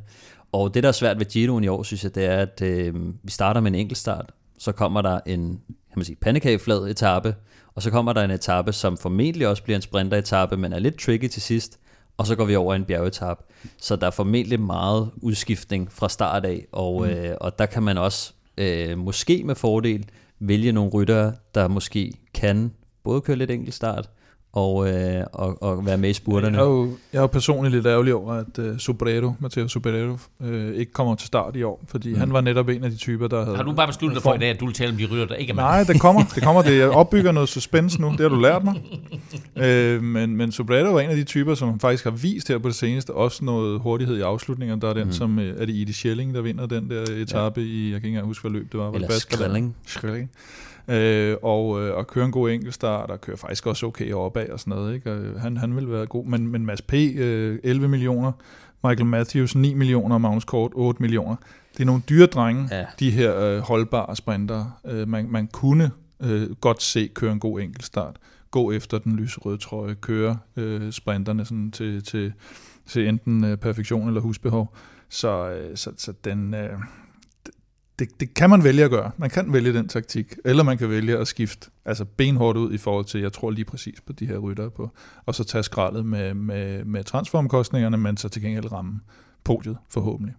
Og 0.52 0.74
det, 0.74 0.84
der 0.84 0.90
er 0.90 0.94
svært 0.94 1.20
ved 1.20 1.26
Giroen 1.26 1.64
i 1.64 1.68
år, 1.68 1.84
synes 1.84 2.04
jeg, 2.04 2.16
det 2.16 2.26
er, 2.26 2.38
at 2.38 2.62
øh, 2.62 2.96
vi 3.24 3.32
starter 3.32 3.62
med 3.62 3.72
en 3.72 3.76
enkeltstart, 3.76 4.26
så 4.60 4.72
kommer 4.72 5.02
der 5.02 5.20
en 5.26 5.60
kan 5.92 6.00
man 6.00 6.06
sige, 6.06 6.16
pandekageflad 6.16 6.88
etape, 6.90 7.36
og 7.76 7.82
så 7.82 7.92
kommer 7.92 8.14
der 8.14 8.24
en 8.24 8.32
etape, 8.32 8.74
som 8.74 8.98
formentlig 8.98 9.48
også 9.48 9.64
bliver 9.64 9.76
en 9.76 9.82
sprinteretape, 9.82 10.58
men 10.58 10.74
er 10.74 10.80
lidt 10.80 11.00
tricky 11.00 11.28
til 11.28 11.42
sidst, 11.42 11.80
og 12.18 12.28
så 12.28 12.36
går 12.36 12.46
vi 12.46 12.56
over 12.56 12.76
en 12.76 12.86
bjergetape. 12.86 13.44
Så 13.78 13.96
der 13.96 14.08
er 14.08 14.12
formentlig 14.12 14.60
meget 14.60 15.10
udskiftning 15.18 15.92
fra 15.92 16.10
start 16.10 16.46
af, 16.46 16.66
og, 16.72 17.02
mm. 17.02 17.10
øh, 17.10 17.38
og 17.42 17.60
der 17.60 17.66
kan 17.66 17.84
man 17.84 17.98
også 17.98 18.34
øh, 18.58 18.98
måske 18.98 19.44
med 19.44 19.56
fordel 19.56 20.06
vælge 20.40 20.72
nogle 20.72 20.92
ryttere, 20.92 21.34
der 21.56 21.68
måske 21.68 22.14
kan 22.34 22.74
både 23.04 23.22
køre 23.22 23.38
lidt 23.38 23.52
enkelt 23.52 23.74
start, 23.74 24.10
og, 24.54 24.90
øh, 24.90 25.24
og, 25.34 25.64
og 25.64 25.86
være 25.86 25.98
med 25.98 26.10
i 26.10 26.14
spurterne. 26.14 26.58
Jeg 26.58 26.64
er 26.64 26.70
jo, 26.70 26.90
jeg 27.14 27.18
er 27.18 27.22
jo 27.22 27.28
personligt 27.28 27.76
lidt 27.76 27.86
ærgerlig 27.86 28.16
over, 28.16 28.34
at 28.34 28.60
uh, 28.60 28.78
Sobrero, 28.78 29.34
Matteo 29.40 29.68
Sobrero, 29.68 30.18
uh, 30.40 30.74
ikke 30.76 30.92
kommer 30.92 31.16
til 31.16 31.28
start 31.28 31.56
i 31.56 31.64
år, 31.64 31.84
fordi 31.88 32.14
mm. 32.14 32.20
han 32.20 32.34
var 32.34 32.42
netop 32.42 32.70
en 32.70 32.84
af 32.84 32.92
de 32.92 32.98
typer, 32.98 33.28
der 33.28 33.44
havde... 33.44 33.56
Har 33.56 33.64
du 33.64 33.74
bare 33.74 33.88
besluttet 33.88 34.16
dig 34.16 34.24
for 34.24 34.34
i 34.34 34.38
dag, 34.38 34.50
at 34.50 34.60
du 34.60 34.66
vil 34.66 34.74
tale 34.74 34.92
om 34.92 34.98
de 34.98 35.06
rytter, 35.06 35.26
der 35.26 35.36
ikke 35.36 35.52
er 35.52 35.56
med? 35.56 35.64
Nej, 35.64 35.84
det 35.84 36.02
kommer. 36.02 36.24
Det 36.36 36.44
kommer. 36.44 36.62
Det 36.62 36.78
jeg 36.78 36.90
opbygger 37.02 37.32
noget 37.32 37.50
suspense 37.50 38.02
nu. 38.02 38.12
Det 38.12 38.20
har 38.20 38.30
du 38.30 38.40
lært 38.40 38.64
mig. 38.64 38.76
uh, 39.56 40.04
men, 40.04 40.36
men 40.36 40.52
Sobrero 40.52 40.92
var 40.92 41.00
en 41.00 41.10
af 41.10 41.16
de 41.16 41.24
typer, 41.24 41.56
som 41.56 41.80
faktisk 41.80 42.04
har 42.04 42.12
vist 42.12 42.48
her 42.48 42.58
på 42.58 42.68
det 42.68 42.76
seneste, 42.76 43.14
også 43.14 43.46
noget 43.46 43.80
hurtighed 43.80 44.18
i 44.18 44.22
afslutningen. 44.22 44.82
Der 44.82 44.90
er 44.90 44.94
den, 44.94 45.06
mm. 45.06 45.12
som 45.12 45.40
er 45.40 45.66
det 45.66 45.82
Edie 45.82 45.94
Schelling, 45.94 46.36
der 46.36 46.42
vinder 46.42 46.66
den 46.66 46.90
der 46.90 47.02
etape 47.02 47.62
ja. 47.62 47.68
i, 47.68 47.84
jeg 47.84 47.92
kan 47.92 47.96
ikke 47.96 48.08
engang 48.08 48.26
huske, 48.26 48.42
hvad 48.42 48.52
løb 48.52 48.72
det 48.72 48.80
var. 48.80 48.92
Eller 48.92 49.10
Schelling. 49.10 49.76
Schelling 49.86 50.30
øh, 50.88 51.38
og, 51.42 51.82
øh, 51.82 51.98
og 51.98 52.08
køre 52.08 52.26
en 52.26 52.32
god 52.32 52.50
enkeltstart, 52.50 53.12
og 53.12 53.22
køre 53.22 53.38
faktisk 53.38 53.68
også 53.68 53.86
okay 53.86 54.14
opad 54.14 54.50
og 54.50 54.60
sådan 54.60 54.72
noget. 54.72 54.96
Ikke? 54.96 55.12
Og 55.12 55.18
øh, 55.18 55.40
han, 55.40 55.58
han 55.58 55.76
vil 55.76 55.92
være 55.92 56.06
god, 56.06 56.26
men, 56.26 56.48
men 56.48 56.66
Mads 56.66 56.82
P., 56.82 56.94
øh, 56.94 57.60
11 57.64 57.88
millioner, 57.88 58.32
Michael 58.84 59.06
Matthews 59.06 59.56
9 59.56 59.74
millioner, 59.74 60.18
Magnus 60.18 60.46
Kort 60.46 60.72
8 60.76 61.02
millioner. 61.02 61.36
Det 61.74 61.80
er 61.80 61.86
nogle 61.86 62.02
dyre 62.10 62.26
drenge, 62.26 62.68
ja. 62.72 62.86
de 63.00 63.12
her 63.12 63.40
øh, 63.40 63.60
holdbare 63.60 64.16
sprinter. 64.16 64.80
Øh, 64.86 65.08
man, 65.08 65.28
man 65.30 65.48
kunne 65.48 65.92
øh, 66.20 66.56
godt 66.56 66.82
se 66.82 67.10
køre 67.14 67.32
en 67.32 67.40
god 67.40 67.60
enkeltstart, 67.60 68.16
gå 68.52 68.72
efter 68.72 68.98
den 68.98 69.16
lyserøde 69.16 69.58
trøje, 69.58 69.94
køre 69.94 70.38
øh, 70.56 70.92
sprinterne 70.92 71.46
sådan 71.46 71.72
til, 71.72 72.04
til, 72.04 72.34
til 72.88 73.08
enten 73.08 73.44
øh, 73.44 73.58
perfektion 73.58 74.08
eller 74.08 74.22
husbehov. 74.22 74.76
Så, 75.10 75.50
øh, 75.50 75.78
så, 75.78 75.92
så 75.98 76.14
den, 76.24 76.54
øh, 76.54 76.70
det, 78.02 78.20
det 78.20 78.34
kan 78.34 78.50
man 78.50 78.64
vælge 78.64 78.84
at 78.84 78.92
gøre. 78.92 79.12
Man 79.18 79.30
kan 79.30 79.54
vælge 79.54 79.74
den 79.74 79.88
taktik, 79.88 80.36
eller 80.46 80.64
man 80.64 80.78
kan 80.78 80.90
vælge 80.90 81.18
at 81.18 81.28
skifte 81.28 81.70
altså 81.86 82.06
benhårdt 82.06 82.58
ud 82.58 82.74
i 82.74 82.78
forhold 82.78 83.06
til, 83.06 83.22
jeg 83.22 83.34
tror 83.34 83.52
lige 83.52 83.66
præcis 83.66 84.02
på 84.02 84.14
de 84.14 84.26
her 84.26 84.38
rytter 84.38 84.70
på, 84.70 84.90
og 85.26 85.36
så 85.36 85.44
tage 85.44 85.64
skraldet 85.64 86.06
med, 86.06 86.34
med, 86.34 86.86
med 86.86 87.04
transformkostningerne, 87.04 87.98
men 87.98 88.18
så 88.18 88.30
til 88.30 88.42
gengæld 88.42 88.72
ramme 88.72 89.00
podiet 89.44 89.78
forhåbentlig. 89.90 90.36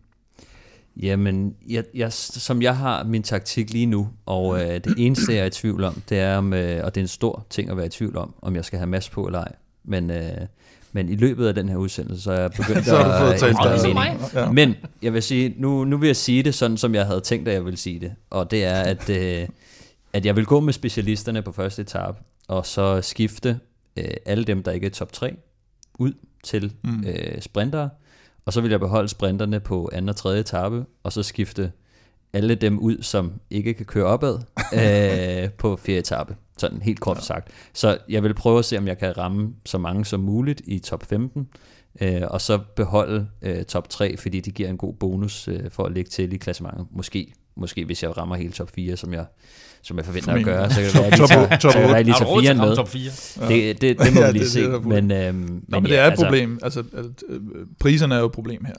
Jamen, 0.97 1.55
jeg, 1.69 1.85
jeg, 1.95 2.13
som 2.13 2.63
jeg 2.63 2.77
har 2.77 3.05
min 3.05 3.23
taktik 3.23 3.71
lige 3.73 3.87
nu, 3.87 4.09
og 4.27 4.61
øh, 4.61 4.75
det 4.75 4.95
eneste, 4.97 5.35
jeg 5.35 5.41
er 5.43 5.47
i 5.47 5.51
tvivl 5.51 5.85
om, 5.85 6.03
det 6.09 6.19
er, 6.19 6.37
om, 6.37 6.53
øh, 6.53 6.85
og 6.85 6.95
det 6.95 7.01
er 7.01 7.05
en 7.05 7.09
stor 7.09 7.47
ting 7.51 7.71
at 7.71 7.77
være 7.77 7.87
i 7.87 7.89
tvivl 7.89 8.17
om, 8.17 8.35
om 8.43 8.57
jeg 8.57 8.65
skal 8.65 8.79
have 8.79 8.87
mas 8.87 9.11
på 9.11 9.27
eller 9.27 9.39
ej. 9.39 9.53
Men 9.85 10.11
øh, 10.11 10.47
men 10.93 11.09
i 11.09 11.17
løbet 11.17 11.47
af 11.47 11.55
den 11.55 11.69
her 11.69 11.77
udsendelse, 11.77 12.23
så 12.23 12.33
er 12.33 12.41
jeg 12.41 12.51
begyndt 12.51 12.85
så 12.87 12.97
har 12.97 13.33
du 13.33 13.39
fået 13.39 13.49
at 13.49 13.95
mening. 13.95 14.21
Ja. 14.35 14.53
Men 14.53 14.75
jeg 15.03 15.13
vil 15.13 15.23
sige, 15.23 15.55
nu, 15.59 15.85
nu 15.85 15.97
vil 15.97 16.07
jeg 16.07 16.17
sige 16.17 16.43
det 16.43 16.55
sådan, 16.55 16.77
som 16.77 16.95
jeg 16.95 17.07
havde 17.07 17.21
tænkt, 17.21 17.49
at 17.49 17.55
jeg 17.55 17.65
ville 17.65 17.77
sige 17.77 18.01
det. 18.01 18.13
Og 18.31 18.51
det 18.51 18.65
er, 18.65 18.81
at, 18.81 19.11
øh, 19.11 19.49
at 20.13 20.27
jeg 20.27 20.37
vil 20.37 20.47
gå 20.47 20.61
med 20.61 20.73
specialisterne 20.73 21.43
på 21.43 21.53
første 21.53 21.83
etape, 21.83 22.19
og 22.49 22.67
så 22.67 23.01
skifte 23.01 23.59
øh, 23.97 24.05
alle 24.27 24.45
dem, 24.45 24.63
der 24.63 24.73
ikke 24.73 24.87
er 24.87 24.91
top 24.91 25.13
3, 25.13 25.37
ud 25.99 26.13
til 26.43 26.73
mm. 26.85 27.05
øh, 27.07 27.41
sprintere. 27.41 27.91
Og 28.47 28.53
så 28.53 28.61
vil 28.61 28.71
jeg 28.71 28.81
beholde 28.81 29.09
sprinterne 29.09 29.61
på 29.61 29.91
anden 29.93 30.09
og 30.09 30.17
tredje 30.17 30.41
etape, 30.41 30.85
og 31.03 31.13
så 31.13 31.23
skifte 31.23 31.73
alle 32.33 32.55
dem 32.55 32.79
ud, 32.79 33.03
som 33.03 33.33
ikke 33.51 33.75
kan 33.75 33.87
køre 33.87 34.05
opad 34.05 34.39
øh, 35.45 35.51
på 35.51 35.77
fjerde 35.77 35.99
etape. 35.99 36.37
Sådan 36.63 36.83
helt 36.83 37.01
kort 37.01 37.17
ja. 37.17 37.23
sagt. 37.23 37.49
Så 37.73 37.99
jeg 38.09 38.23
vil 38.23 38.35
prøve 38.35 38.59
at 38.59 38.65
se, 38.65 38.79
om 38.79 38.87
jeg 38.87 38.99
kan 38.99 39.19
ramme 39.19 39.53
så 39.67 39.79
mange 39.79 40.05
som 40.05 40.21
muligt 40.21 40.63
i 40.65 40.79
top 40.79 41.05
15, 41.07 41.49
øh, 42.01 42.23
og 42.23 42.41
så 42.41 42.59
beholde 42.77 43.27
øh, 43.43 43.65
top 43.65 43.89
3, 43.89 44.17
fordi 44.17 44.41
det 44.41 44.55
giver 44.55 44.69
en 44.69 44.77
god 44.77 44.95
bonus 44.95 45.49
øh, 45.49 45.71
for 45.71 45.85
at 45.85 45.93
ligge 45.93 46.11
til 46.11 46.33
i 46.33 46.37
klassementet. 46.37 46.87
Måske, 46.91 47.33
måske 47.57 47.85
hvis 47.85 48.03
jeg 48.03 48.17
rammer 48.17 48.37
hele 48.37 48.53
top 48.53 48.71
4, 48.75 48.97
som 48.97 49.13
jeg, 49.13 49.25
som 49.83 49.97
jeg 49.97 50.05
forventer 50.05 50.33
at 50.33 50.45
gøre, 50.45 50.71
så 50.71 50.81
kan 50.81 51.73
det 51.73 51.75
være, 51.75 51.89
at 51.89 51.97
jeg 51.97 52.05
lige 52.05 52.15
tager 52.19 52.41
4 52.41 52.55
med. 52.55 52.77
Top 52.77 52.89
4. 52.89 53.11
Det, 53.49 53.81
det, 53.81 53.99
det 53.99 53.99
må 54.15 54.21
ja, 54.21 54.27
vi 54.27 54.33
lige 54.33 54.45
det, 54.45 54.53
se. 54.53 54.73
Det 54.73 54.85
men, 54.85 55.11
øhm, 55.11 55.35
men, 55.35 55.65
Nå, 55.69 55.81
men 55.81 55.85
det 55.85 55.91
ja, 55.91 55.97
er 55.97 56.07
et 56.07 56.11
altså, 56.11 56.25
problem. 56.25 56.59
Altså, 56.63 56.85
øh, 57.29 57.41
priserne 57.81 58.15
er 58.15 58.19
jo 58.19 58.27
et 58.27 58.33
problem 58.33 58.65
her. 58.65 58.75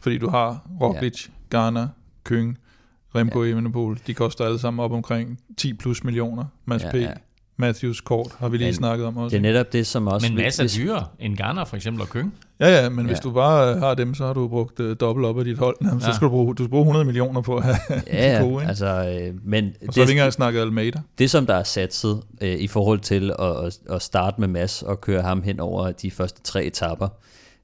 Fordi 0.00 0.18
du 0.18 0.28
har 0.28 0.68
Roglic, 0.80 1.26
ja. 1.26 1.32
Garner, 1.50 1.88
Køng, 2.24 2.58
Remco 3.14 3.44
ja. 3.44 3.50
Evenepoel, 3.50 3.98
de 4.06 4.14
koster 4.14 4.44
alle 4.44 4.58
sammen 4.58 4.84
op 4.84 4.92
omkring 4.92 5.40
10 5.56 5.74
plus 5.74 6.04
millioner. 6.04 6.44
Mads 6.64 6.82
ja, 6.82 6.90
P. 6.90 6.94
Ja. 6.94 7.12
Matthews 7.60 8.00
kort 8.00 8.32
har 8.38 8.48
vi 8.48 8.56
lige 8.56 8.66
men, 8.66 8.74
snakket 8.74 9.06
om 9.06 9.16
også. 9.16 9.36
Det 9.36 9.46
er 9.46 9.52
netop 9.52 9.72
det, 9.72 9.86
som 9.86 10.06
også... 10.06 10.28
Men 10.28 10.36
masser 10.36 10.62
af 10.62 10.70
dyre 10.70 11.06
end 11.18 11.36
Garner 11.36 11.64
for 11.64 11.76
eksempel 11.76 12.02
og 12.02 12.08
Køng. 12.08 12.34
Ja, 12.60 12.82
ja, 12.82 12.88
men 12.88 12.98
ja. 12.98 13.06
hvis 13.06 13.20
du 13.20 13.30
bare 13.30 13.78
har 13.78 13.94
dem, 13.94 14.14
så 14.14 14.26
har 14.26 14.32
du 14.32 14.48
brugt 14.48 14.80
uh, 14.80 14.96
dobbelt 15.00 15.26
op 15.26 15.38
af 15.38 15.44
dit 15.44 15.58
hold. 15.58 15.76
Jamen, 15.82 16.00
ja. 16.00 16.06
Så 16.06 16.12
skal 16.12 16.24
du 16.24 16.30
bruge, 16.30 16.54
du 16.54 16.62
skal 16.62 16.70
bruge 16.70 16.82
100 16.82 17.04
millioner 17.04 17.40
på 17.40 17.56
at 17.56 17.64
have 17.64 17.76
ja, 18.06 18.34
de 18.38 18.44
gode. 18.44 18.62
Ikke? 18.62 18.68
Altså, 18.68 18.86
øh, 18.86 19.34
men 19.44 19.64
og 19.64 19.86
det, 19.86 19.94
så 19.94 20.00
har 20.00 20.06
vi 20.06 20.10
ikke 20.10 20.18
engang 20.20 20.32
snakket 20.32 20.60
Almeida. 20.60 21.00
Det, 21.18 21.30
som 21.30 21.46
der 21.46 21.54
er 21.54 21.62
satset 21.62 22.22
øh, 22.40 22.58
i 22.58 22.66
forhold 22.66 23.00
til 23.00 23.32
at, 23.38 23.78
at 23.90 24.02
starte 24.02 24.40
med 24.40 24.48
Mass 24.48 24.82
og 24.82 25.00
køre 25.00 25.22
ham 25.22 25.42
hen 25.42 25.60
over 25.60 25.92
de 25.92 26.10
første 26.10 26.42
tre 26.42 26.64
etapper, 26.64 27.08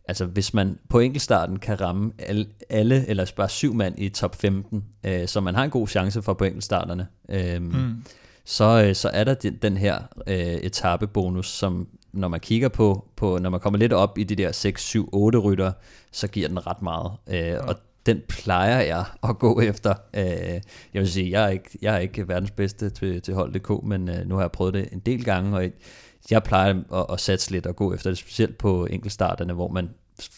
altså 0.08 0.26
hvis 0.26 0.54
man 0.54 0.78
på 0.88 1.00
enkeltstarten 1.00 1.58
kan 1.58 1.80
ramme 1.80 2.12
alle, 2.18 2.46
alle 2.70 3.08
eller 3.08 3.32
bare 3.36 3.48
syv 3.48 3.74
mand 3.74 3.94
i 3.98 4.08
top 4.08 4.36
15, 4.36 4.84
øh, 5.06 5.28
så 5.28 5.40
man 5.40 5.54
har 5.54 5.64
en 5.64 5.70
god 5.70 5.88
chance 5.88 6.22
for 6.22 6.34
på 6.34 6.44
enkeltstarterne, 6.44 7.06
øh, 7.28 7.62
mm. 7.62 8.04
Så, 8.44 8.84
øh, 8.88 8.94
så 8.94 9.08
er 9.08 9.24
der 9.24 9.34
den, 9.34 9.58
den 9.62 9.76
her 9.76 9.98
øh, 10.26 10.36
etappebonus, 10.36 11.48
som 11.48 11.88
når 12.12 12.28
man 12.28 12.40
kigger 12.40 12.68
på, 12.68 13.08
på, 13.16 13.38
når 13.38 13.50
man 13.50 13.60
kommer 13.60 13.78
lidt 13.78 13.92
op 13.92 14.18
i 14.18 14.24
de 14.24 14.36
der 14.36 14.52
6, 14.52 14.82
7, 14.82 15.08
8 15.12 15.38
rytter, 15.38 15.72
så 16.12 16.28
giver 16.28 16.48
den 16.48 16.66
ret 16.66 16.82
meget. 16.82 17.12
Øh, 17.28 17.36
ja. 17.36 17.58
Og 17.66 17.76
den 18.06 18.22
plejer 18.28 18.80
jeg 18.80 19.04
at 19.22 19.38
gå 19.38 19.60
efter. 19.60 19.94
Øh, 20.14 20.60
jeg 20.94 21.02
vil 21.02 21.12
sige, 21.12 21.30
jeg 21.30 21.44
er 21.44 21.48
ikke, 21.48 21.78
jeg 21.82 21.94
er 21.94 21.98
ikke 21.98 22.28
verdens 22.28 22.50
bedste 22.50 22.90
til, 22.90 23.22
til 23.22 23.34
hold.dk, 23.34 23.84
men 23.84 24.08
øh, 24.08 24.26
nu 24.26 24.34
har 24.34 24.42
jeg 24.42 24.52
prøvet 24.52 24.74
det 24.74 24.88
en 24.92 24.98
del 24.98 25.24
gange, 25.24 25.56
og 25.56 25.70
jeg 26.30 26.42
plejer 26.42 26.74
at, 26.94 27.06
at 27.12 27.20
satse 27.20 27.50
lidt 27.50 27.66
og 27.66 27.76
gå 27.76 27.94
efter 27.94 28.10
det, 28.10 28.18
specielt 28.18 28.58
på 28.58 28.86
enkeltstarterne, 28.86 29.52
hvor 29.52 29.68
man 29.68 29.90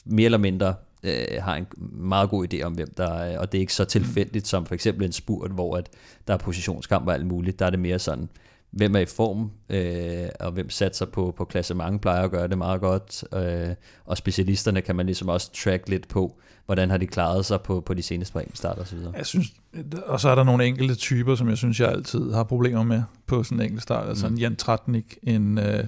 mere 0.04 0.24
eller 0.24 0.38
mindre 0.38 0.74
øh, 1.06 1.42
har 1.42 1.54
en 1.54 1.66
meget 1.92 2.30
god 2.30 2.54
idé 2.54 2.62
om, 2.62 2.72
hvem 2.72 2.94
der 2.96 3.12
er, 3.12 3.38
og 3.38 3.52
det 3.52 3.58
er 3.58 3.60
ikke 3.60 3.74
så 3.74 3.84
tilfældigt 3.84 4.46
som 4.46 4.66
for 4.66 4.74
eksempel 4.74 5.06
en 5.06 5.12
spurt, 5.12 5.50
hvor 5.50 5.76
at 5.76 5.88
der 6.28 6.34
er 6.34 6.38
positionskamp 6.38 7.06
og 7.06 7.14
alt 7.14 7.26
muligt. 7.26 7.58
Der 7.58 7.66
er 7.66 7.70
det 7.70 7.78
mere 7.78 7.98
sådan, 7.98 8.28
hvem 8.70 8.96
er 8.96 9.00
i 9.00 9.06
form, 9.06 9.50
øh, 9.70 10.28
og 10.40 10.52
hvem 10.52 10.70
satser 10.70 11.06
på, 11.06 11.34
på 11.36 11.44
klasse. 11.44 11.74
Mange 11.74 11.98
plejer 11.98 12.22
at 12.22 12.30
gøre 12.30 12.48
det 12.48 12.58
meget 12.58 12.80
godt, 12.80 13.24
øh, 13.34 13.74
og 14.04 14.16
specialisterne 14.16 14.80
kan 14.80 14.96
man 14.96 15.06
ligesom 15.06 15.28
også 15.28 15.52
track 15.52 15.88
lidt 15.88 16.08
på, 16.08 16.38
hvordan 16.66 16.90
har 16.90 16.98
de 16.98 17.06
klaret 17.06 17.44
sig 17.44 17.60
på, 17.60 17.80
på 17.80 17.94
de 17.94 18.02
seneste 18.02 18.32
par 18.32 18.42
start 18.54 18.78
og 18.78 18.86
så 18.86 18.96
videre. 18.96 19.12
Jeg 19.16 19.26
synes, 19.26 19.46
og 20.06 20.20
så 20.20 20.28
er 20.28 20.34
der 20.34 20.44
nogle 20.44 20.64
enkelte 20.64 20.94
typer, 20.94 21.34
som 21.34 21.48
jeg 21.48 21.56
synes, 21.56 21.80
jeg 21.80 21.88
altid 21.88 22.32
har 22.32 22.44
problemer 22.44 22.82
med 22.82 23.02
på 23.26 23.42
sådan 23.42 23.58
en 23.58 23.64
enkelt 23.64 23.82
start. 23.82 24.08
Altså 24.08 24.28
mm. 24.28 24.34
en 24.34 24.38
Jan 24.38 24.56
Tratnik, 24.56 25.18
en 25.22 25.58
øh, 25.58 25.84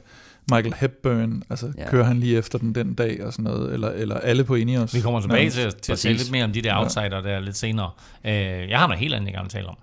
Michael 0.51 0.75
Hepburn, 0.75 1.43
altså 1.51 1.73
ja. 1.79 1.91
kører 1.91 2.05
han 2.05 2.21
lige 2.21 2.39
efter 2.39 2.59
den 2.59 2.75
den 2.75 2.95
dag 2.95 3.25
og 3.25 3.33
sådan 3.33 3.45
noget, 3.45 3.73
eller, 3.73 3.89
eller 3.89 4.15
alle 4.15 4.45
på 4.45 4.55
Ineos. 4.55 4.95
Vi 4.95 5.01
kommer 5.01 5.21
tilbage 5.21 5.51
til, 5.51 5.73
til 5.73 5.93
at 5.93 5.99
tale 5.99 6.17
lidt 6.17 6.31
mere 6.31 6.45
om 6.45 6.53
de 6.53 6.63
der 6.63 6.77
outsider 6.77 7.17
ja. 7.17 7.23
der 7.23 7.41
lidt 7.41 7.57
senere. 7.57 7.91
Uh, 8.25 8.31
jeg 8.31 8.79
har 8.79 8.87
noget 8.87 9.01
helt 9.01 9.15
andet, 9.15 9.27
jeg 9.27 9.35
gerne 9.35 9.45
vil 9.45 9.51
tale 9.51 9.67
om. 9.67 9.79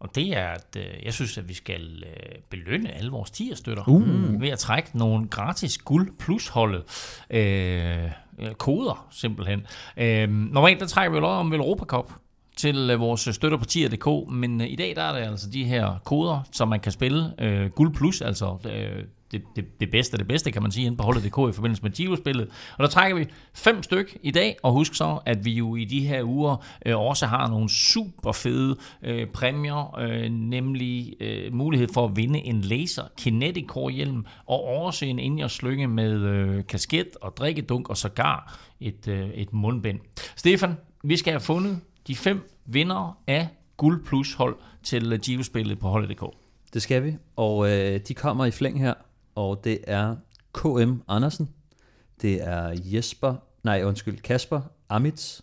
Og 0.00 0.14
det 0.14 0.36
er, 0.36 0.46
at 0.46 0.76
øh, 0.76 1.04
jeg 1.04 1.14
synes, 1.14 1.38
at 1.38 1.48
vi 1.48 1.54
skal 1.54 2.04
øh, 2.06 2.38
belønne 2.50 2.92
alle 2.92 3.10
vores 3.10 3.30
tierstøtter 3.30 3.88
Uh. 3.88 4.40
ved 4.40 4.48
at 4.48 4.58
trække 4.58 4.98
nogle 4.98 5.28
gratis 5.28 5.78
guld 5.78 6.12
plus 6.18 6.48
holdet 6.48 6.82
øh, 7.30 8.04
øh, 8.38 8.54
koder 8.58 9.06
simpelthen. 9.10 9.66
Øh, 9.96 10.30
normalt 10.30 10.80
der 10.80 10.86
trækker 10.86 11.10
vi 11.10 11.16
jo 11.16 11.20
lod 11.20 11.30
om 11.30 11.52
Europa 11.52 11.84
Cup 11.84 12.12
til 12.56 12.90
øh, 12.90 13.00
vores 13.00 13.28
støtter 13.32 13.58
på 13.58 13.64
tier.dk, 13.64 14.32
men 14.32 14.60
øh, 14.60 14.66
i 14.70 14.76
dag 14.76 14.96
der 14.96 15.02
er 15.02 15.12
det 15.12 15.30
altså 15.30 15.50
de 15.50 15.64
her 15.64 16.00
koder, 16.04 16.40
som 16.52 16.68
man 16.68 16.80
kan 16.80 16.92
spille 16.92 17.32
øh, 17.38 17.70
guld 17.70 17.94
plus, 17.94 18.20
altså 18.20 18.56
øh, 18.64 19.04
det, 19.32 19.42
det, 19.56 19.80
det 19.80 19.90
bedste 19.90 20.14
af 20.14 20.18
det 20.18 20.28
bedste, 20.28 20.50
kan 20.50 20.62
man 20.62 20.72
sige, 20.72 20.86
inde 20.86 20.96
på 20.96 21.02
holdet.dk 21.02 21.26
i 21.26 21.52
forbindelse 21.52 21.82
med 21.82 21.90
Giro-spillet. 21.90 22.48
Og 22.78 22.82
der 22.82 22.88
trækker 22.88 23.16
vi 23.18 23.26
fem 23.54 23.82
styk 23.82 24.18
i 24.22 24.30
dag, 24.30 24.56
og 24.62 24.72
husk 24.72 24.94
så, 24.94 25.18
at 25.26 25.44
vi 25.44 25.52
jo 25.52 25.76
i 25.76 25.84
de 25.84 26.06
her 26.06 26.22
uger 26.22 26.64
øh, 26.86 26.98
også 26.98 27.26
har 27.26 27.48
nogle 27.48 27.68
super 27.68 28.32
fede 28.32 28.76
øh, 29.02 29.26
præmier, 29.26 29.98
øh, 29.98 30.30
nemlig 30.30 31.14
øh, 31.20 31.54
mulighed 31.54 31.88
for 31.94 32.04
at 32.04 32.16
vinde 32.16 32.38
en 32.38 32.60
laser 32.60 33.02
Kinetic 33.18 33.66
Core 33.66 33.92
hjelm, 33.92 34.26
og 34.46 34.64
også 34.64 35.04
en 35.04 35.18
ind 35.18 35.40
slynge 35.48 35.88
med 35.88 36.20
øh, 36.20 36.66
kasket 36.66 37.08
og 37.20 37.36
drikkedunk, 37.36 37.88
og 37.88 37.96
sågar 37.96 38.58
et, 38.80 39.08
øh, 39.08 39.28
et 39.28 39.52
mundbind. 39.52 40.00
Stefan, 40.36 40.76
vi 41.04 41.16
skal 41.16 41.32
have 41.32 41.40
fundet 41.40 41.80
de 42.06 42.16
fem 42.16 42.50
vinder 42.66 43.18
af 43.26 43.48
Guld 43.76 44.04
Plus 44.04 44.34
hold 44.34 44.56
til 44.82 45.12
øh, 45.12 45.18
Giro-spillet 45.18 45.78
på 45.78 45.88
holdet.dk. 45.88 46.24
Det 46.74 46.82
skal 46.82 47.04
vi, 47.04 47.16
og 47.36 47.70
øh, 47.70 48.00
de 48.08 48.14
kommer 48.14 48.44
i 48.44 48.50
flæng 48.50 48.80
her, 48.80 48.94
og 49.36 49.64
det 49.64 49.78
er 49.86 50.16
KM 50.54 50.94
Andersen, 51.08 51.48
det 52.22 52.48
er 52.48 52.76
Jesper, 52.84 53.34
nej 53.62 53.82
undskyld, 53.84 54.18
Kasper 54.18 54.60
Amits, 54.88 55.42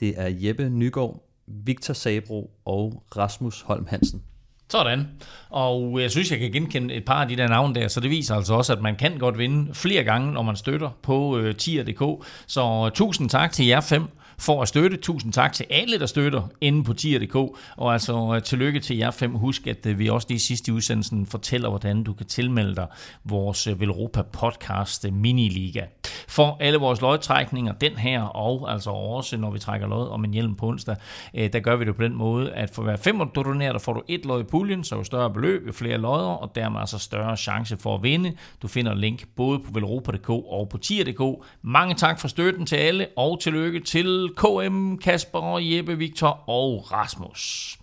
det 0.00 0.14
er 0.16 0.28
Jeppe 0.28 0.68
Nygaard, 0.68 1.22
Victor 1.46 1.94
Sabro 1.94 2.50
og 2.64 3.02
Rasmus 3.16 3.60
Holm 3.60 3.86
Hansen. 3.86 4.22
Sådan. 4.68 5.08
Og 5.50 6.00
jeg 6.00 6.10
synes, 6.10 6.30
jeg 6.30 6.38
kan 6.38 6.52
genkende 6.52 6.94
et 6.94 7.04
par 7.04 7.22
af 7.22 7.28
de 7.28 7.36
der 7.36 7.48
navne 7.48 7.74
der, 7.74 7.88
så 7.88 8.00
det 8.00 8.10
viser 8.10 8.34
altså 8.34 8.54
også, 8.54 8.72
at 8.72 8.82
man 8.82 8.96
kan 8.96 9.18
godt 9.18 9.38
vinde 9.38 9.74
flere 9.74 10.04
gange, 10.04 10.32
når 10.32 10.42
man 10.42 10.56
støtter 10.56 10.90
på 11.02 11.38
øh, 11.38 11.54
tier.dk. 11.54 12.26
Så 12.46 12.90
tusind 12.94 13.30
tak 13.30 13.52
til 13.52 13.66
jer 13.66 13.80
fem 13.80 14.08
for 14.38 14.62
at 14.62 14.68
støtte. 14.68 14.96
Tusind 14.96 15.32
tak 15.32 15.52
til 15.52 15.66
alle, 15.70 15.98
der 15.98 16.06
støtter 16.06 16.42
inde 16.60 16.84
på 16.84 16.92
tier.dk. 16.92 17.34
Og 17.76 17.92
altså 17.92 18.32
øh, 18.34 18.42
tillykke 18.42 18.80
til 18.80 18.96
jer 18.96 19.10
fem. 19.10 19.34
Husk, 19.34 19.66
at 19.66 19.86
øh, 19.86 19.98
vi 19.98 20.08
også 20.08 20.26
lige 20.30 20.40
sidst 20.40 20.68
i 20.68 20.72
udsendelsen 20.72 21.26
fortæller, 21.26 21.68
hvordan 21.68 22.02
du 22.02 22.12
kan 22.12 22.26
tilmelde 22.26 22.74
dig 22.74 22.86
vores 23.24 23.66
øh, 23.66 23.80
Velropa 23.80 24.22
podcast 24.22 25.06
Miniliga. 25.12 25.82
For 26.28 26.56
alle 26.60 26.78
vores 26.78 27.00
lodtrækninger, 27.00 27.72
den 27.72 27.92
her, 27.92 28.22
og 28.22 28.72
altså 28.72 28.90
også 28.90 29.36
når 29.36 29.50
vi 29.50 29.58
trækker 29.58 29.86
lod 29.86 30.08
om 30.08 30.24
en 30.24 30.34
hjelm 30.34 30.54
på 30.54 30.66
onsdag, 30.66 30.96
der 31.34 31.60
gør 31.60 31.76
vi 31.76 31.84
det 31.84 31.96
på 31.96 32.02
den 32.02 32.14
måde, 32.14 32.52
at 32.52 32.70
for 32.70 32.82
hver 32.82 32.96
fem 32.96 33.18
du 33.18 33.42
donerer, 33.42 33.72
der 33.72 33.78
får 33.78 33.92
du 33.92 34.02
et 34.08 34.24
lod 34.24 34.40
i 34.40 34.44
puljen, 34.44 34.84
så 34.84 34.96
jo 34.96 35.04
større 35.04 35.30
beløb, 35.30 35.66
jo 35.66 35.72
flere 35.72 35.98
lodder, 35.98 36.28
og 36.28 36.52
dermed 36.54 36.80
altså 36.80 36.98
større 36.98 37.36
chance 37.36 37.76
for 37.76 37.94
at 37.94 38.02
vinde. 38.02 38.32
Du 38.62 38.68
finder 38.68 38.94
link 38.94 39.24
både 39.36 39.58
på 39.58 39.70
velropa.dk 39.72 40.30
og 40.30 40.68
på 40.68 40.78
tier.dk. 40.78 41.44
Mange 41.62 41.94
tak 41.94 42.20
for 42.20 42.28
støtten 42.28 42.66
til 42.66 42.76
alle, 42.76 43.06
og 43.16 43.40
tillykke 43.40 43.80
til 43.80 44.25
KM, 44.34 44.98
Kasper, 44.98 45.58
Jeppe, 45.58 45.98
Victor 45.98 46.48
og 46.48 46.92
Rasmus. 46.92 47.78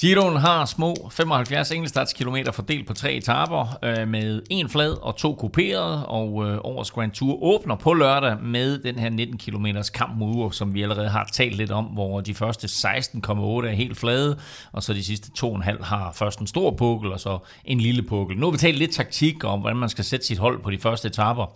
Giroen 0.00 0.36
har 0.36 0.64
små 0.64 0.94
75 1.10 1.70
enkeltstartskilometer 1.70 2.52
fordelt 2.52 2.86
på 2.86 2.94
tre 2.94 3.14
etaper 3.14 3.78
øh, 3.82 4.08
med 4.08 4.42
en 4.50 4.68
flad 4.68 5.02
og 5.02 5.16
to 5.16 5.34
kuperede, 5.34 6.06
og 6.06 6.46
øh, 6.46 6.58
årets 6.64 6.90
Grand 6.90 7.12
Tour 7.12 7.42
åbner 7.42 7.76
på 7.76 7.92
lørdag 7.92 8.36
med 8.42 8.78
den 8.78 8.98
her 8.98 9.10
19 9.10 9.38
km 9.38 9.66
kamp 9.94 10.18
mod 10.18 10.36
Ur, 10.36 10.50
som 10.50 10.74
vi 10.74 10.82
allerede 10.82 11.08
har 11.08 11.28
talt 11.32 11.56
lidt 11.56 11.70
om, 11.70 11.84
hvor 11.84 12.20
de 12.20 12.34
første 12.34 12.66
16,8 12.66 13.30
er 13.66 13.70
helt 13.70 13.96
flade, 13.98 14.38
og 14.72 14.82
så 14.82 14.92
de 14.92 15.04
sidste 15.04 15.30
2,5 15.46 15.84
har 15.84 16.12
først 16.12 16.40
en 16.40 16.46
stor 16.46 16.70
pukkel, 16.70 17.12
og 17.12 17.20
så 17.20 17.38
en 17.64 17.80
lille 17.80 18.02
pukkel. 18.02 18.38
Nu 18.38 18.46
har 18.46 18.50
vi 18.50 18.58
talt 18.58 18.78
lidt 18.78 18.92
taktik 18.92 19.44
om, 19.44 19.60
hvordan 19.60 19.76
man 19.76 19.88
skal 19.88 20.04
sætte 20.04 20.26
sit 20.26 20.38
hold 20.38 20.62
på 20.62 20.70
de 20.70 20.78
første 20.78 21.08
etaper, 21.08 21.46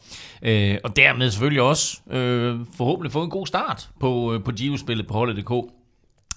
øh, 0.42 0.76
og 0.84 0.96
dermed 0.96 1.30
selvfølgelig 1.30 1.62
også 1.62 2.00
øh, 2.10 2.60
forhåbentlig 2.76 3.12
få 3.12 3.22
en 3.22 3.30
god 3.30 3.46
start 3.46 3.88
på, 4.00 4.34
øh, 4.34 4.44
på 4.44 4.52
Giro-spillet 4.52 5.06
på 5.06 5.14
holdet.dk. 5.14 5.79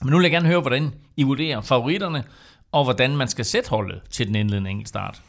Men 0.02 0.12
nu 0.12 0.18
vil 0.18 0.24
jeg 0.24 0.32
gerne 0.32 0.48
høre, 0.48 0.62
hvordan 0.62 0.94
I 1.18 1.24
vurderer 1.24 1.62
favoritterne, 1.62 2.24
og 2.72 2.84
hvordan 2.84 3.18
man 3.18 3.28
skal 3.28 3.46
sætte 3.46 3.70
holdet 3.70 4.02
til 4.10 4.28
den 4.28 4.36
indledende 4.36 4.70
enkeltstart. 4.70 5.22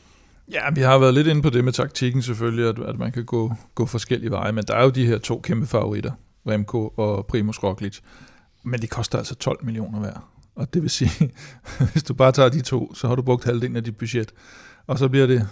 Ja, 0.52 0.70
vi 0.74 0.80
har 0.80 0.98
været 0.98 1.14
lidt 1.14 1.26
inde 1.26 1.42
på 1.42 1.50
det 1.50 1.64
med 1.64 1.72
taktikken 1.72 2.22
selvfølgelig, 2.22 2.68
at, 2.68 2.78
at 2.78 2.98
man 2.98 3.12
kan 3.12 3.24
gå, 3.24 3.54
gå 3.74 3.86
forskellige 3.86 4.30
veje, 4.30 4.52
men 4.52 4.64
der 4.68 4.74
er 4.74 4.84
jo 4.84 4.90
de 4.90 5.06
her 5.06 5.18
to 5.18 5.40
kæmpe 5.40 5.66
favoritter, 5.66 6.12
Remco 6.48 6.88
og 6.96 7.26
Primoz 7.26 7.58
Roglic, 7.62 7.98
men 8.62 8.82
de 8.82 8.86
koster 8.86 9.18
altså 9.18 9.34
12 9.34 9.64
millioner 9.64 9.98
hver. 9.98 10.30
Og 10.56 10.74
det 10.74 10.82
vil 10.82 10.90
sige, 10.90 11.32
hvis 11.92 12.02
du 12.02 12.14
bare 12.14 12.32
tager 12.32 12.48
de 12.48 12.60
to, 12.60 12.94
så 12.94 13.08
har 13.08 13.14
du 13.14 13.22
brugt 13.22 13.44
halvdelen 13.44 13.76
af 13.76 13.84
dit 13.84 13.96
budget, 13.96 14.32
og 14.86 14.98
så 14.98 15.08
bliver 15.08 15.26
det 15.26 15.48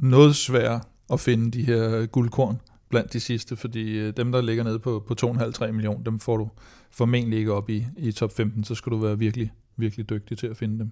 noget 0.00 0.36
sværere 0.36 0.80
at 1.12 1.20
finde 1.20 1.50
de 1.50 1.62
her 1.62 2.06
guldkorn 2.06 2.60
blandt 2.88 3.12
de 3.12 3.20
sidste, 3.20 3.56
fordi 3.56 3.98
øh, 3.98 4.12
dem, 4.16 4.32
der 4.32 4.40
ligger 4.40 4.64
nede 4.64 4.78
på, 4.78 5.04
på 5.06 5.14
2,5-3 5.26 5.70
millioner, 5.72 6.04
dem 6.04 6.20
får 6.20 6.36
du 6.36 6.48
formentlig 6.94 7.38
ikke 7.38 7.52
op 7.52 7.70
i, 7.70 7.86
i 7.96 8.12
top 8.12 8.32
15, 8.36 8.64
så 8.64 8.74
skal 8.74 8.92
du 8.92 8.96
være 8.96 9.18
virkelig, 9.18 9.52
virkelig 9.76 10.10
dygtig 10.10 10.38
til 10.38 10.46
at 10.46 10.56
finde 10.56 10.78
dem. 10.78 10.90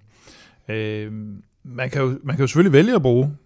Øh, 0.75 1.11
man, 1.63 1.89
kan 1.89 2.01
jo, 2.01 2.19
man 2.23 2.35
kan 2.35 2.43
jo 2.43 2.47
selvfølgelig 2.47 2.73
vælge 2.73 2.95
at 2.95 3.01
bruge 3.01 3.37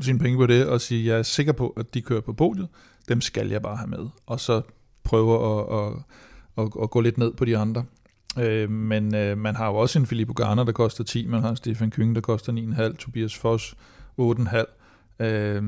sine 0.00 0.18
penge 0.18 0.38
på 0.38 0.46
det, 0.46 0.66
og 0.66 0.80
sige, 0.80 1.06
jeg 1.06 1.18
er 1.18 1.22
sikker 1.22 1.52
på, 1.52 1.68
at 1.68 1.94
de 1.94 2.02
kører 2.02 2.20
på 2.20 2.32
podiet, 2.32 2.68
dem 3.08 3.20
skal 3.20 3.48
jeg 3.48 3.62
bare 3.62 3.76
have 3.76 3.90
med, 3.90 4.06
og 4.26 4.40
så 4.40 4.62
prøve 5.04 5.58
at, 5.58 5.78
at, 5.78 5.92
at, 6.58 6.82
at 6.82 6.90
gå 6.90 7.00
lidt 7.00 7.18
ned 7.18 7.32
på 7.32 7.44
de 7.44 7.56
andre. 7.56 7.84
Øh, 8.38 8.70
men 8.70 9.14
øh, 9.14 9.38
man 9.38 9.56
har 9.56 9.66
jo 9.66 9.74
også 9.74 9.98
en 9.98 10.06
Filippo 10.06 10.32
Garner, 10.32 10.64
der 10.64 10.72
koster 10.72 11.04
10, 11.04 11.26
man 11.26 11.40
har 11.40 11.50
en 11.50 11.56
Stefan 11.56 11.90
Kynge, 11.90 12.14
der 12.14 12.20
koster 12.20 12.52
9,5, 12.90 12.96
Tobias 12.96 13.36
Foss 13.36 13.74
8,5. 14.20 15.24
Øh, 15.24 15.62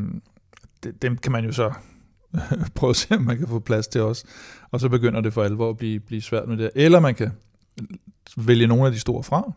dem 1.03 1.16
kan 1.16 1.33
man 1.33 1.45
jo 1.45 1.53
så 1.53 1.72
prøve 2.74 2.91
at 2.91 2.97
se, 2.97 3.14
om 3.14 3.22
man 3.22 3.39
kan 3.39 3.49
få 3.49 3.59
plads 3.59 3.89
til 3.89 4.01
os. 4.01 4.24
Og 4.70 4.81
så 4.81 4.89
begynder 4.89 5.20
det 5.20 5.33
for 5.33 5.43
alvor 5.43 5.70
at 5.70 5.76
blive, 5.76 6.01
blive 6.01 6.22
svært 6.22 6.49
med 6.49 6.57
det. 6.57 6.70
Eller 6.74 7.01
man 7.01 7.14
kan 7.14 7.31
vælge 8.37 8.66
nogle 8.66 8.87
af 8.87 8.93
de 8.93 8.99
store 8.99 9.22
fra, 9.22 9.53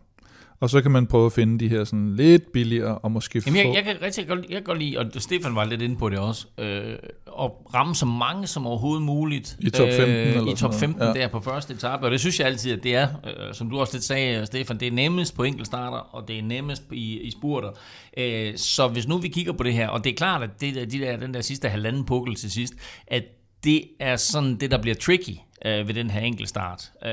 og 0.63 0.69
så 0.69 0.81
kan 0.81 0.91
man 0.91 1.07
prøve 1.07 1.25
at 1.25 1.31
finde 1.31 1.59
de 1.59 1.67
her 1.67 1.83
sådan 1.83 2.15
lidt 2.15 2.51
billigere 2.51 2.97
og 2.97 3.11
måske 3.11 3.41
Jamen, 3.45 3.57
jeg, 3.57 3.75
jeg 3.75 3.83
kan 3.83 4.01
rigtig 4.01 4.27
godt, 4.27 4.39
jeg 4.39 4.55
kan 4.55 4.63
godt 4.63 4.79
lide, 4.79 4.99
og 4.99 5.05
Stefan 5.17 5.55
var 5.55 5.65
lidt 5.65 5.81
inde 5.81 5.95
på 5.95 6.09
det 6.09 6.19
også, 6.19 6.47
øh, 6.57 6.93
at 7.39 7.51
ramme 7.73 7.95
så 7.95 8.05
mange 8.05 8.47
som 8.47 8.67
overhovedet 8.67 9.03
muligt 9.03 9.57
I 9.59 9.69
top 9.69 9.87
15 9.87 10.09
øh, 10.09 10.27
eller 10.27 10.51
i 10.51 10.55
top 10.55 10.57
sådan 10.57 10.79
15 10.79 10.99
noget. 10.99 11.15
ja. 11.15 11.21
der 11.21 11.27
på 11.27 11.39
første 11.39 11.73
etape, 11.73 12.05
og 12.05 12.11
det 12.11 12.19
synes 12.19 12.39
jeg 12.39 12.47
altid, 12.47 12.71
at 12.71 12.83
det 12.83 12.95
er, 12.95 13.07
øh, 13.25 13.53
som 13.53 13.69
du 13.69 13.79
også 13.79 13.93
lidt 13.95 14.03
sagde, 14.03 14.45
Stefan, 14.45 14.79
det 14.79 14.87
er 14.87 14.91
nemmest 14.91 15.35
på 15.35 15.43
enkeltstarter, 15.43 15.97
og 15.97 16.27
det 16.27 16.37
er 16.37 16.43
nemmest 16.43 16.83
i, 16.91 17.19
i 17.19 17.31
spurter. 17.31 17.69
Øh, 18.17 18.57
så 18.57 18.87
hvis 18.87 19.07
nu 19.07 19.17
vi 19.17 19.27
kigger 19.27 19.53
på 19.53 19.63
det 19.63 19.73
her, 19.73 19.87
og 19.87 20.03
det 20.03 20.09
er 20.09 20.15
klart, 20.15 20.43
at 20.43 20.61
det 20.61 20.75
der, 20.75 20.85
de 20.85 20.99
der, 20.99 21.17
den 21.17 21.33
der 21.33 21.41
sidste 21.41 21.69
halvanden 21.69 22.05
pukkel 22.05 22.35
til 22.35 22.51
sidst, 22.51 22.73
at 23.07 23.23
det 23.63 23.83
er 23.99 24.15
sådan 24.15 24.55
det, 24.55 24.71
der 24.71 24.81
bliver 24.81 24.95
tricky 24.95 25.37
øh, 25.65 25.87
ved 25.87 25.93
den 25.93 26.09
her 26.09 26.19
enkeltstart. 26.19 26.91
Øh, 27.05 27.11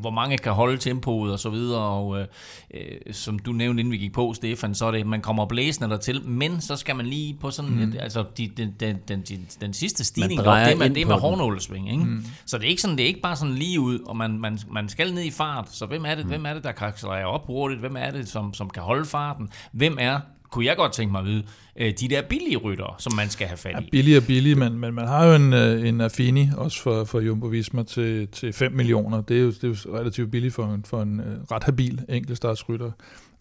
hvor 0.00 0.10
mange 0.10 0.38
kan 0.38 0.52
holde 0.52 0.78
tempoet 0.78 1.32
og 1.32 1.38
så 1.38 1.50
videre, 1.50 1.82
og 1.82 2.20
øh, 2.20 2.26
øh, 2.74 3.14
som 3.14 3.38
du 3.38 3.52
nævnte, 3.52 3.80
inden 3.80 3.92
vi 3.92 3.96
gik 3.96 4.12
på, 4.12 4.34
Stefan, 4.34 4.74
så 4.74 4.86
er 4.86 4.90
det, 4.90 5.06
man 5.06 5.20
kommer 5.20 5.46
blæsende 5.46 5.90
der 5.90 5.96
til, 5.96 6.22
men 6.24 6.60
så 6.60 6.76
skal 6.76 6.96
man 6.96 7.06
lige 7.06 7.36
på 7.40 7.50
sådan, 7.50 7.70
mm. 7.70 7.94
altså 8.00 8.24
de, 8.36 8.48
den, 8.56 8.74
den, 8.80 8.96
den, 9.08 9.24
den, 9.60 9.72
sidste 9.72 10.04
stigning, 10.04 10.40
op, 10.40 10.66
det 10.66 10.84
ind 10.86 10.94
det 10.94 11.02
er 11.02 11.06
med 11.06 11.14
hårnålesving, 11.14 11.90
ikke? 11.90 12.04
Mm. 12.04 12.24
Så 12.46 12.58
det 12.58 12.64
er 12.64 12.68
ikke 12.68 12.82
sådan, 12.82 12.96
det 12.96 13.02
er 13.02 13.08
ikke 13.08 13.20
bare 13.20 13.36
sådan 13.36 13.54
lige 13.54 13.80
ud, 13.80 13.98
og 13.98 14.16
man, 14.16 14.38
man, 14.38 14.58
man 14.70 14.88
skal 14.88 15.14
ned 15.14 15.22
i 15.22 15.30
fart, 15.30 15.68
så 15.70 15.86
hvem 15.86 16.04
er 16.04 16.14
det, 16.14 16.24
mm. 16.24 16.30
hvem 16.30 16.46
er 16.46 16.54
det 16.54 16.64
der 16.64 16.72
kan 16.72 16.92
op 17.24 17.46
hurtigt, 17.46 17.80
hvem 17.80 17.96
er 17.96 18.10
det, 18.10 18.28
som, 18.28 18.54
som 18.54 18.70
kan 18.70 18.82
holde 18.82 19.04
farten, 19.04 19.50
hvem 19.72 19.96
er 20.00 20.20
kunne 20.52 20.66
jeg 20.66 20.76
godt 20.76 20.92
tænke 20.92 21.12
mig 21.12 21.18
at 21.18 21.26
vide, 21.26 21.42
øh, 21.76 21.92
de 22.00 22.08
der 22.08 22.22
billige 22.22 22.56
ryttere, 22.56 22.94
som 22.98 23.12
man 23.16 23.30
skal 23.30 23.46
have 23.46 23.56
fat 23.56 23.70
i. 23.70 23.74
Ja, 23.74 23.90
billig 23.92 24.16
og 24.16 24.22
billig, 24.22 24.58
men, 24.58 24.78
men 24.78 24.94
man 24.94 25.08
har 25.08 25.26
jo 25.26 25.34
en, 25.34 25.52
øh, 25.52 25.88
en 25.88 26.00
Affini, 26.00 26.48
også 26.56 26.82
for, 26.82 27.04
for 27.04 27.20
Jumbo 27.20 27.46
Visma, 27.46 27.82
til, 27.82 28.28
til 28.28 28.52
5 28.52 28.72
millioner. 28.72 29.20
Det 29.20 29.36
er 29.36 29.40
jo, 29.40 29.50
det 29.50 29.64
er 29.64 29.68
jo 29.68 29.98
relativt 29.98 30.30
billigt 30.30 30.54
for 30.54 30.64
en, 30.64 30.84
for 30.84 31.02
en 31.02 31.20
uh, 31.20 31.26
ret 31.26 31.64
habil 31.64 32.02
enkeltstartsrytter. 32.08 32.90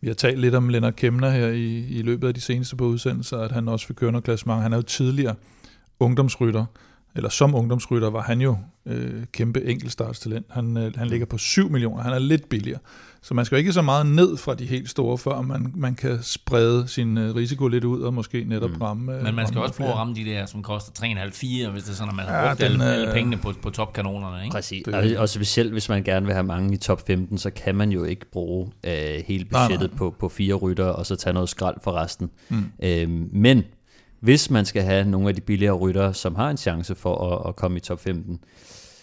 Vi 0.02 0.08
har 0.08 0.14
talt 0.14 0.40
lidt 0.40 0.56
om 0.56 0.70
Lennart 0.70 0.96
Kemner 0.96 1.30
her 1.30 1.48
i, 1.48 1.88
i 1.90 2.02
løbet 2.02 2.28
af 2.28 2.34
de 2.34 2.42
seneste 2.42 2.76
på 2.76 2.86
udsendelser, 2.86 3.38
at 3.38 3.52
han 3.52 3.68
også 3.68 3.88
vil 3.88 3.96
køre 3.96 4.12
noget 4.12 4.24
klassement. 4.24 4.62
Han 4.62 4.74
er 4.74 4.78
jo 4.78 4.84
tidligere 4.84 5.36
ungdomsrytter, 6.00 6.66
eller 7.16 7.30
som 7.30 7.56
ungdomsrytter 7.56 8.10
var 8.10 8.22
han 8.22 8.42
jo 8.42 8.58
øh, 8.86 9.24
kæmpe 9.32 9.66
enkeltstartstalent. 9.66 10.46
Han, 10.50 10.78
øh, 10.78 10.96
han 10.96 11.08
ligger 11.08 11.26
på 11.26 11.38
7 11.38 11.70
millioner, 11.70 12.04
han 12.04 12.14
er 12.14 12.20
lidt 12.20 12.50
billigere. 12.50 12.80
Så 13.24 13.34
man 13.34 13.46
skal 13.46 13.56
jo 13.56 13.58
ikke 13.58 13.74
så 13.74 13.82
meget 13.82 14.06
ned 14.06 14.38
fra 14.38 14.56
de 14.56 14.66
helt 14.66 14.90
store, 14.90 15.18
før 15.18 15.42
man, 15.42 15.74
man 15.76 15.96
kan 15.96 16.20
sprede 16.22 16.88
sin 16.88 17.18
øh, 17.18 17.36
risiko 17.36 17.68
lidt 17.68 17.84
ud 17.84 18.02
og 18.02 18.14
måske 18.14 18.44
netop 18.44 18.70
mm. 18.70 18.82
ramme. 18.82 19.18
Øh, 19.18 19.24
Men 19.24 19.36
man 19.36 19.48
skal 19.48 19.58
ramme 19.58 19.68
også 19.68 19.78
prøve 19.78 19.90
at 19.90 19.96
ramme 19.96 20.16
de 20.16 20.26
der, 20.26 20.46
som 20.46 20.64
koster 20.64 21.06
3,5-4, 21.06 21.70
hvis 21.70 21.84
det 21.84 21.92
er 21.92 21.94
sådan, 21.94 22.10
at 22.10 22.16
man 22.16 22.26
har 22.26 22.36
Ja, 22.36 22.48
brugt 22.48 22.62
den, 22.62 22.72
alle, 22.72 22.86
øh, 22.86 22.94
alle 22.94 23.14
pengene 23.14 23.38
på, 23.38 23.54
på 23.62 23.70
topkanonerne. 23.70 24.44
Ikke? 24.44 24.54
Præcis. 24.54 24.88
Og, 24.88 25.04
og 25.18 25.30
specielt 25.30 25.72
hvis 25.72 25.90
man 25.90 26.04
gerne 26.04 26.26
vil 26.26 26.34
have 26.34 26.44
mange 26.44 26.74
i 26.74 26.78
top 26.78 27.08
15, 27.08 27.38
så 27.38 27.50
kan 27.50 27.76
man 27.76 27.92
jo 27.92 28.04
ikke 28.04 28.32
bruge 28.32 28.72
øh, 28.84 28.94
hele 29.26 29.46
Nej, 29.52 29.68
budgettet 29.68 29.90
nej. 29.92 29.98
På, 29.98 30.16
på 30.20 30.30
fire 30.30 30.54
rytter, 30.54 30.86
og 30.86 31.06
så 31.06 31.16
tage 31.16 31.34
noget 31.34 31.50
skrald 31.50 31.76
for 31.84 31.92
resten. 31.92 32.30
Mm. 32.50 32.64
Øhm, 32.84 33.30
men 33.34 33.64
hvis 34.22 34.50
man 34.50 34.66
skal 34.66 34.84
have 34.84 35.06
nogle 35.06 35.30
af 35.30 35.36
de 35.36 35.42
billigere 35.42 35.76
rytter, 35.76 36.12
som 36.12 36.36
har 36.36 36.50
en 36.50 36.58
chance 36.58 36.96
for 36.96 37.34
at, 37.34 37.50
at 37.50 37.56
komme 37.56 37.78
i 37.78 37.80
top 37.80 38.00
15, 38.00 38.40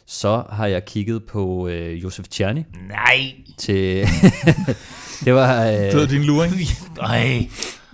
så 0.07 0.43
har 0.51 0.66
jeg 0.66 0.85
kigget 0.85 1.25
på 1.25 1.69
øh, 1.69 2.03
Josef 2.03 2.27
Czerny. 2.35 2.64
Nej. 2.89 3.35
Til 3.59 4.07
det 5.25 5.35
var... 5.35 5.66
Øh, 5.66 5.73
det 5.73 5.97
var 6.01 6.07
din 6.07 6.23
luring. 6.23 6.55
Nej. 6.97 7.49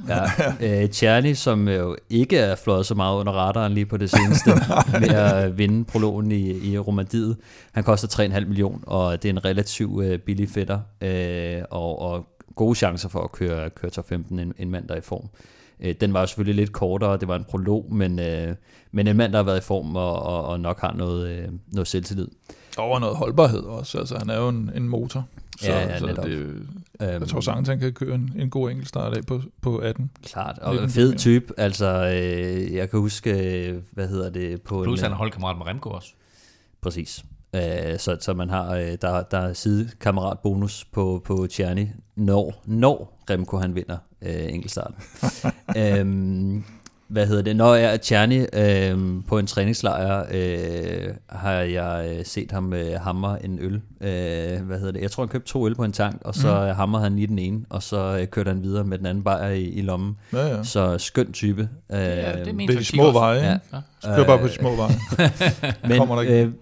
Ja, 0.08 0.22
øh, 0.60 0.88
Czerny, 0.88 1.34
som 1.34 1.68
jo 1.68 1.96
ikke 2.10 2.36
er 2.38 2.56
fløjet 2.56 2.86
så 2.86 2.94
meget 2.94 3.16
under 3.16 3.32
radaren 3.32 3.72
lige 3.72 3.86
på 3.86 3.96
det 3.96 4.10
seneste, 4.10 4.50
med 5.00 5.08
at 5.08 5.58
vinde 5.58 5.84
prologen 5.84 6.32
i, 6.32 6.72
i 6.72 6.78
Romandiet. 6.78 7.36
Han 7.72 7.84
koster 7.84 8.08
3,5 8.08 8.46
millioner, 8.46 8.86
og 8.86 9.22
det 9.22 9.28
er 9.28 9.32
en 9.32 9.44
relativt 9.44 10.04
øh, 10.04 10.18
billig 10.18 10.48
fætter, 10.48 10.80
øh, 11.00 11.62
og, 11.70 11.98
og 12.02 12.26
gode 12.56 12.74
chancer 12.74 13.08
for 13.08 13.20
at 13.20 13.32
køre, 13.32 13.70
køre 13.70 13.90
top 13.90 14.08
15 14.08 14.38
en, 14.38 14.52
en 14.58 14.70
mand, 14.70 14.88
der 14.88 14.94
er 14.94 14.98
i 14.98 15.02
form. 15.02 15.28
Øh, 15.80 15.94
den 16.00 16.12
var 16.12 16.20
jo 16.20 16.26
selvfølgelig 16.26 16.54
lidt 16.54 16.72
kortere, 16.72 17.16
det 17.16 17.28
var 17.28 17.36
en 17.36 17.44
prolog, 17.44 17.94
men, 17.94 18.18
øh, 18.18 18.54
men 18.92 19.06
en 19.06 19.16
mand, 19.16 19.32
der 19.32 19.38
har 19.38 19.44
været 19.44 19.60
i 19.60 19.64
form 19.64 19.96
og, 19.96 20.22
og, 20.22 20.44
og 20.44 20.60
nok 20.60 20.80
har 20.80 20.92
noget, 20.92 21.28
øh, 21.28 21.48
noget 21.72 21.88
selvtillid. 21.88 22.28
Og 22.78 23.00
noget 23.00 23.16
holdbarhed 23.16 23.60
også, 23.62 23.98
altså 23.98 24.18
han 24.18 24.30
er 24.30 24.36
jo 24.36 24.48
en, 24.48 24.70
en 24.74 24.88
motor. 24.88 25.26
Så, 25.60 25.72
ja, 25.72 25.80
ja, 25.80 25.98
så 25.98 26.06
netop. 26.06 26.24
det, 26.24 26.66
jeg 27.00 27.28
tror 27.28 27.40
sagtens, 27.40 27.68
han 27.68 27.78
kan 27.78 27.92
køre 27.92 28.14
en, 28.14 28.32
en 28.38 28.50
god 28.50 28.70
enkeltstart 28.70 29.16
af 29.16 29.24
på, 29.26 29.40
på 29.60 29.78
18. 29.78 30.10
Klart, 30.22 30.58
og 30.58 30.82
en 30.82 30.90
fed 30.90 31.14
type. 31.14 31.52
Altså, 31.56 31.86
øh, 31.86 32.74
jeg 32.74 32.90
kan 32.90 33.00
huske, 33.00 33.82
hvad 33.90 34.08
hedder 34.08 34.30
det? 34.30 34.62
På 34.62 34.82
Plus 34.82 35.00
en, 35.00 35.04
han 35.04 35.12
er 35.12 35.16
holdkammerat 35.16 35.58
med 35.58 35.66
Remco 35.66 35.90
også. 35.90 36.12
Præcis. 36.80 37.24
Øh, 37.54 37.98
så, 37.98 38.16
så 38.20 38.34
man 38.34 38.50
har, 38.50 38.74
øh, 38.74 38.92
der, 39.02 39.22
der 39.22 39.38
er 39.38 39.52
sidekammeratbonus 39.52 40.84
på, 40.84 41.22
på 41.24 41.46
Tjerni, 41.50 41.88
når, 42.16 42.62
når 42.64 43.18
Remco 43.30 43.56
han 43.56 43.74
vinder 43.74 43.96
øh, 44.22 44.54
enkeltstarten. 44.54 44.94
øhm, 45.76 46.64
hvad 47.08 47.26
hedder 47.26 47.42
det? 47.42 47.56
Når 47.56 47.74
jeg 47.74 47.92
er 47.92 47.96
Tjerni 47.96 48.38
øh, 48.52 48.98
på 49.28 49.38
en 49.38 49.46
træningslejr, 49.46 50.26
øh, 50.30 51.14
har 51.28 51.52
jeg 51.52 52.10
øh, 52.10 52.24
set 52.24 52.52
ham 52.52 52.72
øh, 52.72 53.00
hamre 53.00 53.44
en 53.44 53.58
øl. 53.60 53.74
Øh, 54.00 54.60
hvad 54.66 54.78
hedder 54.78 54.92
det? 54.92 55.02
Jeg 55.02 55.10
tror, 55.10 55.22
han 55.22 55.28
købte 55.28 55.48
to 55.48 55.66
øl 55.66 55.74
på 55.74 55.84
en 55.84 55.92
tank, 55.92 56.22
og 56.24 56.34
så 56.34 56.66
mm. 56.68 56.76
hamrede 56.76 57.02
han 57.02 57.16
lige 57.16 57.26
den 57.26 57.38
ene, 57.38 57.64
og 57.70 57.82
så 57.82 58.18
øh, 58.20 58.26
kørte 58.26 58.48
han 58.48 58.62
videre 58.62 58.84
med 58.84 58.98
den 58.98 59.06
anden 59.06 59.24
bajer 59.24 59.50
i, 59.50 59.62
i 59.62 59.82
lommen. 59.82 60.16
Ja, 60.32 60.46
ja. 60.46 60.62
Så 60.62 60.98
skøn 60.98 61.32
type. 61.32 61.68
Øh, 61.92 61.98
Ja, 61.98 62.04
det 62.04 62.48
er 62.48 62.52
Det 62.52 62.70
er 62.70 62.78
de 62.78 62.84
små 62.84 63.12
veje? 63.12 63.40
Ja. 63.40 63.58
Ja. 64.04 64.16
Kør 64.16 64.24
bare 64.24 64.38
på 64.38 64.46
de 64.46 64.52
små 64.52 64.76
veje. 64.76 64.94
Men, 65.88 65.98
Kommer 65.98 66.14
der 66.14 66.22
ikke. 66.22 66.42
øh, 66.42 66.52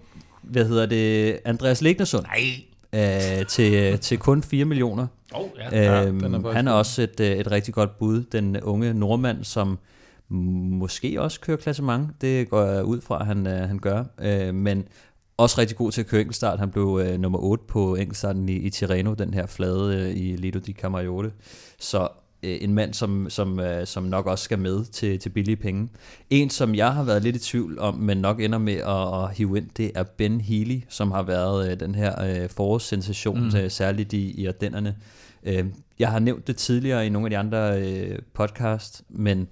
hvad 0.43 0.65
hedder 0.65 0.85
det? 0.85 1.39
Andreas 1.45 1.81
Legnersund. 1.81 2.23
Nej. 2.23 3.39
Øh, 3.39 3.45
til, 3.45 3.99
til 3.99 4.17
kun 4.17 4.43
4 4.43 4.65
millioner. 4.65 5.07
Oh, 5.33 5.49
ja. 5.71 6.05
Øhm, 6.05 6.19
den 6.19 6.33
er 6.33 6.51
han 6.51 6.67
er 6.67 6.71
også 6.71 7.01
et, 7.01 7.19
øh, 7.19 7.27
et 7.27 7.51
rigtig 7.51 7.73
godt 7.73 7.97
bud. 7.99 8.23
Den 8.23 8.61
unge 8.61 8.93
nordmand, 8.93 9.43
som 9.43 9.79
måske 10.29 11.21
også 11.21 11.39
kører 11.39 11.57
klassement. 11.57 12.21
Det 12.21 12.49
går 12.49 12.61
jeg 12.63 12.83
ud 12.83 13.01
fra, 13.01 13.19
at 13.19 13.25
han, 13.25 13.47
øh, 13.47 13.67
han 13.67 13.79
gør. 13.79 14.03
Øh, 14.21 14.53
men 14.53 14.85
også 15.37 15.61
rigtig 15.61 15.77
god 15.77 15.91
til 15.91 16.01
at 16.01 16.07
køre 16.07 16.21
enkeltstart. 16.21 16.59
Han 16.59 16.71
blev 16.71 17.01
øh, 17.05 17.19
nummer 17.19 17.39
8 17.39 17.63
på 17.67 17.95
enkeltstarten 17.95 18.49
i, 18.49 18.55
i 18.55 18.69
Tirreno, 18.69 19.13
den 19.13 19.33
her 19.33 19.45
flade 19.45 19.95
øh, 19.95 20.17
i 20.17 20.35
Lido 20.35 20.59
di 20.59 20.73
Camaiore. 20.73 21.31
Så 21.79 22.01
øh, 22.01 22.07
en 22.43 22.73
mand, 22.73 22.93
som, 22.93 23.29
som, 23.29 23.59
øh, 23.59 23.87
som 23.87 24.03
nok 24.03 24.27
også 24.27 24.43
skal 24.43 24.59
med 24.59 24.85
til, 24.85 25.19
til 25.19 25.29
billige 25.29 25.55
penge. 25.55 25.89
En, 26.29 26.49
som 26.49 26.75
jeg 26.75 26.93
har 26.93 27.03
været 27.03 27.23
lidt 27.23 27.35
i 27.35 27.39
tvivl 27.39 27.79
om, 27.79 27.95
men 27.95 28.17
nok 28.17 28.41
ender 28.41 28.57
med 28.57 28.73
at, 28.73 29.23
at 29.23 29.37
hive 29.37 29.57
ind, 29.57 29.69
det 29.77 29.91
er 29.95 30.03
Ben 30.03 30.41
Healy, 30.41 30.81
som 30.89 31.11
har 31.11 31.23
været 31.23 31.71
øh, 31.71 31.79
den 31.79 31.95
her 31.95 32.23
øh, 32.23 32.49
forårssensation, 32.49 33.39
mm. 33.39 33.57
øh, 33.57 33.71
særligt 33.71 34.13
i, 34.13 34.41
i 34.41 34.45
Ardennerne. 34.45 34.95
Øh, 35.43 35.65
jeg 35.99 36.11
har 36.11 36.19
nævnt 36.19 36.47
det 36.47 36.55
tidligere 36.55 37.05
i 37.05 37.09
nogle 37.09 37.25
af 37.25 37.29
de 37.29 37.37
andre 37.37 37.81
øh, 37.81 38.19
podcast, 38.33 39.01
men 39.09 39.47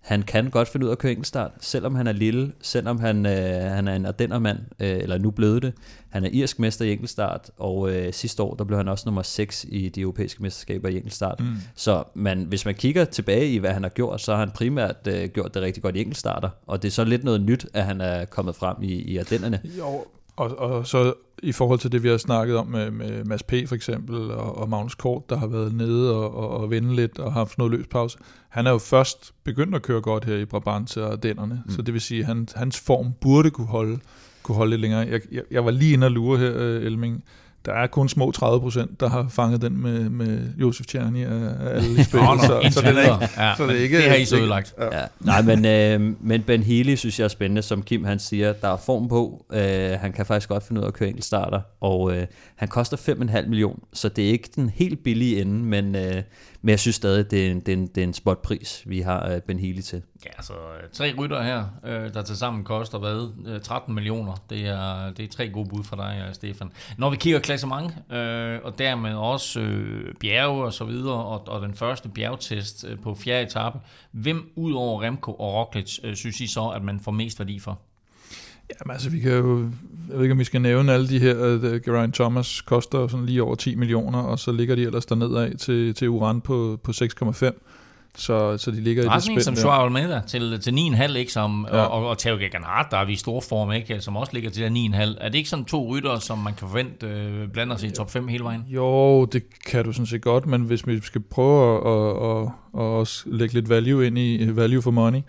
han 0.00 0.22
kan 0.22 0.50
godt 0.50 0.68
finde 0.68 0.86
ud 0.86 0.90
af 0.90 0.94
at 0.94 0.98
køre 0.98 1.12
enkeltstart, 1.12 1.50
selvom 1.60 1.94
han 1.94 2.06
er 2.06 2.12
lille, 2.12 2.52
selvom 2.62 3.00
han, 3.00 3.26
øh, 3.26 3.70
han 3.70 3.88
er 3.88 3.94
en 3.94 4.06
ardennermand, 4.06 4.58
øh, 4.80 4.96
eller 4.96 5.18
nu 5.18 5.30
blevet 5.30 5.62
det. 5.62 5.72
Han 6.08 6.24
er 6.24 6.28
irsk 6.32 6.58
mester 6.58 6.84
i 6.84 6.92
enkeltstart, 6.92 7.50
og 7.58 7.90
øh, 7.92 8.12
sidste 8.12 8.42
år 8.42 8.54
der 8.54 8.64
blev 8.64 8.76
han 8.76 8.88
også 8.88 9.02
nummer 9.06 9.22
6 9.22 9.66
i 9.68 9.88
de 9.88 10.00
europæiske 10.00 10.42
mesterskaber 10.42 10.88
i 10.88 10.96
enkeltstart. 10.96 11.40
Mm. 11.40 11.56
Så 11.74 12.04
man, 12.14 12.42
hvis 12.42 12.64
man 12.64 12.74
kigger 12.74 13.04
tilbage 13.04 13.48
i, 13.48 13.58
hvad 13.58 13.70
han 13.70 13.82
har 13.82 13.90
gjort, 13.90 14.20
så 14.20 14.32
har 14.32 14.38
han 14.38 14.50
primært 14.50 15.06
øh, 15.08 15.28
gjort 15.28 15.54
det 15.54 15.62
rigtig 15.62 15.82
godt 15.82 15.96
i 15.96 16.00
enkeltstarter, 16.00 16.48
og 16.66 16.82
det 16.82 16.88
er 16.88 16.92
så 16.92 17.04
lidt 17.04 17.24
noget 17.24 17.40
nyt, 17.40 17.66
at 17.74 17.84
han 17.84 18.00
er 18.00 18.24
kommet 18.24 18.56
frem 18.56 18.76
i, 18.82 18.92
i 18.92 19.18
Ardennerne. 19.18 19.60
Jo, 19.78 20.04
og, 20.40 20.58
og 20.58 20.86
så 20.86 21.12
i 21.42 21.52
forhold 21.52 21.78
til 21.78 21.92
det, 21.92 22.02
vi 22.02 22.08
har 22.08 22.16
snakket 22.16 22.56
om 22.56 22.66
med, 22.66 22.90
med 22.90 23.24
Mads 23.24 23.42
P. 23.42 23.54
for 23.66 23.74
eksempel, 23.74 24.30
og, 24.30 24.58
og 24.58 24.68
Magnus 24.68 24.94
Kort, 24.94 25.30
der 25.30 25.36
har 25.36 25.46
været 25.46 25.74
nede 25.74 26.14
og, 26.16 26.34
og, 26.36 26.50
og 26.50 26.70
vende 26.70 26.94
lidt 26.94 27.18
og 27.18 27.32
haft 27.32 27.58
noget 27.58 27.72
løs 27.72 27.86
pause. 27.86 28.18
Han 28.48 28.66
er 28.66 28.70
jo 28.70 28.78
først 28.78 29.34
begyndt 29.44 29.74
at 29.74 29.82
køre 29.82 30.00
godt 30.00 30.24
her 30.24 30.36
i 30.36 30.44
Brabant 30.44 30.96
og 30.96 31.22
Dennerne, 31.22 31.62
mm. 31.66 31.72
så 31.72 31.82
det 31.82 31.94
vil 31.94 32.00
sige, 32.00 32.20
at 32.20 32.26
han, 32.26 32.48
hans 32.54 32.80
form 32.80 33.12
burde 33.20 33.50
kunne 33.50 33.66
holde, 33.66 33.98
kunne 34.42 34.56
holde 34.56 34.70
lidt 34.70 34.80
længere. 34.80 35.00
Jeg, 35.00 35.20
jeg, 35.32 35.42
jeg 35.50 35.64
var 35.64 35.70
lige 35.70 35.92
inde 35.92 36.06
og 36.06 36.10
lure 36.10 36.38
her, 36.38 36.52
øh, 36.56 36.82
Elming. 36.82 37.24
Der 37.64 37.72
er 37.72 37.86
kun 37.86 38.08
små 38.08 38.30
30 38.30 38.60
procent, 38.60 39.00
der 39.00 39.08
har 39.08 39.26
fanget 39.28 39.62
den 39.62 39.82
med, 39.82 40.08
med 40.08 40.40
Josef 40.60 40.86
Tjerni 40.86 41.22
af 41.22 41.30
alle 41.74 42.04
spillet, 42.04 42.28
Nå, 42.28 42.34
nå, 42.34 42.42
så, 42.42 42.70
så, 42.70 42.80
det 42.80 42.88
er 42.88 43.12
ikke, 43.12 43.28
ja, 43.38 43.54
så 43.56 43.66
det 43.66 43.76
er 43.76 43.82
ikke... 43.82 43.96
det 43.96 44.08
har 44.08 44.14
I 44.14 44.24
så 44.24 44.36
ødelagt. 44.36 44.74
Ja. 44.78 45.00
Ja. 45.00 45.06
Nej, 45.20 45.42
men, 45.42 45.64
øh, 45.64 46.16
men 46.20 46.42
Ben 46.42 46.62
Healy 46.62 46.94
synes 46.94 47.18
jeg 47.18 47.24
er 47.24 47.28
spændende, 47.28 47.62
som 47.62 47.82
Kim 47.82 48.04
han 48.04 48.18
siger, 48.18 48.52
der 48.52 48.68
er 48.68 48.76
form 48.76 49.08
på. 49.08 49.46
Øh, 49.52 49.90
han 50.00 50.12
kan 50.12 50.26
faktisk 50.26 50.48
godt 50.48 50.66
finde 50.66 50.80
ud 50.80 50.84
af 50.84 50.88
at 50.88 50.94
køre 50.94 51.08
enkeltstarter, 51.08 51.60
og 51.80 52.16
øh, 52.16 52.26
han 52.56 52.68
koster 52.68 52.96
5,5 52.96 53.48
millioner, 53.48 53.78
så 53.92 54.08
det 54.08 54.26
er 54.26 54.30
ikke 54.30 54.50
den 54.56 54.68
helt 54.68 55.02
billige 55.04 55.40
ende, 55.40 55.64
men, 55.64 55.96
øh, 55.96 56.22
men 56.62 56.70
jeg 56.70 56.80
synes 56.80 56.96
stadig, 56.96 57.30
det 57.30 57.46
er 57.46 57.50
en, 57.50 57.60
det 57.60 57.68
er 57.68 57.76
en, 57.76 57.86
det 57.86 57.98
er 57.98 58.04
en 58.04 58.14
spotpris, 58.14 58.82
vi 58.86 59.00
har 59.00 59.28
øh, 59.28 59.40
Ben 59.40 59.58
Healy 59.58 59.80
til. 59.80 60.02
Ja, 60.24 60.42
så 60.42 60.52
tre 60.92 61.14
rytter 61.18 61.42
her, 61.42 61.64
øh, 61.84 62.14
der 62.14 62.22
til 62.22 62.36
sammen 62.36 62.64
koster 62.64 62.98
hvad? 62.98 63.60
13 63.60 63.94
millioner. 63.94 64.34
Det 64.50 64.66
er, 64.66 65.10
det 65.10 65.24
er 65.24 65.28
tre 65.28 65.48
gode 65.48 65.68
bud 65.68 65.84
fra 65.84 65.96
dig, 65.96 66.34
Stefan. 66.34 66.72
Når 66.98 67.10
vi 67.10 67.16
kigger 67.16 67.40
klassement, 67.40 68.12
øh, 68.12 68.58
og 68.64 68.78
dermed 68.78 69.14
også 69.14 69.60
øh, 69.60 70.14
bjerge 70.14 70.64
og 70.64 70.72
så 70.72 70.84
videre, 70.84 71.24
og, 71.24 71.48
og 71.48 71.62
den 71.62 71.74
første 71.74 72.08
bjergtest 72.08 72.84
på 73.02 73.14
fjerde 73.14 73.46
etape, 73.46 73.78
hvem 74.12 74.52
ud 74.56 74.72
over 74.72 75.02
Remco 75.02 75.32
og 75.32 75.54
Roglic 75.54 75.98
øh, 76.04 76.16
synes 76.16 76.40
I 76.40 76.46
så, 76.46 76.68
at 76.68 76.82
man 76.82 77.00
får 77.00 77.12
mest 77.12 77.38
værdi 77.38 77.58
for? 77.58 77.80
Jamen 78.80 78.92
altså, 78.92 79.10
vi 79.10 79.18
kan 79.20 79.32
jo, 79.32 79.58
jeg 80.08 80.16
ved 80.16 80.22
ikke, 80.22 80.32
om 80.32 80.38
vi 80.38 80.44
skal 80.44 80.60
nævne 80.62 80.92
alle 80.92 81.08
de 81.08 81.18
her, 81.18 81.34
uh, 81.54 81.62
Geraint 81.84 82.14
Thomas 82.14 82.60
koster 82.60 83.06
sådan 83.08 83.26
lige 83.26 83.42
over 83.42 83.54
10 83.54 83.74
millioner, 83.74 84.18
og 84.18 84.38
så 84.38 84.52
ligger 84.52 84.74
de 84.74 84.82
ellers 84.82 85.06
dernede 85.06 85.44
af 85.46 85.52
til, 85.58 85.94
til 85.94 86.08
Uran 86.08 86.40
på, 86.40 86.78
på 86.84 86.90
6,5. 86.90 87.50
Så, 88.16 88.58
så 88.58 88.70
de 88.70 88.80
ligger 88.80 89.02
Der 89.02 89.10
i 89.10 89.14
det 89.14 89.22
som 89.22 89.40
spænd 89.40 89.56
der. 89.56 89.62
Joao 89.62 89.84
Almeida 89.84 90.22
til, 90.26 90.60
til 90.60 90.70
9,5, 90.70 91.16
ikke? 91.16 91.32
Som, 91.32 91.66
Ja. 91.72 91.76
og, 91.82 92.08
og 92.08 92.18
Theo 92.18 92.36
Gegenhardt, 92.36 92.90
der 92.90 92.96
er 92.96 93.04
vi 93.04 93.12
i 93.12 93.16
stor 93.16 93.40
form, 93.40 93.72
ikke? 93.72 94.00
Som 94.00 94.16
også 94.16 94.32
ligger 94.34 94.50
til 94.50 94.62
der 94.62 94.68
9,5. 95.14 95.16
Er 95.20 95.28
det 95.28 95.38
ikke 95.38 95.50
sådan 95.50 95.64
to 95.64 95.88
rytter, 95.96 96.18
som 96.18 96.38
man 96.38 96.54
kan 96.54 96.68
forvente 96.68 97.06
øh, 97.06 97.48
blander 97.48 97.76
sig 97.76 97.88
i 97.88 97.92
top 97.92 98.10
5 98.10 98.28
hele 98.28 98.44
vejen? 98.44 98.64
Jo, 98.68 99.24
det 99.24 99.42
kan 99.66 99.84
du 99.84 99.92
sådan 99.92 100.06
set 100.06 100.22
godt, 100.22 100.46
men 100.46 100.62
hvis 100.62 100.86
vi 100.86 101.00
skal 101.00 101.20
prøve 101.20 101.76
at, 101.76 101.86
at, 101.86 102.40
at, 102.42 102.48
at 102.74 102.86
også 102.86 103.22
lægge 103.26 103.54
lidt 103.54 103.68
value 103.68 104.06
ind 104.06 104.18
i 104.18 104.56
value 104.56 104.82
for 104.82 104.90
money, 104.90 105.20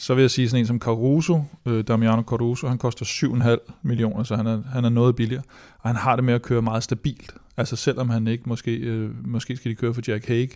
så 0.00 0.14
vil 0.14 0.22
jeg 0.22 0.30
sige 0.30 0.48
sådan 0.48 0.62
en 0.62 0.66
som 0.66 0.78
Caruso, 0.78 1.42
øh, 1.66 1.84
Damiano 1.84 2.22
Caruso, 2.22 2.68
han 2.68 2.78
koster 2.78 3.04
7,5 3.04 3.72
millioner, 3.82 4.22
så 4.24 4.36
han 4.36 4.46
er, 4.46 4.62
han 4.72 4.84
er 4.84 4.88
noget 4.88 5.16
billigere, 5.16 5.42
og 5.78 5.88
han 5.88 5.96
har 5.96 6.16
det 6.16 6.24
med 6.24 6.34
at 6.34 6.42
køre 6.42 6.62
meget 6.62 6.82
stabilt. 6.82 7.34
Altså 7.56 7.76
selvom 7.76 8.10
han 8.10 8.26
ikke, 8.26 8.44
måske, 8.46 8.76
øh, 8.76 9.10
måske 9.26 9.56
skal 9.56 9.70
de 9.70 9.76
køre 9.76 9.94
for 9.94 10.02
Jack 10.08 10.28
Hague, 10.28 10.48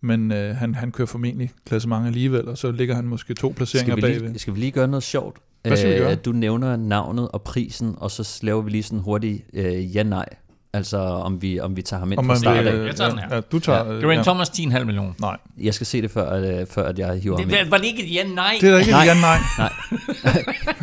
men 0.00 0.32
øh, 0.32 0.56
han, 0.56 0.74
han 0.74 0.92
kører 0.92 1.06
formentlig 1.06 1.50
klassement 1.66 2.06
alligevel, 2.06 2.48
og 2.48 2.58
så 2.58 2.72
ligger 2.72 2.94
han 2.94 3.04
måske 3.04 3.34
to 3.34 3.52
placeringer 3.56 3.94
Skal 3.94 3.96
vi, 3.96 4.12
bagved. 4.12 4.28
lige, 4.28 4.38
skal 4.38 4.54
vi 4.54 4.60
lige 4.60 4.72
gøre 4.72 4.88
noget 4.88 5.02
sjovt? 5.02 5.38
Hvad 5.62 5.76
skal 5.76 5.94
vi 5.94 5.98
gøre? 5.98 6.14
Du 6.14 6.32
nævner 6.32 6.76
navnet 6.76 7.28
og 7.28 7.42
prisen, 7.42 7.94
og 7.98 8.10
så 8.10 8.38
laver 8.42 8.62
vi 8.62 8.70
lige 8.70 8.82
sådan 8.82 8.98
hurtigt 8.98 9.42
øh, 9.52 9.96
ja-nej. 9.96 10.28
Altså 10.74 10.98
om 10.98 11.42
vi, 11.42 11.60
om 11.60 11.76
vi 11.76 11.82
tager 11.82 11.98
ham 12.00 12.12
ind 12.12 12.18
Om 12.18 12.24
fra 12.24 12.32
man 12.32 12.38
start 12.40 12.56
af. 12.66 12.72
øh, 12.72 12.86
Jeg 12.86 12.96
tager 12.96 13.10
den 13.10 13.18
her. 13.18 13.34
Ja, 13.34 13.40
du 13.40 13.58
tager... 13.58 13.84
Ja. 13.84 13.92
øh, 13.92 14.00
Geraint 14.02 14.18
ja. 14.18 14.22
Thomas 14.22 14.48
10,5 14.50 14.84
millioner. 14.84 15.12
Nej, 15.20 15.36
Jeg 15.60 15.74
skal 15.74 15.86
se 15.86 16.02
det, 16.02 16.10
før, 16.10 16.60
øh, 16.60 16.66
før 16.66 16.88
at 16.88 16.98
jeg 16.98 17.20
hiver 17.22 17.36
ham 17.36 17.48
ind. 17.50 17.58
Det, 17.58 17.70
var 17.70 17.76
det 17.78 17.84
ikke 17.86 18.02
et 18.04 18.14
ja-nej? 18.14 18.58
det 18.60 18.68
er 18.68 18.72
da 18.72 18.78
ikke 18.78 18.90
Nej. 18.90 19.02
et 19.04 19.08
ja, 19.08 19.14
nej. 19.20 19.38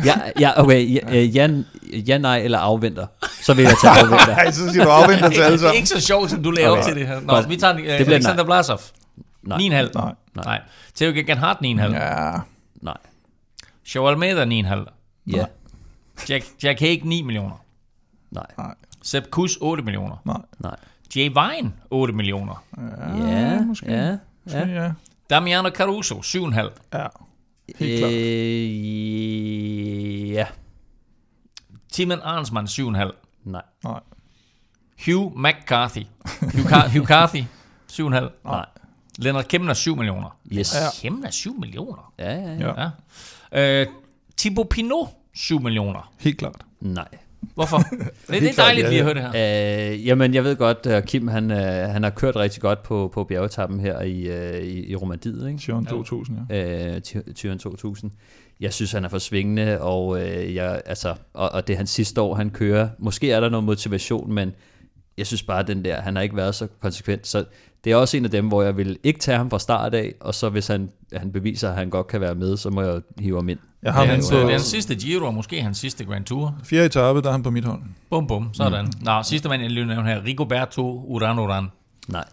Ja, 0.04 0.14
ja 0.40 0.62
okay. 0.62 0.94
Ja, 0.94 1.16
øh, 1.18 1.36
ja, 1.36 1.48
ja, 2.08 2.18
nej 2.18 2.38
eller 2.38 2.58
afventer. 2.58 3.06
Så 3.42 3.54
vil 3.54 3.62
jeg 3.62 3.74
tage 3.82 3.98
afventer. 3.98 4.26
Nej, 4.26 4.50
så 4.50 4.72
siger 4.72 4.84
du 4.84 4.90
afventer 4.90 5.28
til 5.28 5.40
alle 5.40 5.52
det 5.52 5.54
er 5.54 5.66
sammen. 5.66 5.76
ikke 5.76 5.88
så 5.88 6.00
sjovt, 6.00 6.30
som 6.30 6.42
du 6.42 6.50
laver 6.50 6.70
Okay. 6.72 6.84
til 6.84 6.96
det 6.96 7.06
her. 7.06 7.20
Nå, 7.20 7.26
Godt. 7.34 7.48
vi 7.48 7.56
tager 7.56 7.74
uh, 7.74 7.80
bliver 7.80 7.96
Alexander 8.04 8.44
Blasov. 8.44 8.80
Nej. 9.42 9.58
9,5. 9.58 9.68
Nej. 9.68 9.84
Nej. 9.94 10.12
Nej. 10.44 10.60
Theo 10.96 11.10
Gegenhardt 11.12 11.58
9,5. 11.58 11.66
Ja. 11.66 12.30
Ja, 12.32 12.32
Nej. 12.82 12.96
Joao 13.94 14.08
Almeida 14.08 14.44
9,5. 14.44 14.84
Ja. 15.36 15.44
Jack, 16.28 16.44
Jack 16.62 16.80
Hague 16.80 17.00
9 17.04 17.22
millioner. 17.22 17.62
Nej. 18.30 18.46
nej, 18.58 18.74
Sepp 19.02 19.30
Kuss 19.30 19.56
8 19.60 19.82
millioner. 19.84 20.16
nej. 20.24 20.36
Nej. 20.58 20.76
Jay 21.16 21.28
Vine 21.28 21.72
8 21.90 22.12
millioner. 22.12 22.62
Ja, 23.28 23.60
måske. 23.62 23.92
ja. 23.92 24.16
Ja. 24.46 24.66
ja. 24.68 24.92
Damiano 25.30 25.68
Caruso 25.70 26.14
7,5. 26.14 26.70
ja. 26.92 27.06
Helt 27.78 27.98
klart. 27.98 28.12
Øh, 28.12 30.32
ja. 30.32 30.46
Timon 31.92 32.20
Arnsmann 32.22 32.66
7,5. 32.66 33.12
Nej. 33.44 33.62
Nej. 33.84 34.00
Hugh 35.06 35.32
McCarthy. 35.36 36.02
Hugh, 36.40 36.66
Car- 36.72 36.88
Hugh 36.88 37.06
Carthy 37.06 37.44
7,5. 37.92 38.28
Nej. 38.44 38.66
Leonard 39.18 39.44
Kemner 39.44 39.74
7 39.74 39.96
millioner. 39.96 40.36
Yes. 40.52 40.74
Ja. 40.74 40.80
Kemner 41.02 41.30
7 41.30 41.54
millioner? 41.60 42.12
Ja, 42.18 42.32
ja, 42.32 42.54
ja. 42.54 42.82
Ja, 42.82 42.90
Ja. 43.52 43.80
Øh, 43.82 43.86
Thibaut 44.36 44.68
Pinot 44.68 45.08
7 45.34 45.58
millioner. 45.60 46.12
helt 46.20 46.38
klart. 46.38 46.64
Nej. 46.80 47.08
Hvorfor? 47.54 47.76
det, 47.76 48.10
det 48.28 48.48
er 48.48 48.62
dejligt 48.62 48.88
lige 48.88 48.98
at 48.98 49.04
høre 49.04 49.14
det 49.14 49.22
her. 49.22 49.92
Øh, 49.92 50.06
jamen, 50.06 50.34
jeg 50.34 50.44
ved 50.44 50.56
godt, 50.56 50.86
at 50.86 51.06
Kim 51.06 51.28
han, 51.28 51.50
øh, 51.50 51.58
han 51.88 52.02
har 52.02 52.10
kørt 52.10 52.36
rigtig 52.36 52.62
godt 52.62 52.82
på, 52.82 53.10
på 53.14 53.24
bjergetappen 53.24 53.80
her 53.80 54.00
i, 54.00 54.20
øh, 54.20 54.62
i, 54.62 54.90
i 54.90 54.96
Romandiet. 54.96 55.48
Ikke? 55.48 55.58
Tyren 55.58 55.86
2000, 55.86 56.38
ja. 56.50 56.94
Øh, 56.94 57.00
Tyren 57.34 57.58
2000. 57.58 58.10
Jeg 58.60 58.72
synes, 58.72 58.92
han 58.92 59.04
er 59.04 59.08
for 59.08 59.18
svingende, 59.18 59.80
og, 59.80 60.22
øh, 60.22 60.54
jeg, 60.54 60.82
altså, 60.86 61.14
og, 61.34 61.52
og 61.52 61.66
det 61.66 61.72
er 61.72 61.76
hans 61.76 61.90
sidste 61.90 62.20
år, 62.20 62.34
han 62.34 62.50
kører. 62.50 62.88
Måske 62.98 63.32
er 63.32 63.40
der 63.40 63.48
noget 63.48 63.64
motivation, 63.64 64.32
men 64.32 64.52
jeg 65.20 65.26
synes 65.26 65.42
bare, 65.42 65.58
at 65.58 65.66
den 65.66 65.84
der, 65.84 66.00
han 66.00 66.16
har 66.16 66.22
ikke 66.22 66.36
været 66.36 66.54
så 66.54 66.68
konsekvent. 66.80 67.26
Så 67.26 67.44
det 67.84 67.92
er 67.92 67.96
også 67.96 68.16
en 68.16 68.24
af 68.24 68.30
dem, 68.30 68.48
hvor 68.48 68.62
jeg 68.62 68.76
vil 68.76 68.98
ikke 69.02 69.20
tage 69.20 69.38
ham 69.38 69.50
fra 69.50 69.58
start 69.58 69.94
af, 69.94 70.14
og 70.20 70.34
så 70.34 70.48
hvis 70.48 70.66
han, 70.66 70.90
han 71.16 71.32
beviser, 71.32 71.68
at 71.68 71.74
han 71.74 71.90
godt 71.90 72.06
kan 72.06 72.20
være 72.20 72.34
med, 72.34 72.56
så 72.56 72.70
må 72.70 72.82
jeg 72.82 73.00
hive 73.18 73.36
ham 73.36 73.48
ind. 73.48 73.58
Jeg 73.82 73.92
har 73.92 74.00
det, 74.00 74.08
er 74.08 74.12
hans, 74.12 74.30
på, 74.30 74.36
det 74.36 74.44
er 74.44 74.50
hans 74.50 74.62
sidste 74.62 74.94
Giro, 74.94 75.26
og 75.26 75.34
måske 75.34 75.62
hans 75.62 75.78
sidsidste 75.78 76.04
Grand 76.04 76.24
Tour. 76.24 76.58
Fjerde 76.64 76.86
etape, 76.86 77.22
der 77.22 77.28
er 77.28 77.32
han 77.32 77.42
på 77.42 77.50
mit 77.50 77.64
hold. 77.64 77.80
Bum, 78.10 78.26
bum, 78.26 78.54
sådan. 78.54 78.84
Mm. 78.84 79.04
Nå, 79.04 79.22
sidste 79.22 79.48
mand, 79.48 79.62
jeg 79.62 79.70
lige 79.70 79.86
nævne 79.86 80.04
her, 80.04 80.24
Rigoberto 80.24 81.04
Uran 81.06 81.38
Uran. 81.38 81.68
Nej. 82.08 82.24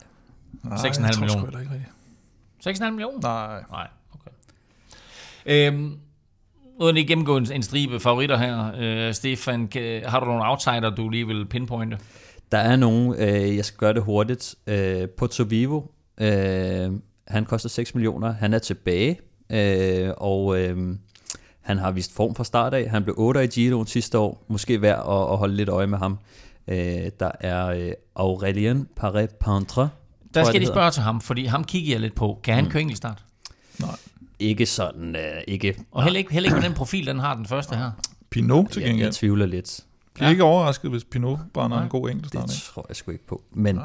6,5 0.66 1.20
millioner. 1.20 1.60
ikke 1.60 2.84
6,5 2.84 2.90
millioner? 2.90 3.20
Nej. 3.22 3.64
Nej, 3.72 3.88
okay. 4.14 4.32
Øhm, 5.46 5.98
uden 6.80 6.98
at 6.98 7.08
gennemgå 7.08 7.38
en, 7.38 7.52
en 7.52 7.64
stribe 7.64 8.00
favoritter 8.00 8.38
her, 8.38 8.72
øh, 8.78 9.14
Stefan, 9.14 9.68
kan, 9.68 10.04
har 10.06 10.20
du 10.20 10.26
nogle 10.26 10.50
outsider, 10.50 10.90
du 10.90 11.10
lige 11.10 11.28
vil 11.28 11.46
pinpointe? 11.46 11.98
Der 12.52 12.58
er 12.58 12.76
nogen, 12.76 13.16
øh, 13.20 13.56
jeg 13.56 13.66
skal 13.66 13.78
gøre 13.78 13.94
det 13.94 14.04
hurtigt. 14.04 14.56
Øh, 14.68 15.10
Porto 15.10 15.44
Vivo, 15.44 15.82
øh, 16.22 16.92
han 17.28 17.46
koster 17.46 17.70
6 17.70 17.96
millioner, 17.96 18.32
han 18.32 18.54
er 18.54 18.60
tilbage, 18.60 19.20
øh, 19.50 20.10
og 20.18 20.60
øh, 20.60 20.96
han 21.62 21.78
har 21.78 21.92
vist 21.92 22.16
form 22.16 22.36
fra 22.36 22.44
start 22.44 22.74
af. 22.74 22.90
Han 22.90 23.04
blev 23.04 23.16
8 23.18 23.44
i 23.44 23.48
Giro 23.48 23.86
sidste 23.86 24.18
år, 24.18 24.46
måske 24.48 24.82
værd 24.82 25.00
at, 25.00 25.32
at 25.32 25.38
holde 25.38 25.56
lidt 25.56 25.70
øje 25.70 25.88
med 25.88 25.98
ham. 25.98 26.20
Øh, 26.68 27.12
der 27.20 27.32
er 27.40 27.66
øh, 27.68 27.92
Aurelien 28.16 28.88
Paré-Pantre. 29.00 29.88
Der 30.34 30.44
skal 30.44 30.54
jeg 30.54 30.60
lige 30.60 30.68
spørge 30.68 30.92
til 30.92 31.02
ham, 31.02 31.22
fordi 31.22 31.46
ham 31.46 31.64
kigger 31.64 31.94
jeg 31.94 32.00
lidt 32.00 32.16
på. 32.16 32.40
Kan 32.44 32.56
han 32.56 32.64
mm. 32.64 32.70
køre 32.70 32.96
start? 32.96 33.24
Nej. 33.80 33.96
Ikke 34.40 34.66
sådan, 34.66 35.16
øh, 35.16 35.42
ikke. 35.48 35.76
Og 35.92 36.04
heller 36.04 36.18
ikke, 36.18 36.34
heller 36.34 36.50
ikke 36.50 36.60
med 36.60 36.70
den 36.70 36.74
profil, 36.74 37.08
den 37.08 37.20
har 37.20 37.36
den 37.36 37.46
første 37.46 37.76
her. 37.76 37.92
Pinot 38.30 38.70
til 38.72 38.82
gengæld. 38.82 38.98
Jeg, 38.98 39.06
jeg 39.06 39.14
tvivler 39.14 39.46
lidt. 39.46 39.80
Jeg 40.20 40.24
er 40.24 40.28
ja. 40.28 40.32
ikke 40.32 40.44
overrasket, 40.44 40.92
hvis 40.92 41.04
Pinot 41.04 41.40
brænder 41.54 41.82
en 41.82 41.90
god 41.90 42.10
enkeltstart. 42.10 42.48
Det 42.50 42.56
tror 42.56 42.86
jeg 42.90 42.96
sgu 42.96 43.12
ikke 43.12 43.28
på. 43.28 43.44
Men 43.52 43.80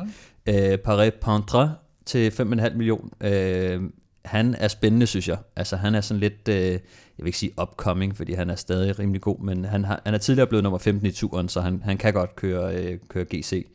øh, 0.47 0.79
Paré 0.89 1.11
Pantre 1.11 1.75
til 2.07 2.31
5,5 2.31 2.75
million. 2.75 3.11
Øh, 3.21 3.83
han 4.25 4.55
er 4.59 4.69
spændende, 4.69 5.07
synes 5.07 5.29
jeg. 5.29 5.39
Altså 5.57 5.77
han 5.77 5.95
er 5.95 6.01
sådan 6.01 6.21
lidt, 6.21 6.49
øh, 6.49 6.57
jeg 6.57 6.81
vil 7.19 7.27
ikke 7.27 7.39
sige 7.39 7.53
upcoming, 7.63 8.17
fordi 8.17 8.33
han 8.33 8.51
er 8.51 8.55
stadig 8.55 8.99
rimelig 8.99 9.21
god, 9.21 9.39
men 9.41 9.65
han, 9.65 9.85
har, 9.85 10.01
han 10.05 10.15
er 10.15 10.19
tidligere 10.19 10.47
blevet 10.47 10.63
nummer 10.63 10.79
15 10.79 11.07
i 11.07 11.13
turen, 11.13 11.49
så 11.49 11.61
han, 11.61 11.83
han 11.85 11.99
kan 11.99 12.13
godt 12.13 12.37
køre, 12.37 12.77
øh, 12.77 12.99
køre 13.09 13.25
GC. 13.25 13.67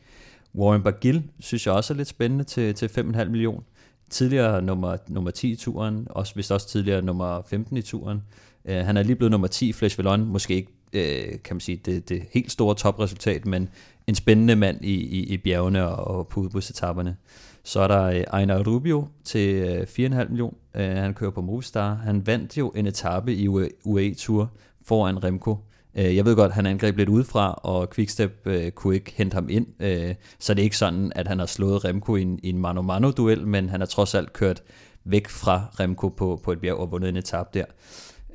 Warren 0.55 0.83
Bargill 0.83 1.23
synes 1.39 1.65
jeg 1.65 1.73
også 1.73 1.93
er 1.93 1.97
lidt 1.97 2.07
spændende 2.07 2.43
til, 2.43 2.75
til 2.75 2.87
5,5 2.87 3.25
million. 3.25 3.63
Tidligere 4.09 4.61
nummer, 4.61 4.97
nummer 5.07 5.31
10 5.31 5.51
i 5.51 5.55
turen, 5.55 6.07
også 6.09 6.35
vist 6.35 6.51
også 6.51 6.67
tidligere 6.67 7.01
nummer 7.01 7.41
15 7.49 7.77
i 7.77 7.81
turen. 7.81 8.23
Uh, 8.65 8.75
han 8.75 8.97
er 8.97 9.03
lige 9.03 9.15
blevet 9.15 9.31
nummer 9.31 9.47
10 9.47 9.69
i 9.69 9.73
Flash 9.73 9.97
Vallon, 9.97 10.25
måske 10.25 10.55
ikke 10.55 10.71
øh, 10.93 11.27
kan 11.43 11.55
man 11.55 11.59
sige, 11.59 11.81
det, 11.85 12.09
det 12.09 12.23
helt 12.31 12.51
store 12.51 12.75
topresultat, 12.75 13.45
men 13.45 13.69
en 14.07 14.15
spændende 14.15 14.55
mand 14.55 14.85
i, 14.85 14.93
i, 14.93 15.23
i 15.23 15.37
bjergene 15.37 15.87
og, 15.87 16.17
og 16.17 16.27
på 16.27 16.39
udbudsetapperne. 16.39 17.15
Så 17.63 17.79
er 17.79 17.87
der 17.87 18.03
øh, 18.03 18.39
Einar 18.39 18.63
Rubio 18.67 19.07
til 19.23 19.55
øh, 19.55 19.81
4,5 19.81 20.29
million. 20.29 20.55
Uh, 20.75 20.81
han 20.81 21.13
kører 21.13 21.31
på 21.31 21.41
Movistar. 21.41 21.93
Han 21.93 22.27
vandt 22.27 22.57
jo 22.57 22.69
en 22.69 22.87
etape 22.87 23.35
i 23.35 23.47
UAE 23.83 24.13
Tour 24.13 24.51
foran 24.85 25.23
Remco. 25.23 25.57
Øh, 25.97 26.15
jeg 26.15 26.25
ved 26.25 26.35
godt, 26.35 26.51
han 26.51 26.65
angreb 26.65 26.97
lidt 26.97 27.09
udefra, 27.09 27.53
og 27.53 27.89
Quickstep 27.89 28.41
øh, 28.45 28.71
kunne 28.71 28.95
ikke 28.95 29.13
hente 29.15 29.33
ham 29.35 29.49
ind, 29.49 29.67
øh, 29.79 30.15
så 30.39 30.53
det 30.53 30.61
er 30.61 30.63
ikke 30.63 30.77
sådan, 30.77 31.11
at 31.15 31.27
han 31.27 31.39
har 31.39 31.45
slået 31.45 31.85
Remco 31.85 32.15
i 32.15 32.21
en, 32.21 32.39
i 32.43 32.49
en 32.49 32.57
mano-mano-duel, 32.57 33.47
men 33.47 33.69
han 33.69 33.79
har 33.79 33.87
trods 33.87 34.15
alt 34.15 34.33
kørt 34.33 34.63
væk 35.03 35.29
fra 35.29 35.61
Remco 35.79 36.09
på, 36.09 36.39
på 36.43 36.51
et 36.51 36.61
bjerg 36.61 36.77
og 36.77 36.91
vundet 36.91 37.09
en 37.09 37.17
etape 37.17 37.49
der. 37.53 37.65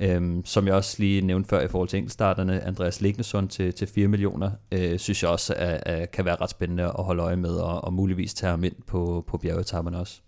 Øhm, 0.03 0.45
som 0.45 0.67
jeg 0.67 0.75
også 0.75 0.97
lige 0.99 1.21
nævnte 1.21 1.49
før 1.49 1.61
i 1.61 1.69
forhold 1.69 1.89
til 1.89 1.97
enkeltstarterne, 1.97 2.65
Andreas 2.65 3.01
Lignesson 3.01 3.49
til, 3.49 3.75
til 3.75 3.89
4 3.95 4.09
millioner, 4.09 4.51
øh, 4.73 4.99
synes 4.99 5.23
jeg 5.23 5.31
også 5.31 5.55
er, 5.57 5.79
er, 5.87 6.07
kan 6.07 6.25
være 6.25 6.37
ret 6.41 6.51
spændende 6.51 6.85
at 6.85 7.05
holde 7.05 7.23
øje 7.23 7.37
med, 7.37 7.51
og, 7.51 7.85
og 7.85 7.93
muligvis 7.93 8.35
tage 8.35 8.51
ham 8.51 8.65
ind 8.65 8.75
på, 8.87 9.25
på 9.29 9.39
bjergetapperne 9.39 9.99
også. 9.99 10.21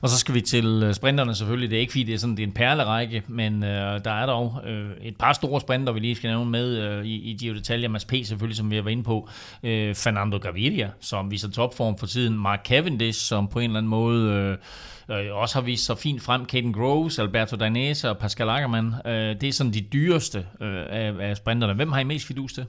Og 0.00 0.08
så 0.08 0.18
skal 0.18 0.34
vi 0.34 0.40
til 0.40 0.82
øh, 0.84 0.94
sprinterne 0.94 1.34
selvfølgelig. 1.34 1.70
Det 1.70 1.76
er 1.76 1.80
ikke 1.80 1.92
fordi, 1.92 2.02
det 2.02 2.14
er 2.14 2.18
sådan 2.18 2.36
det 2.36 2.42
er 2.42 2.46
en 2.46 2.52
perlerække, 2.52 3.22
men 3.28 3.64
øh, 3.64 4.04
der 4.04 4.10
er 4.10 4.26
dog 4.26 4.60
øh, 4.66 4.90
et 5.00 5.16
par 5.16 5.32
store 5.32 5.60
sprinter, 5.60 5.92
vi 5.92 6.00
lige 6.00 6.14
skal 6.14 6.30
nævne 6.30 6.50
med 6.50 6.78
øh, 6.78 7.04
i, 7.04 7.30
i 7.30 7.36
Giro 7.36 7.54
D'Italia. 7.54 7.88
Mads 7.88 8.04
P. 8.04 8.14
selvfølgelig, 8.24 8.56
som 8.56 8.70
vi 8.70 8.76
har 8.76 8.82
været 8.82 8.92
inde 8.92 9.04
på. 9.04 9.28
Øh, 9.62 9.94
Fernando 9.94 10.38
Gaviria, 10.38 10.90
som 11.00 11.30
viser 11.30 11.50
topform 11.50 11.98
for 11.98 12.06
tiden. 12.06 12.38
Mark 12.38 12.66
Cavendish, 12.66 13.20
som 13.20 13.48
på 13.48 13.58
en 13.58 13.64
eller 13.64 13.78
anden 13.78 13.90
måde... 13.90 14.30
Øh, 14.30 14.58
øh, 15.10 15.34
også 15.34 15.54
har 15.54 15.62
vist 15.62 15.84
sig 15.84 15.98
fint 15.98 16.22
frem. 16.22 16.44
Caden 16.44 16.72
Groves, 16.72 17.18
Alberto 17.18 17.56
Dainese 17.56 18.10
og 18.10 18.18
Pascal 18.18 18.48
Ackermann. 18.48 18.94
Øh, 19.06 19.12
det 19.12 19.44
er 19.44 19.52
sådan 19.52 19.72
de 19.72 19.80
dyreste 19.80 20.38
øh, 20.38 20.82
af, 20.88 21.14
af 21.20 21.36
sprinterne. 21.36 21.74
Hvem 21.74 21.92
har 21.92 22.00
I 22.00 22.04
mest 22.04 22.26
fidus 22.26 22.52
til? 22.52 22.66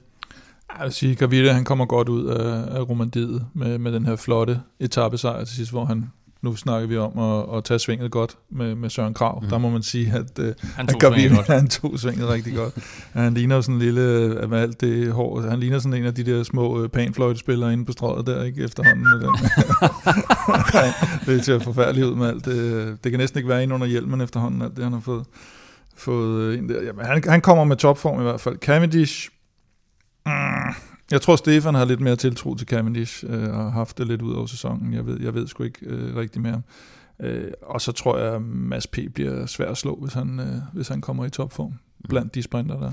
Jeg 0.78 0.84
vil 0.84 0.92
sige, 0.92 1.14
Gavita, 1.14 1.52
han 1.52 1.64
kommer 1.64 1.86
godt 1.86 2.08
ud 2.08 2.26
af, 2.26 2.76
af 2.76 2.88
romandiet 2.88 3.46
med, 3.54 3.78
med 3.78 3.92
den 3.92 4.06
her 4.06 4.16
flotte 4.16 4.60
etappesejr 4.80 5.44
til 5.44 5.56
sidst, 5.56 5.70
hvor 5.70 5.84
han 5.84 6.10
nu 6.44 6.56
snakker 6.56 6.88
vi 6.88 6.96
om 6.96 7.18
at, 7.18 7.56
at 7.56 7.64
tage 7.64 7.78
svinget 7.78 8.10
godt 8.10 8.36
med, 8.50 8.74
med 8.74 8.90
Søren 8.90 9.14
Krav. 9.14 9.42
Mm. 9.42 9.48
Der 9.48 9.58
må 9.58 9.70
man 9.70 9.82
sige, 9.82 10.12
at, 10.12 10.38
uh, 10.38 10.46
han, 10.76 10.86
tog 10.86 11.12
at 11.12 11.18
svinget 11.18 11.46
han 11.58 11.68
tog 11.68 11.98
svinget 11.98 12.28
rigtig 12.28 12.54
godt. 12.54 12.74
Han 13.12 13.34
ligner 13.34 13.60
sådan 13.60 13.74
en 13.74 13.80
lille, 13.80 14.00
øh, 14.00 14.50
med 14.50 14.58
alt 14.58 14.80
det 14.80 15.12
hår, 15.12 15.40
han 15.40 15.60
ligner 15.60 15.78
sådan 15.78 15.98
en 15.98 16.04
af 16.04 16.14
de 16.14 16.24
der 16.24 16.42
små 16.42 16.82
uh, 16.82 16.88
panfløjtespillere 16.88 17.72
inde 17.72 17.84
på 17.84 17.92
strøget 17.92 18.26
der, 18.26 18.42
ikke 18.42 18.62
efterhånden. 18.62 19.04
Med 19.04 19.20
den. 19.20 19.34
det 21.36 21.44
ser 21.44 21.58
forfærdeligt 21.58 22.06
ud 22.06 22.14
med 22.14 22.28
alt 22.28 22.44
det. 22.44 22.98
Det 23.04 23.12
kan 23.12 23.20
næsten 23.20 23.38
ikke 23.38 23.48
være 23.48 23.62
ind 23.62 23.72
under 23.72 23.86
hjelmen 23.86 24.20
efterhånden, 24.20 24.62
alt 24.62 24.76
det 24.76 24.84
han 24.84 24.92
har 24.92 25.00
fået, 25.00 25.24
fået 25.96 26.56
ind 26.56 26.68
der. 26.68 26.82
Jamen, 26.82 27.04
han, 27.04 27.22
han 27.28 27.40
kommer 27.40 27.64
med 27.64 27.76
topform 27.76 28.20
i 28.20 28.22
hvert 28.22 28.40
fald. 28.40 28.58
Cavendish, 28.58 29.30
mm, 30.26 30.74
jeg 31.10 31.20
tror, 31.22 31.36
Stefan 31.36 31.74
har 31.74 31.84
lidt 31.84 32.00
mere 32.00 32.16
tiltro 32.16 32.54
til 32.54 32.66
Cavendish, 32.66 33.24
øh, 33.28 33.48
og 33.48 33.62
har 33.62 33.70
haft 33.70 33.98
det 33.98 34.06
lidt 34.06 34.22
ud 34.22 34.34
over 34.34 34.46
sæsonen. 34.46 34.94
Jeg 34.94 35.06
ved, 35.06 35.20
jeg 35.20 35.34
ved 35.34 35.46
sgu 35.46 35.62
ikke 35.62 35.86
øh, 35.86 36.16
rigtig 36.16 36.42
mere. 36.42 36.62
Øh, 37.20 37.50
og 37.62 37.80
så 37.80 37.92
tror 37.92 38.18
jeg, 38.18 38.34
at 38.34 38.42
Mads 38.42 38.86
P. 38.86 38.98
bliver 39.14 39.46
svær 39.46 39.70
at 39.70 39.76
slå, 39.76 39.98
hvis 40.02 40.12
han, 40.12 40.40
øh, 40.40 40.56
hvis 40.72 40.88
han 40.88 41.00
kommer 41.00 41.24
i 41.24 41.30
topform 41.30 41.74
blandt 42.08 42.34
de 42.34 42.42
sprinter 42.42 42.80
der. 42.80 42.92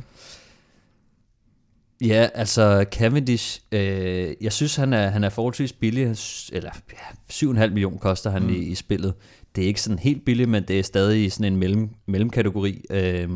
Ja, 2.02 2.30
altså 2.34 2.86
Cavendish, 2.92 3.62
øh, 3.72 4.34
jeg 4.42 4.54
synes, 4.54 4.76
han 4.76 4.94
er, 4.94 5.10
han 5.10 5.24
er 5.24 5.30
forholdsvis 5.30 5.74
billig, 5.74 6.04
eller 6.52 6.72
ja, 6.92 7.32
7,5 7.32 7.68
millioner 7.68 7.98
koster 7.98 8.30
han 8.30 8.44
mm. 8.44 8.50
i, 8.50 8.56
i 8.56 8.76
spillet 8.76 9.14
det 9.56 9.64
er 9.64 9.68
ikke 9.68 9.82
sådan 9.82 10.00
helt 10.00 10.26
billigt, 10.26 10.50
men 10.50 10.64
det 10.68 10.80
er 10.80 10.84
stadig 10.84 11.32
sådan 11.32 11.54
en 11.54 11.60
mellem, 11.60 11.90
mellemkategori. 12.06 12.86
Øh, 12.90 13.30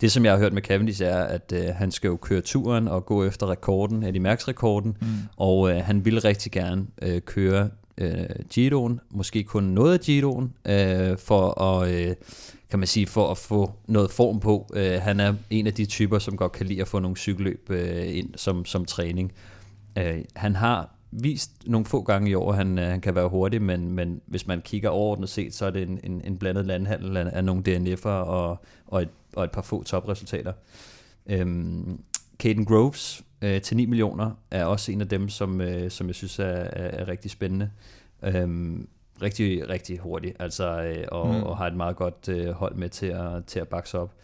det, 0.00 0.12
som 0.12 0.24
jeg 0.24 0.32
har 0.32 0.38
hørt 0.38 0.52
med 0.52 0.62
Cavendish, 0.62 1.02
er, 1.02 1.18
at 1.18 1.52
øh, 1.52 1.74
han 1.74 1.90
skal 1.90 2.08
jo 2.08 2.16
køre 2.16 2.40
turen 2.40 2.88
og 2.88 3.06
gå 3.06 3.24
efter 3.24 3.50
rekorden, 3.50 4.02
Eddie 4.02 4.20
Merckx 4.20 4.48
rekorden, 4.48 4.96
mm. 5.00 5.06
og 5.36 5.70
øh, 5.70 5.76
han 5.76 6.04
vil 6.04 6.20
rigtig 6.20 6.52
gerne 6.52 6.86
øh, 7.02 7.20
køre 7.20 7.70
øh, 7.98 8.26
Giroen, 8.50 9.00
måske 9.10 9.42
kun 9.42 9.64
noget 9.64 9.92
af 9.92 10.00
Giroen, 10.00 10.52
øh, 10.64 11.18
for 11.18 11.60
at, 11.60 11.90
øh, 11.90 12.14
kan 12.70 12.78
man 12.78 12.88
sige, 12.88 13.06
for 13.06 13.30
at 13.30 13.38
få 13.38 13.72
noget 13.86 14.10
form 14.10 14.40
på. 14.40 14.70
Øh, 14.74 15.00
han 15.02 15.20
er 15.20 15.34
en 15.50 15.66
af 15.66 15.74
de 15.74 15.84
typer, 15.84 16.18
som 16.18 16.36
godt 16.36 16.52
kan 16.52 16.66
lide 16.66 16.80
at 16.80 16.88
få 16.88 16.98
nogle 16.98 17.16
cykelløb 17.16 17.70
øh, 17.70 18.16
ind 18.16 18.30
som, 18.36 18.64
som 18.64 18.84
træning. 18.84 19.32
Øh, 19.98 20.18
han 20.36 20.56
har 20.56 20.93
vist 21.22 21.50
nogle 21.66 21.86
få 21.86 22.02
gange 22.02 22.30
i 22.30 22.34
år, 22.34 22.50
at 22.50 22.56
han, 22.56 22.78
øh, 22.78 22.84
han 22.84 23.00
kan 23.00 23.14
være 23.14 23.28
hurtig, 23.28 23.62
men, 23.62 23.92
men 23.92 24.20
hvis 24.26 24.46
man 24.46 24.60
kigger 24.60 24.88
overordnet 24.88 25.28
set, 25.28 25.54
så 25.54 25.66
er 25.66 25.70
det 25.70 25.82
en, 25.82 26.00
en, 26.04 26.22
en 26.24 26.38
blandet 26.38 26.66
landhandel 26.66 27.16
af, 27.16 27.30
af 27.32 27.44
nogle 27.44 27.62
DNF'er 27.68 28.08
og, 28.08 28.58
og, 28.86 29.02
et, 29.02 29.08
og 29.32 29.44
et 29.44 29.50
par 29.50 29.62
få 29.62 29.82
topresultater. 29.82 30.52
Øhm, 31.26 32.00
Caden 32.38 32.64
Groves 32.64 33.22
øh, 33.42 33.60
til 33.60 33.76
9 33.76 33.86
millioner 33.86 34.30
er 34.50 34.64
også 34.64 34.92
en 34.92 35.00
af 35.00 35.08
dem, 35.08 35.28
som, 35.28 35.60
øh, 35.60 35.90
som 35.90 36.06
jeg 36.06 36.14
synes 36.14 36.38
er, 36.38 36.44
er, 36.44 37.02
er 37.02 37.08
rigtig 37.08 37.30
spændende. 37.30 37.70
Øhm, 38.22 38.88
rigtig, 39.22 39.68
rigtig 39.68 39.98
hurtig, 39.98 40.34
altså, 40.38 40.82
øh, 40.82 41.04
og, 41.08 41.34
mm. 41.34 41.42
og 41.42 41.56
har 41.56 41.66
et 41.66 41.76
meget 41.76 41.96
godt 41.96 42.28
øh, 42.28 42.50
hold 42.50 42.74
med 42.74 42.88
til 42.88 43.06
at, 43.06 43.44
til 43.46 43.60
at 43.60 43.68
bakse 43.68 43.98
op. 43.98 44.14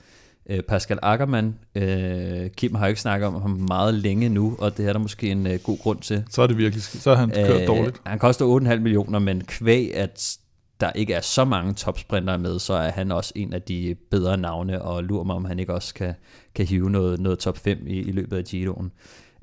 Øh, 0.51 0.63
Pascal 0.63 0.99
Ackermann, 1.03 1.55
øh, 1.75 2.51
Kim 2.51 2.75
har 2.75 2.87
jo 2.87 2.89
ikke 2.89 3.01
snakket 3.01 3.27
om 3.27 3.43
ham 3.43 3.51
meget 3.51 3.95
længe 3.95 4.29
nu, 4.29 4.57
og 4.59 4.77
det 4.77 4.89
er 4.89 4.93
der 4.93 5.01
måske 5.01 5.31
en 5.31 5.47
øh, 5.47 5.59
god 5.65 5.79
grund 5.79 5.99
til. 5.99 6.25
Så 6.31 6.43
er 6.43 6.47
det 6.47 6.59
virkelig, 6.59 6.83
så 6.83 7.11
er 7.11 7.15
han 7.15 7.31
kørt 7.31 7.61
øh, 7.61 7.67
dårligt. 7.67 8.01
Han 8.07 8.19
koster 8.19 8.61
8,5 8.61 8.77
millioner, 8.77 9.19
men 9.19 9.45
kvæg, 9.45 9.97
at 9.97 10.39
der 10.81 10.93
ikke 10.93 11.15
er 11.15 11.21
så 11.21 11.45
mange 11.45 11.75
topsprintere 11.75 12.39
med, 12.39 12.59
så 12.59 12.75
er 12.75 12.91
han 12.91 13.13
også 13.13 13.33
en 13.37 13.53
af 13.53 13.63
de 13.63 13.97
bedre 14.11 14.37
navne, 14.37 14.83
og 14.83 15.05
lurer 15.05 15.25
mig, 15.25 15.37
om 15.37 15.45
han 15.45 15.59
ikke 15.59 15.75
også 15.75 15.95
kan, 15.95 16.15
kan 16.55 16.67
hive 16.67 16.91
noget, 16.91 17.21
noget 17.21 17.39
top 17.39 17.59
5 17.59 17.79
i, 17.87 17.99
i 17.99 18.13
løbet 18.13 18.37
af 18.37 18.45
Giroen. 18.45 18.93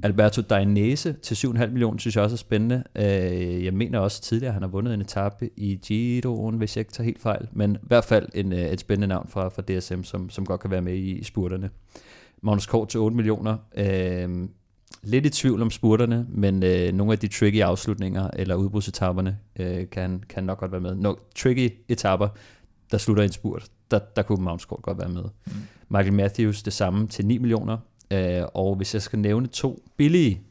Alberto 0.03 0.41
Dainese 0.41 1.13
til 1.13 1.35
7,5 1.35 1.67
millioner, 1.67 1.99
synes 1.99 2.15
jeg 2.15 2.23
også 2.23 2.35
er 2.35 2.37
spændende. 2.37 2.83
Øh, 2.95 3.65
jeg 3.65 3.73
mener 3.73 3.99
også 3.99 4.21
tidligere, 4.21 4.49
at 4.49 4.53
han 4.53 4.63
har 4.63 4.69
vundet 4.69 4.93
en 4.93 5.01
etape 5.01 5.49
i 5.57 5.79
Giroen, 5.83 6.57
hvis 6.57 6.75
jeg 6.75 6.81
ikke 6.81 6.91
tager 6.91 7.05
helt 7.05 7.21
fejl. 7.21 7.47
Men 7.51 7.75
i 7.75 7.87
hvert 7.87 8.05
fald 8.05 8.29
en, 8.33 8.53
øh, 8.53 8.59
et 8.59 8.79
spændende 8.79 9.07
navn 9.07 9.27
fra, 9.29 9.49
fra 9.49 9.61
DSM, 9.61 10.01
som, 10.03 10.29
som 10.29 10.45
godt 10.45 10.61
kan 10.61 10.71
være 10.71 10.81
med 10.81 10.93
i, 10.93 11.11
i 11.11 11.23
spurterne. 11.23 11.69
Magnus 12.41 12.65
Kort 12.65 12.89
til 12.89 12.99
8 12.99 13.15
millioner. 13.15 13.57
Øh, 13.77 14.47
lidt 15.03 15.25
i 15.25 15.29
tvivl 15.29 15.61
om 15.61 15.71
spurterne, 15.71 16.25
men 16.29 16.63
øh, 16.63 16.93
nogle 16.93 17.13
af 17.13 17.19
de 17.19 17.27
tricky 17.27 17.61
afslutninger 17.61 18.29
eller 18.33 18.55
udbrudsetapperne 18.55 19.37
øh, 19.59 19.89
kan, 19.89 20.23
kan 20.29 20.43
nok 20.43 20.59
godt 20.59 20.71
være 20.71 20.81
med. 20.81 20.95
No, 20.95 21.15
tricky 21.35 21.73
etapper, 21.89 22.27
der 22.91 22.97
slutter 22.97 23.23
en 23.23 23.31
spurt, 23.31 23.65
der, 23.91 23.99
der 23.99 24.21
kunne 24.21 24.43
Mountskort 24.43 24.81
godt 24.81 24.97
være 24.97 25.09
med. 25.09 25.23
Mm. 25.23 25.51
Michael 25.89 26.13
Matthews 26.13 26.63
det 26.63 26.73
samme 26.73 27.07
til 27.07 27.25
9 27.25 27.37
millioner, 27.37 27.77
øh, 28.11 28.43
og 28.53 28.75
hvis 28.75 28.93
jeg 28.93 29.01
skal 29.01 29.19
nævne 29.19 29.47
to 29.47 29.83
billige 29.97 30.41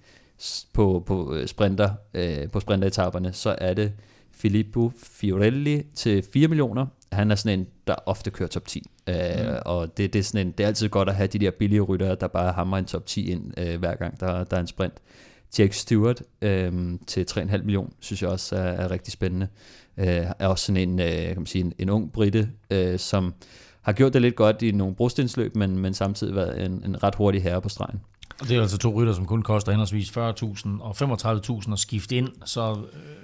på, 0.72 1.02
på 1.06 1.34
øh, 1.34 1.46
sprinter 1.46 1.90
øh, 2.14 2.50
på 2.50 2.60
sprinteretaperne, 2.60 3.32
så 3.32 3.56
er 3.58 3.74
det 3.74 3.92
Filippo 4.32 4.92
Fiorelli 5.02 5.82
til 5.94 6.24
4 6.32 6.48
millioner. 6.48 6.86
Han 7.12 7.30
er 7.30 7.34
sådan 7.34 7.58
en, 7.58 7.66
der 7.86 7.94
ofte 8.06 8.30
kører 8.30 8.48
top 8.48 8.66
10. 8.66 8.82
Øh, 9.08 9.14
mm. 9.38 9.54
Og 9.64 9.96
det, 9.96 10.12
det, 10.12 10.18
er 10.18 10.22
sådan 10.22 10.46
en, 10.46 10.52
det 10.52 10.64
er 10.64 10.68
altid 10.68 10.88
godt 10.88 11.08
at 11.08 11.14
have 11.14 11.26
de 11.26 11.38
der 11.38 11.50
billige 11.50 11.80
ryttere, 11.80 12.16
der 12.20 12.26
bare 12.28 12.52
hammer 12.52 12.78
en 12.78 12.84
top 12.84 13.06
10 13.06 13.30
ind, 13.30 13.60
øh, 13.60 13.78
hver 13.78 13.94
gang 13.94 14.20
der, 14.20 14.44
der 14.44 14.56
er 14.56 14.60
en 14.60 14.66
sprint. 14.66 14.94
Jake 15.58 15.76
Stewart 15.76 16.22
øh, 16.42 16.72
til 17.06 17.26
3,5 17.30 17.58
millioner, 17.58 17.90
synes 18.00 18.22
jeg 18.22 18.30
også 18.30 18.56
er, 18.56 18.60
er 18.60 18.90
rigtig 18.90 19.12
spændende. 19.12 19.48
Øh, 19.96 20.26
er 20.38 20.46
også 20.46 20.64
sådan 20.64 20.88
en, 20.88 21.00
øh, 21.00 21.26
kan 21.26 21.36
man 21.36 21.46
sige, 21.46 21.64
en, 21.64 21.72
en 21.78 21.90
ung 21.90 22.12
britte, 22.12 22.50
øh, 22.70 22.98
som 22.98 23.34
har 23.86 23.92
gjort 23.92 24.12
det 24.12 24.22
lidt 24.22 24.36
godt 24.36 24.62
i 24.62 24.70
nogle 24.70 24.94
brostensløb, 24.94 25.56
men, 25.56 25.78
men 25.78 25.94
samtidig 25.94 26.34
været 26.34 26.64
en, 26.66 26.82
en 26.84 27.02
ret 27.02 27.14
hurtig 27.14 27.42
herre 27.42 27.62
på 27.62 27.68
stregen. 27.68 28.00
Og 28.40 28.48
det 28.48 28.56
er 28.56 28.60
altså 28.60 28.78
to 28.78 29.00
rytter, 29.00 29.12
som 29.12 29.26
kun 29.26 29.42
koster 29.42 29.72
henholdsvis 29.72 30.10
40.000 30.10 30.68
og 30.80 30.96
35.000 31.02 31.72
at 31.72 31.78
skifte 31.78 32.16
ind, 32.16 32.28
så 32.44 32.76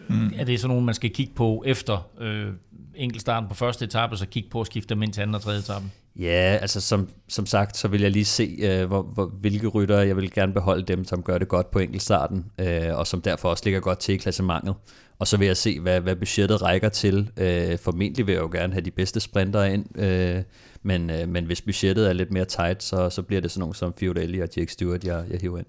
øh, 0.09 0.17
mm. 0.17 0.33
er 0.37 0.45
det 0.45 0.61
sådan 0.61 0.69
nogle, 0.69 0.87
man 0.87 0.95
skal 0.95 1.11
kigge 1.11 1.33
på 1.35 1.63
efter 1.67 2.09
øh, 2.21 2.47
enkeltstarten 2.95 3.49
på 3.49 3.55
første 3.55 3.85
etape, 3.85 4.17
så 4.17 4.27
kigge 4.27 4.51
på 4.51 4.61
at 4.61 4.67
skifte 4.67 4.95
dem 4.95 5.03
ind 5.03 5.13
til 5.13 5.21
anden 5.21 5.35
og 5.35 5.43
tredje 5.43 5.59
etape? 5.59 5.85
Ja, 6.17 6.59
altså 6.61 6.81
som, 6.81 7.09
som 7.29 7.47
sagt, 7.47 7.77
så 7.77 7.89
vil 7.89 8.01
jeg 8.01 8.11
lige 8.11 8.25
se, 8.25 8.57
øh, 8.63 8.87
hvor, 8.87 9.03
hvor, 9.03 9.27
hvilke 9.27 9.69
rytter 9.69 10.01
jeg 10.01 10.17
vil 10.17 10.33
gerne 10.33 10.53
beholde 10.53 10.83
dem, 10.83 11.05
som 11.05 11.23
gør 11.23 11.39
det 11.39 11.49
godt 11.49 11.71
på 11.71 11.79
enkeltstarten, 11.79 12.45
øh, 12.59 12.99
og 12.99 13.07
som 13.07 13.21
derfor 13.21 13.49
også 13.49 13.63
ligger 13.65 13.81
godt 13.81 13.99
til 13.99 14.15
i 14.15 14.19
klassementet. 14.19 14.75
Og 15.23 15.29
så 15.29 15.37
vil 15.37 15.47
jeg 15.47 15.57
se, 15.57 15.81
hvad, 15.81 16.01
hvad 16.01 16.17
budgettet 16.17 16.63
rækker 16.63 16.89
til. 16.89 17.31
Øh, 17.37 17.79
formentlig 17.79 18.27
vil 18.27 18.33
jeg 18.33 18.43
jo 18.43 18.49
gerne 18.53 18.73
have 18.73 18.85
de 18.85 18.91
bedste 18.91 19.21
sprinter 19.21 19.65
ind, 19.65 19.99
øh, 19.99 20.43
men, 20.83 21.11
øh, 21.11 21.29
men 21.29 21.45
hvis 21.45 21.63
budgettet 21.63 22.09
er 22.09 22.13
lidt 22.13 22.31
mere 22.31 22.45
tight, 22.45 22.83
så, 22.83 23.11
så 23.11 23.23
bliver 23.23 23.41
det 23.41 23.51
sådan 23.51 23.61
nogle 23.61 23.75
som 23.75 23.95
Fiorelli 23.99 24.41
og 24.41 24.49
Jake 24.57 24.73
Stewart, 24.73 25.05
jeg, 25.05 25.25
jeg 25.31 25.39
hiver 25.41 25.59
ind. 25.59 25.67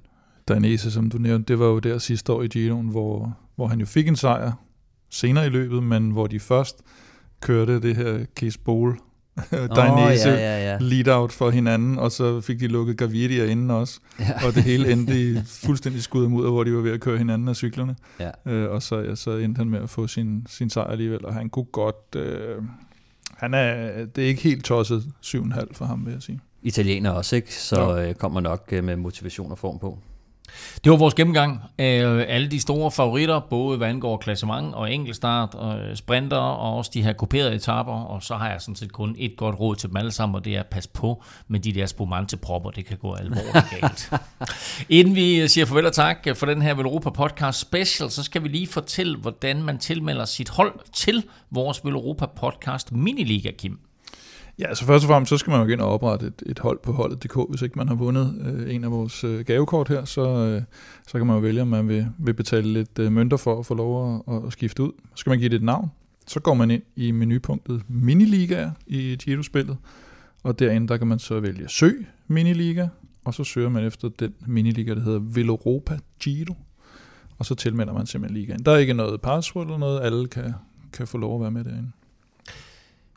Danese, 0.48 0.92
som 0.92 1.10
du 1.10 1.18
nævnte, 1.18 1.54
det 1.54 1.60
var 1.60 1.66
jo 1.66 1.80
der 1.80 1.98
sidste 1.98 2.34
år 2.34 2.42
i 2.42 2.48
Giroen, 2.48 2.88
hvor, 2.88 3.38
hvor 3.56 3.68
han 3.68 3.80
jo 3.80 3.86
fik 3.86 4.08
en 4.08 4.16
sejr 4.16 4.52
senere 5.10 5.46
i 5.46 5.50
løbet, 5.50 5.84
men 5.84 6.12
hvor 6.12 6.28
de 6.28 6.40
først 6.40 6.82
kørte 7.42 7.82
det 7.82 7.96
her 7.96 8.26
Case 8.36 8.60
Bowl 8.60 8.98
Dainese 9.76 10.34
oh, 10.34 10.40
ja, 10.40 10.58
ja, 10.58 10.72
ja. 10.72 10.78
lead-out 10.80 11.32
for 11.32 11.50
hinanden, 11.50 12.00
og 12.00 12.12
så 12.12 12.42
fik 12.42 12.60
de 12.60 12.68
lukket 12.68 12.98
Gaviria 12.98 13.46
inden 13.46 13.72
også, 13.72 14.00
ja. 14.20 14.48
og 14.48 14.56
det 14.56 14.64
hele 14.64 14.92
endte 14.92 15.32
i 15.32 15.38
fuldstændig 15.66 16.04
skud 16.04 16.26
ud, 16.26 16.52
hvor 16.52 16.64
de 16.64 16.74
var 16.74 16.82
ved 16.82 16.92
at 16.92 17.00
køre 17.00 17.18
hinanden 17.18 17.48
af 17.48 17.56
cyklerne. 17.56 17.96
Ja. 18.20 18.52
Øh, 18.52 18.72
og 18.72 18.84
så, 18.84 19.00
ja, 19.00 19.16
så 19.16 19.32
endte 19.38 19.60
han 19.60 19.70
med 19.70 19.80
at 19.80 19.90
få 19.90 20.08
sin, 20.08 20.48
sin 20.50 20.70
sejr 20.70 20.88
alligevel, 20.88 21.26
og 21.26 21.34
han 21.34 21.50
kunne 21.50 21.66
godt... 21.66 22.16
Øh, 22.16 22.56
han 23.38 23.54
er, 23.54 24.06
det 24.06 24.24
er 24.24 24.28
ikke 24.28 24.42
helt 24.42 24.66
tosset 24.66 25.04
7,5 25.26 25.74
for 25.74 25.86
ham, 25.86 26.06
vil 26.06 26.14
jeg 26.14 26.22
sige. 26.22 26.40
Italiener 26.62 27.12
også, 27.12 27.36
ikke? 27.36 27.56
Så 27.56 27.82
ja. 27.82 28.10
øh, 28.10 28.16
kommer 28.16 28.42
nok 28.42 28.64
øh, 28.72 28.84
med 28.84 28.96
motivation 28.96 29.52
og 29.52 29.58
form 29.58 29.80
på. 29.80 30.00
Det 30.84 30.92
var 30.92 30.98
vores 30.98 31.14
gennemgang 31.14 31.62
af 31.78 32.26
alle 32.28 32.48
de 32.48 32.60
store 32.60 32.92
favoritter, 32.92 33.40
både 33.40 33.78
hvad 33.78 33.88
angår 33.88 34.18
klassement 34.18 34.76
og 34.76 34.94
enkeltstart, 34.94 35.56
og 35.56 35.98
sprinter 35.98 36.38
og 36.38 36.78
også 36.78 36.92
de 36.94 37.04
her 37.04 37.14
kuperede 37.14 37.56
etapper. 37.56 37.94
Og 37.94 38.24
så 38.24 38.36
har 38.36 38.50
jeg 38.52 38.62
sådan 38.62 38.76
set 38.76 38.92
kun 38.92 39.16
et 39.18 39.38
godt 39.38 39.60
råd 39.60 39.76
til 39.76 39.90
dem 39.90 39.98
alle 39.98 40.12
sammen, 40.12 40.36
og 40.36 40.46
det 40.46 40.56
er 40.56 40.60
at 40.60 40.66
passe 40.66 40.90
på 40.90 41.24
med 41.48 41.60
de 41.60 41.74
der 41.74 41.86
spumante-propper. 41.86 42.70
Det 42.70 42.86
kan 42.86 42.98
gå 42.98 43.14
alvorligt 43.14 43.66
galt. 43.82 44.12
Inden 45.00 45.16
vi 45.16 45.48
siger 45.48 45.66
farvel 45.66 45.86
og 45.86 45.94
tak 45.94 46.28
for 46.36 46.46
den 46.46 46.62
her 46.62 46.74
Velropa 46.74 47.10
Podcast 47.10 47.60
Special, 47.60 48.12
så 48.12 48.24
skal 48.24 48.44
vi 48.44 48.48
lige 48.48 48.68
fortælle, 48.68 49.18
hvordan 49.18 49.64
man 49.64 49.78
tilmelder 49.78 50.26
sit 50.26 50.50
hold 50.50 50.80
til 50.94 51.24
vores 51.52 51.86
Velropa 51.86 52.26
Podcast 52.26 52.92
Miniliga, 52.92 53.52
Kim. 53.52 53.93
Ja, 54.60 54.64
så 54.64 54.70
altså 54.70 54.86
først 54.86 55.04
og 55.06 55.08
fremmest, 55.08 55.30
så 55.30 55.38
skal 55.38 55.52
man 55.52 55.60
jo 55.60 55.68
igen 55.68 55.80
oprette 55.80 56.28
et, 56.28 56.44
et 56.46 56.60
hold 56.60 56.80
på 56.84 56.92
holdet.dk, 56.92 57.38
hvis 57.50 57.62
ikke 57.62 57.78
man 57.78 57.88
har 57.88 57.96
vundet 57.96 58.42
øh, 58.46 58.76
en 58.76 58.84
af 58.84 58.92
vores 58.92 59.24
øh, 59.24 59.46
gavekort 59.46 59.90
her, 59.90 60.06
så, 60.06 60.22
øh, 60.22 60.62
så 61.08 61.18
kan 61.18 61.28
man 61.28 61.36
jo 61.36 61.42
vælge, 61.42 61.62
om 61.62 61.68
man 61.68 61.88
vil, 61.88 62.08
vil 62.18 62.34
betale 62.34 62.74
lidt 62.74 63.00
øh, 63.00 63.12
mønter 63.12 63.38
for 63.38 63.60
at 63.60 63.66
få 63.66 63.74
lov 63.74 64.24
at, 64.28 64.46
at 64.46 64.54
skifte 64.54 64.84
ud. 64.84 64.92
Så 65.02 65.16
skal 65.16 65.30
man 65.30 65.40
give 65.40 65.50
det 65.50 65.56
et 65.56 65.64
navn. 65.64 65.92
Så 66.28 66.40
går 66.40 66.54
man 66.54 66.72
ind 66.72 66.82
i 66.96 67.12
menupunktet 67.12 67.82
Miniliga 67.88 68.70
i 68.88 69.16
Giro-spillet, 69.16 69.78
og 70.44 70.60
derinde 70.60 70.88
der 70.88 70.98
kan 70.98 71.08
man 71.08 71.20
så 71.20 71.40
vælge 71.40 71.70
Søg 71.70 72.08
Miniliga, 72.28 72.88
og 73.26 73.34
så 73.34 73.44
søger 73.44 73.70
man 73.70 73.86
efter 73.86 74.10
den 74.10 74.34
miniliga, 74.48 74.96
der 74.96 75.02
hedder 75.02 75.20
Veloropa 75.20 75.98
Giro, 76.20 76.56
og 77.38 77.46
så 77.46 77.56
tilmelder 77.56 77.94
man 77.94 78.06
simpelthen 78.06 78.42
ligaen. 78.42 78.66
Der 78.66 78.72
er 78.72 78.78
ikke 78.78 78.94
noget 78.94 79.22
password 79.22 79.66
eller 79.66 79.78
noget, 79.78 80.02
alle 80.02 80.28
kan, 80.28 80.54
kan 80.94 81.08
få 81.08 81.18
lov 81.18 81.36
at 81.36 81.42
være 81.42 81.52
med 81.52 81.64
derinde. 81.64 81.92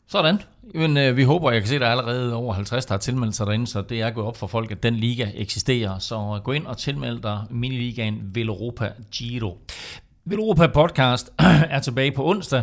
Sådan. 0.08 0.42
Men 0.74 0.96
øh, 0.96 1.16
vi 1.16 1.22
håber, 1.24 1.50
jeg 1.50 1.60
kan 1.60 1.68
se, 1.68 1.74
at 1.74 1.80
der 1.80 1.86
er 1.86 1.90
allerede 1.90 2.34
over 2.34 2.54
50, 2.54 2.86
der 2.86 2.94
har 2.94 2.98
tilmeldt 2.98 3.36
sig 3.36 3.46
derinde, 3.46 3.66
så 3.66 3.82
det 3.82 4.00
er 4.00 4.10
gået 4.10 4.26
op 4.26 4.36
for 4.36 4.46
folk, 4.46 4.70
at 4.70 4.82
den 4.82 4.94
liga 4.94 5.30
eksisterer. 5.34 5.98
Så 5.98 6.40
gå 6.44 6.52
ind 6.52 6.66
og 6.66 6.78
tilmeld 6.78 7.22
dig 7.22 7.44
miniligaen 7.50 8.30
Veloropa 8.34 8.92
Giro. 9.12 9.58
Veloropa 10.24 10.66
Podcast 10.66 11.32
er 11.76 11.80
tilbage 11.80 12.12
på 12.12 12.26
onsdag, 12.26 12.62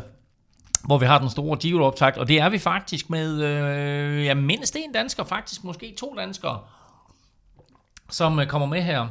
hvor 0.86 0.98
vi 0.98 1.06
har 1.06 1.20
den 1.20 1.30
store 1.30 1.58
Giro-optakt, 1.58 2.18
og 2.18 2.28
det 2.28 2.39
er 2.39 2.50
vi 2.50 2.58
faktisk 2.58 3.10
med 3.10 3.41
øh, 3.41 4.26
ja, 4.26 4.34
mindst 4.34 4.76
en 4.76 4.91
dansker, 4.94 5.24
faktisk 5.24 5.64
måske 5.64 5.96
to 5.98 6.16
danskere, 6.18 6.60
som 8.10 8.39
øh, 8.39 8.48
kommer 8.48 8.68
med 8.68 8.82
her 8.82 9.08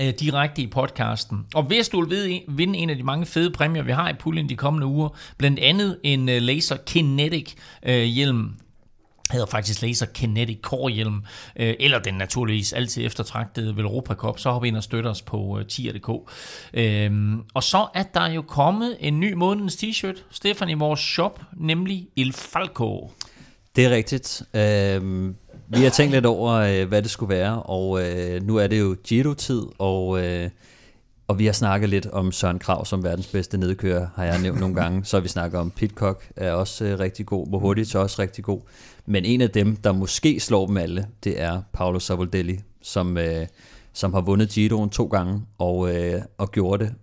øh, 0.00 0.14
direkte 0.20 0.62
i 0.62 0.66
podcasten. 0.66 1.46
Og 1.54 1.62
hvis 1.62 1.88
du 1.88 2.04
vil 2.04 2.40
vinde 2.48 2.78
en 2.78 2.90
af 2.90 2.96
de 2.96 3.02
mange 3.02 3.26
fede 3.26 3.50
præmier, 3.50 3.82
vi 3.82 3.92
har 3.92 4.10
i 4.10 4.12
puljen 4.12 4.48
de 4.48 4.56
kommende 4.56 4.86
uger, 4.86 5.08
blandt 5.38 5.58
andet 5.58 5.98
en 6.02 6.28
øh, 6.28 6.42
Laser 6.42 6.76
Kinetic 6.86 7.54
øh, 7.82 8.02
hjelm, 8.02 8.50
hedder 9.32 9.46
faktisk 9.46 9.82
Laser 9.82 10.06
Kinetic 10.06 10.60
Core 10.60 10.92
hjelm, 10.92 11.22
øh, 11.56 11.74
eller 11.80 11.98
den 11.98 12.14
naturligvis 12.14 12.72
altid 12.72 13.06
eftertragtede 13.06 13.76
Velropa 13.76 14.14
Cup, 14.14 14.38
så 14.38 14.50
hop 14.50 14.64
ind 14.64 14.76
og 14.76 14.82
støtter 14.82 15.10
os 15.10 15.22
på 15.22 15.58
øh, 15.58 15.66
tier.dk. 15.66 16.30
Øh, 16.74 17.36
og 17.54 17.62
så 17.62 17.86
er 17.94 18.02
der 18.02 18.28
jo 18.28 18.42
kommet 18.42 18.96
en 19.00 19.20
ny 19.20 19.32
månedens 19.32 19.76
t-shirt, 19.76 20.22
Stefan, 20.30 20.68
i 20.68 20.74
vores 20.74 21.00
shop, 21.00 21.40
nemlig 21.56 22.08
Il 22.16 22.32
Falco. 22.32 23.10
Det 23.76 23.84
er 23.84 23.90
rigtigt. 23.90 24.42
Øh, 24.54 25.34
vi 25.68 25.82
har 25.82 25.90
tænkt 25.90 26.12
lidt 26.12 26.26
over, 26.26 26.52
øh, 26.52 26.88
hvad 26.88 27.02
det 27.02 27.10
skulle 27.10 27.34
være, 27.34 27.62
og 27.62 28.02
øh, 28.02 28.42
nu 28.42 28.56
er 28.56 28.66
det 28.66 28.80
jo 28.80 28.96
Giro-tid, 29.04 29.62
og, 29.78 30.24
øh, 30.24 30.50
og 31.28 31.38
vi 31.38 31.46
har 31.46 31.52
snakket 31.52 31.88
lidt 31.88 32.06
om 32.06 32.32
Søren 32.32 32.58
Krav 32.58 32.84
som 32.84 33.04
verdens 33.04 33.26
bedste 33.26 33.58
nedkører, 33.58 34.06
har 34.14 34.24
jeg 34.24 34.40
nævnt 34.42 34.60
nogle 34.60 34.74
gange. 34.74 35.04
Så 35.04 35.16
har 35.16 35.22
vi 35.22 35.28
snakket 35.28 35.60
om 35.60 35.70
Pitcock, 35.70 36.30
er 36.36 36.52
også 36.52 36.84
øh, 36.84 36.98
rigtig 36.98 37.26
god, 37.26 37.46
Mohodic 37.46 37.94
er 37.94 37.98
også 37.98 38.22
rigtig 38.22 38.44
god. 38.44 38.60
Men 39.06 39.24
en 39.24 39.40
af 39.40 39.50
dem, 39.50 39.76
der 39.76 39.92
måske 39.92 40.40
slår 40.40 40.66
dem 40.66 40.76
alle, 40.76 41.06
det 41.24 41.40
er 41.40 41.62
Paolo 41.72 41.98
Savoldelli, 41.98 42.60
som, 42.82 43.18
øh, 43.18 43.46
som 43.92 44.14
har 44.14 44.20
vundet 44.20 44.48
Giroen 44.48 44.90
to 44.90 45.06
gange, 45.06 45.42
og, 45.58 45.96
øh, 45.96 46.22
og 46.38 46.52
gjorde 46.52 46.84
det 46.84 46.94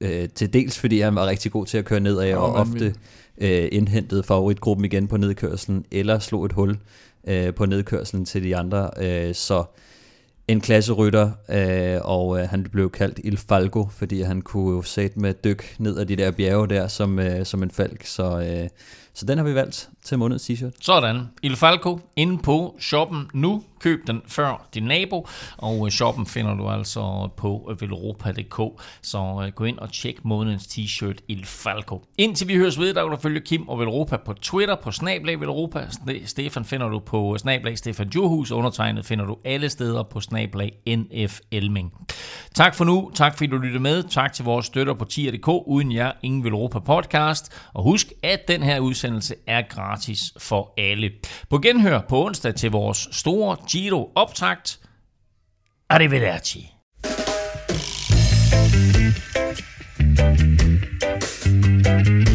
øh, 0.00 0.28
til 0.28 0.52
dels, 0.52 0.78
fordi 0.78 1.00
han 1.00 1.14
var 1.14 1.26
rigtig 1.26 1.52
god 1.52 1.66
til 1.66 1.78
at 1.78 1.84
køre 1.84 2.00
nedad, 2.00 2.34
og 2.34 2.52
ofte 2.52 2.94
øh, 3.38 3.68
indhentede 3.72 4.22
favoritgruppen 4.22 4.84
igen 4.84 5.08
på 5.08 5.16
nedkørslen, 5.16 5.84
eller 5.90 6.18
slog 6.18 6.44
et 6.44 6.52
hul 6.52 6.78
øh, 7.26 7.54
på 7.54 7.66
nedkørslen 7.66 8.24
til 8.24 8.42
de 8.42 8.56
andre. 8.56 8.90
Øh, 9.00 9.34
så 9.34 9.64
en 10.48 10.60
klasserytter, 10.60 11.30
øh, 11.48 12.00
og 12.02 12.40
øh, 12.40 12.48
han 12.48 12.62
blev 12.62 12.90
kaldt 12.90 13.20
Il 13.24 13.38
Falco, 13.38 13.88
fordi 13.88 14.22
han 14.22 14.42
kunne 14.42 14.76
jo 14.76 14.82
sætte 14.82 15.20
med 15.20 15.34
dyk 15.44 15.76
ned 15.78 15.98
ad 15.98 16.06
de 16.06 16.16
der 16.16 16.30
bjerge 16.30 16.68
der 16.68 16.88
som, 16.88 17.18
øh, 17.18 17.46
som 17.46 17.62
en 17.62 17.70
falk. 17.70 18.06
Så, 18.06 18.40
øh, 18.40 18.68
så 19.14 19.26
den 19.26 19.38
har 19.38 19.44
vi 19.44 19.54
valgt 19.54 19.90
til 20.04 20.18
månedens 20.18 20.50
t-shirt. 20.50 20.72
Sådan. 20.80 21.28
Il 21.42 21.56
Falco 21.56 22.00
inde 22.16 22.38
på 22.38 22.76
shoppen 22.80 23.30
nu. 23.34 23.64
Køb 23.80 24.06
den 24.06 24.22
før 24.26 24.68
din 24.74 24.82
nabo, 24.82 25.28
og 25.56 25.86
øh, 25.86 25.92
shoppen 25.92 26.26
finder 26.26 26.54
du 26.54 26.68
altså 26.68 27.28
på 27.36 27.74
velropa.dk, 27.80 28.82
så 29.02 29.42
øh, 29.46 29.52
gå 29.52 29.64
ind 29.64 29.78
og 29.78 29.92
tjek 29.92 30.24
månedens 30.24 30.62
t-shirt 30.62 31.16
Il 31.28 31.44
Falco. 31.44 32.04
Indtil 32.18 32.48
vi 32.48 32.56
høres 32.56 32.78
ved, 32.78 32.94
der 32.94 33.02
kan 33.02 33.10
du 33.10 33.16
følge 33.16 33.40
Kim 33.40 33.68
og 33.68 33.78
Velropa 33.78 34.16
på 34.16 34.32
Twitter, 34.32 34.74
på 34.74 34.90
Snablag 34.90 35.40
Velropa. 35.40 35.86
Stefan 36.26 36.64
finder 36.64 36.88
du 36.88 36.98
på 36.98 37.38
Snablag 37.38 37.78
Stefan 37.78 38.08
Johus, 38.08 38.50
undertegnet 38.50 39.06
finder 39.06 39.24
du 39.24 39.36
alle 39.44 39.68
steder 39.68 40.02
på 40.02 40.20
Snablag 40.20 40.72
NF 40.86 41.40
Elming. 41.50 41.92
Tak 42.54 42.74
for 42.74 42.84
nu, 42.84 43.10
tak 43.14 43.36
fordi 43.36 43.46
du 43.46 43.56
lyttede 43.56 43.82
med, 43.82 44.02
tak 44.02 44.32
til 44.32 44.44
vores 44.44 44.66
støtter 44.66 44.94
på 44.94 45.04
tier.dk, 45.04 45.48
uden 45.48 45.92
jer 45.92 46.12
ingen 46.22 46.44
Velropa 46.44 46.78
podcast, 46.78 47.52
og 47.74 47.82
husk, 47.82 48.12
at 48.22 48.48
den 48.48 48.62
her 48.62 48.80
udsendelse 48.80 49.34
er 49.46 49.62
gratis 49.62 49.91
gratis 49.92 50.32
for 50.38 50.74
alle. 50.76 51.10
På 51.50 51.58
genhør 51.58 52.00
på 52.08 52.24
onsdag 52.24 52.54
til 52.54 52.70
vores 52.70 53.08
store 53.12 53.56
Giro-optakt. 53.70 54.80
Arrivederci. 55.90 56.68
thank 61.84 62.28
you 62.28 62.31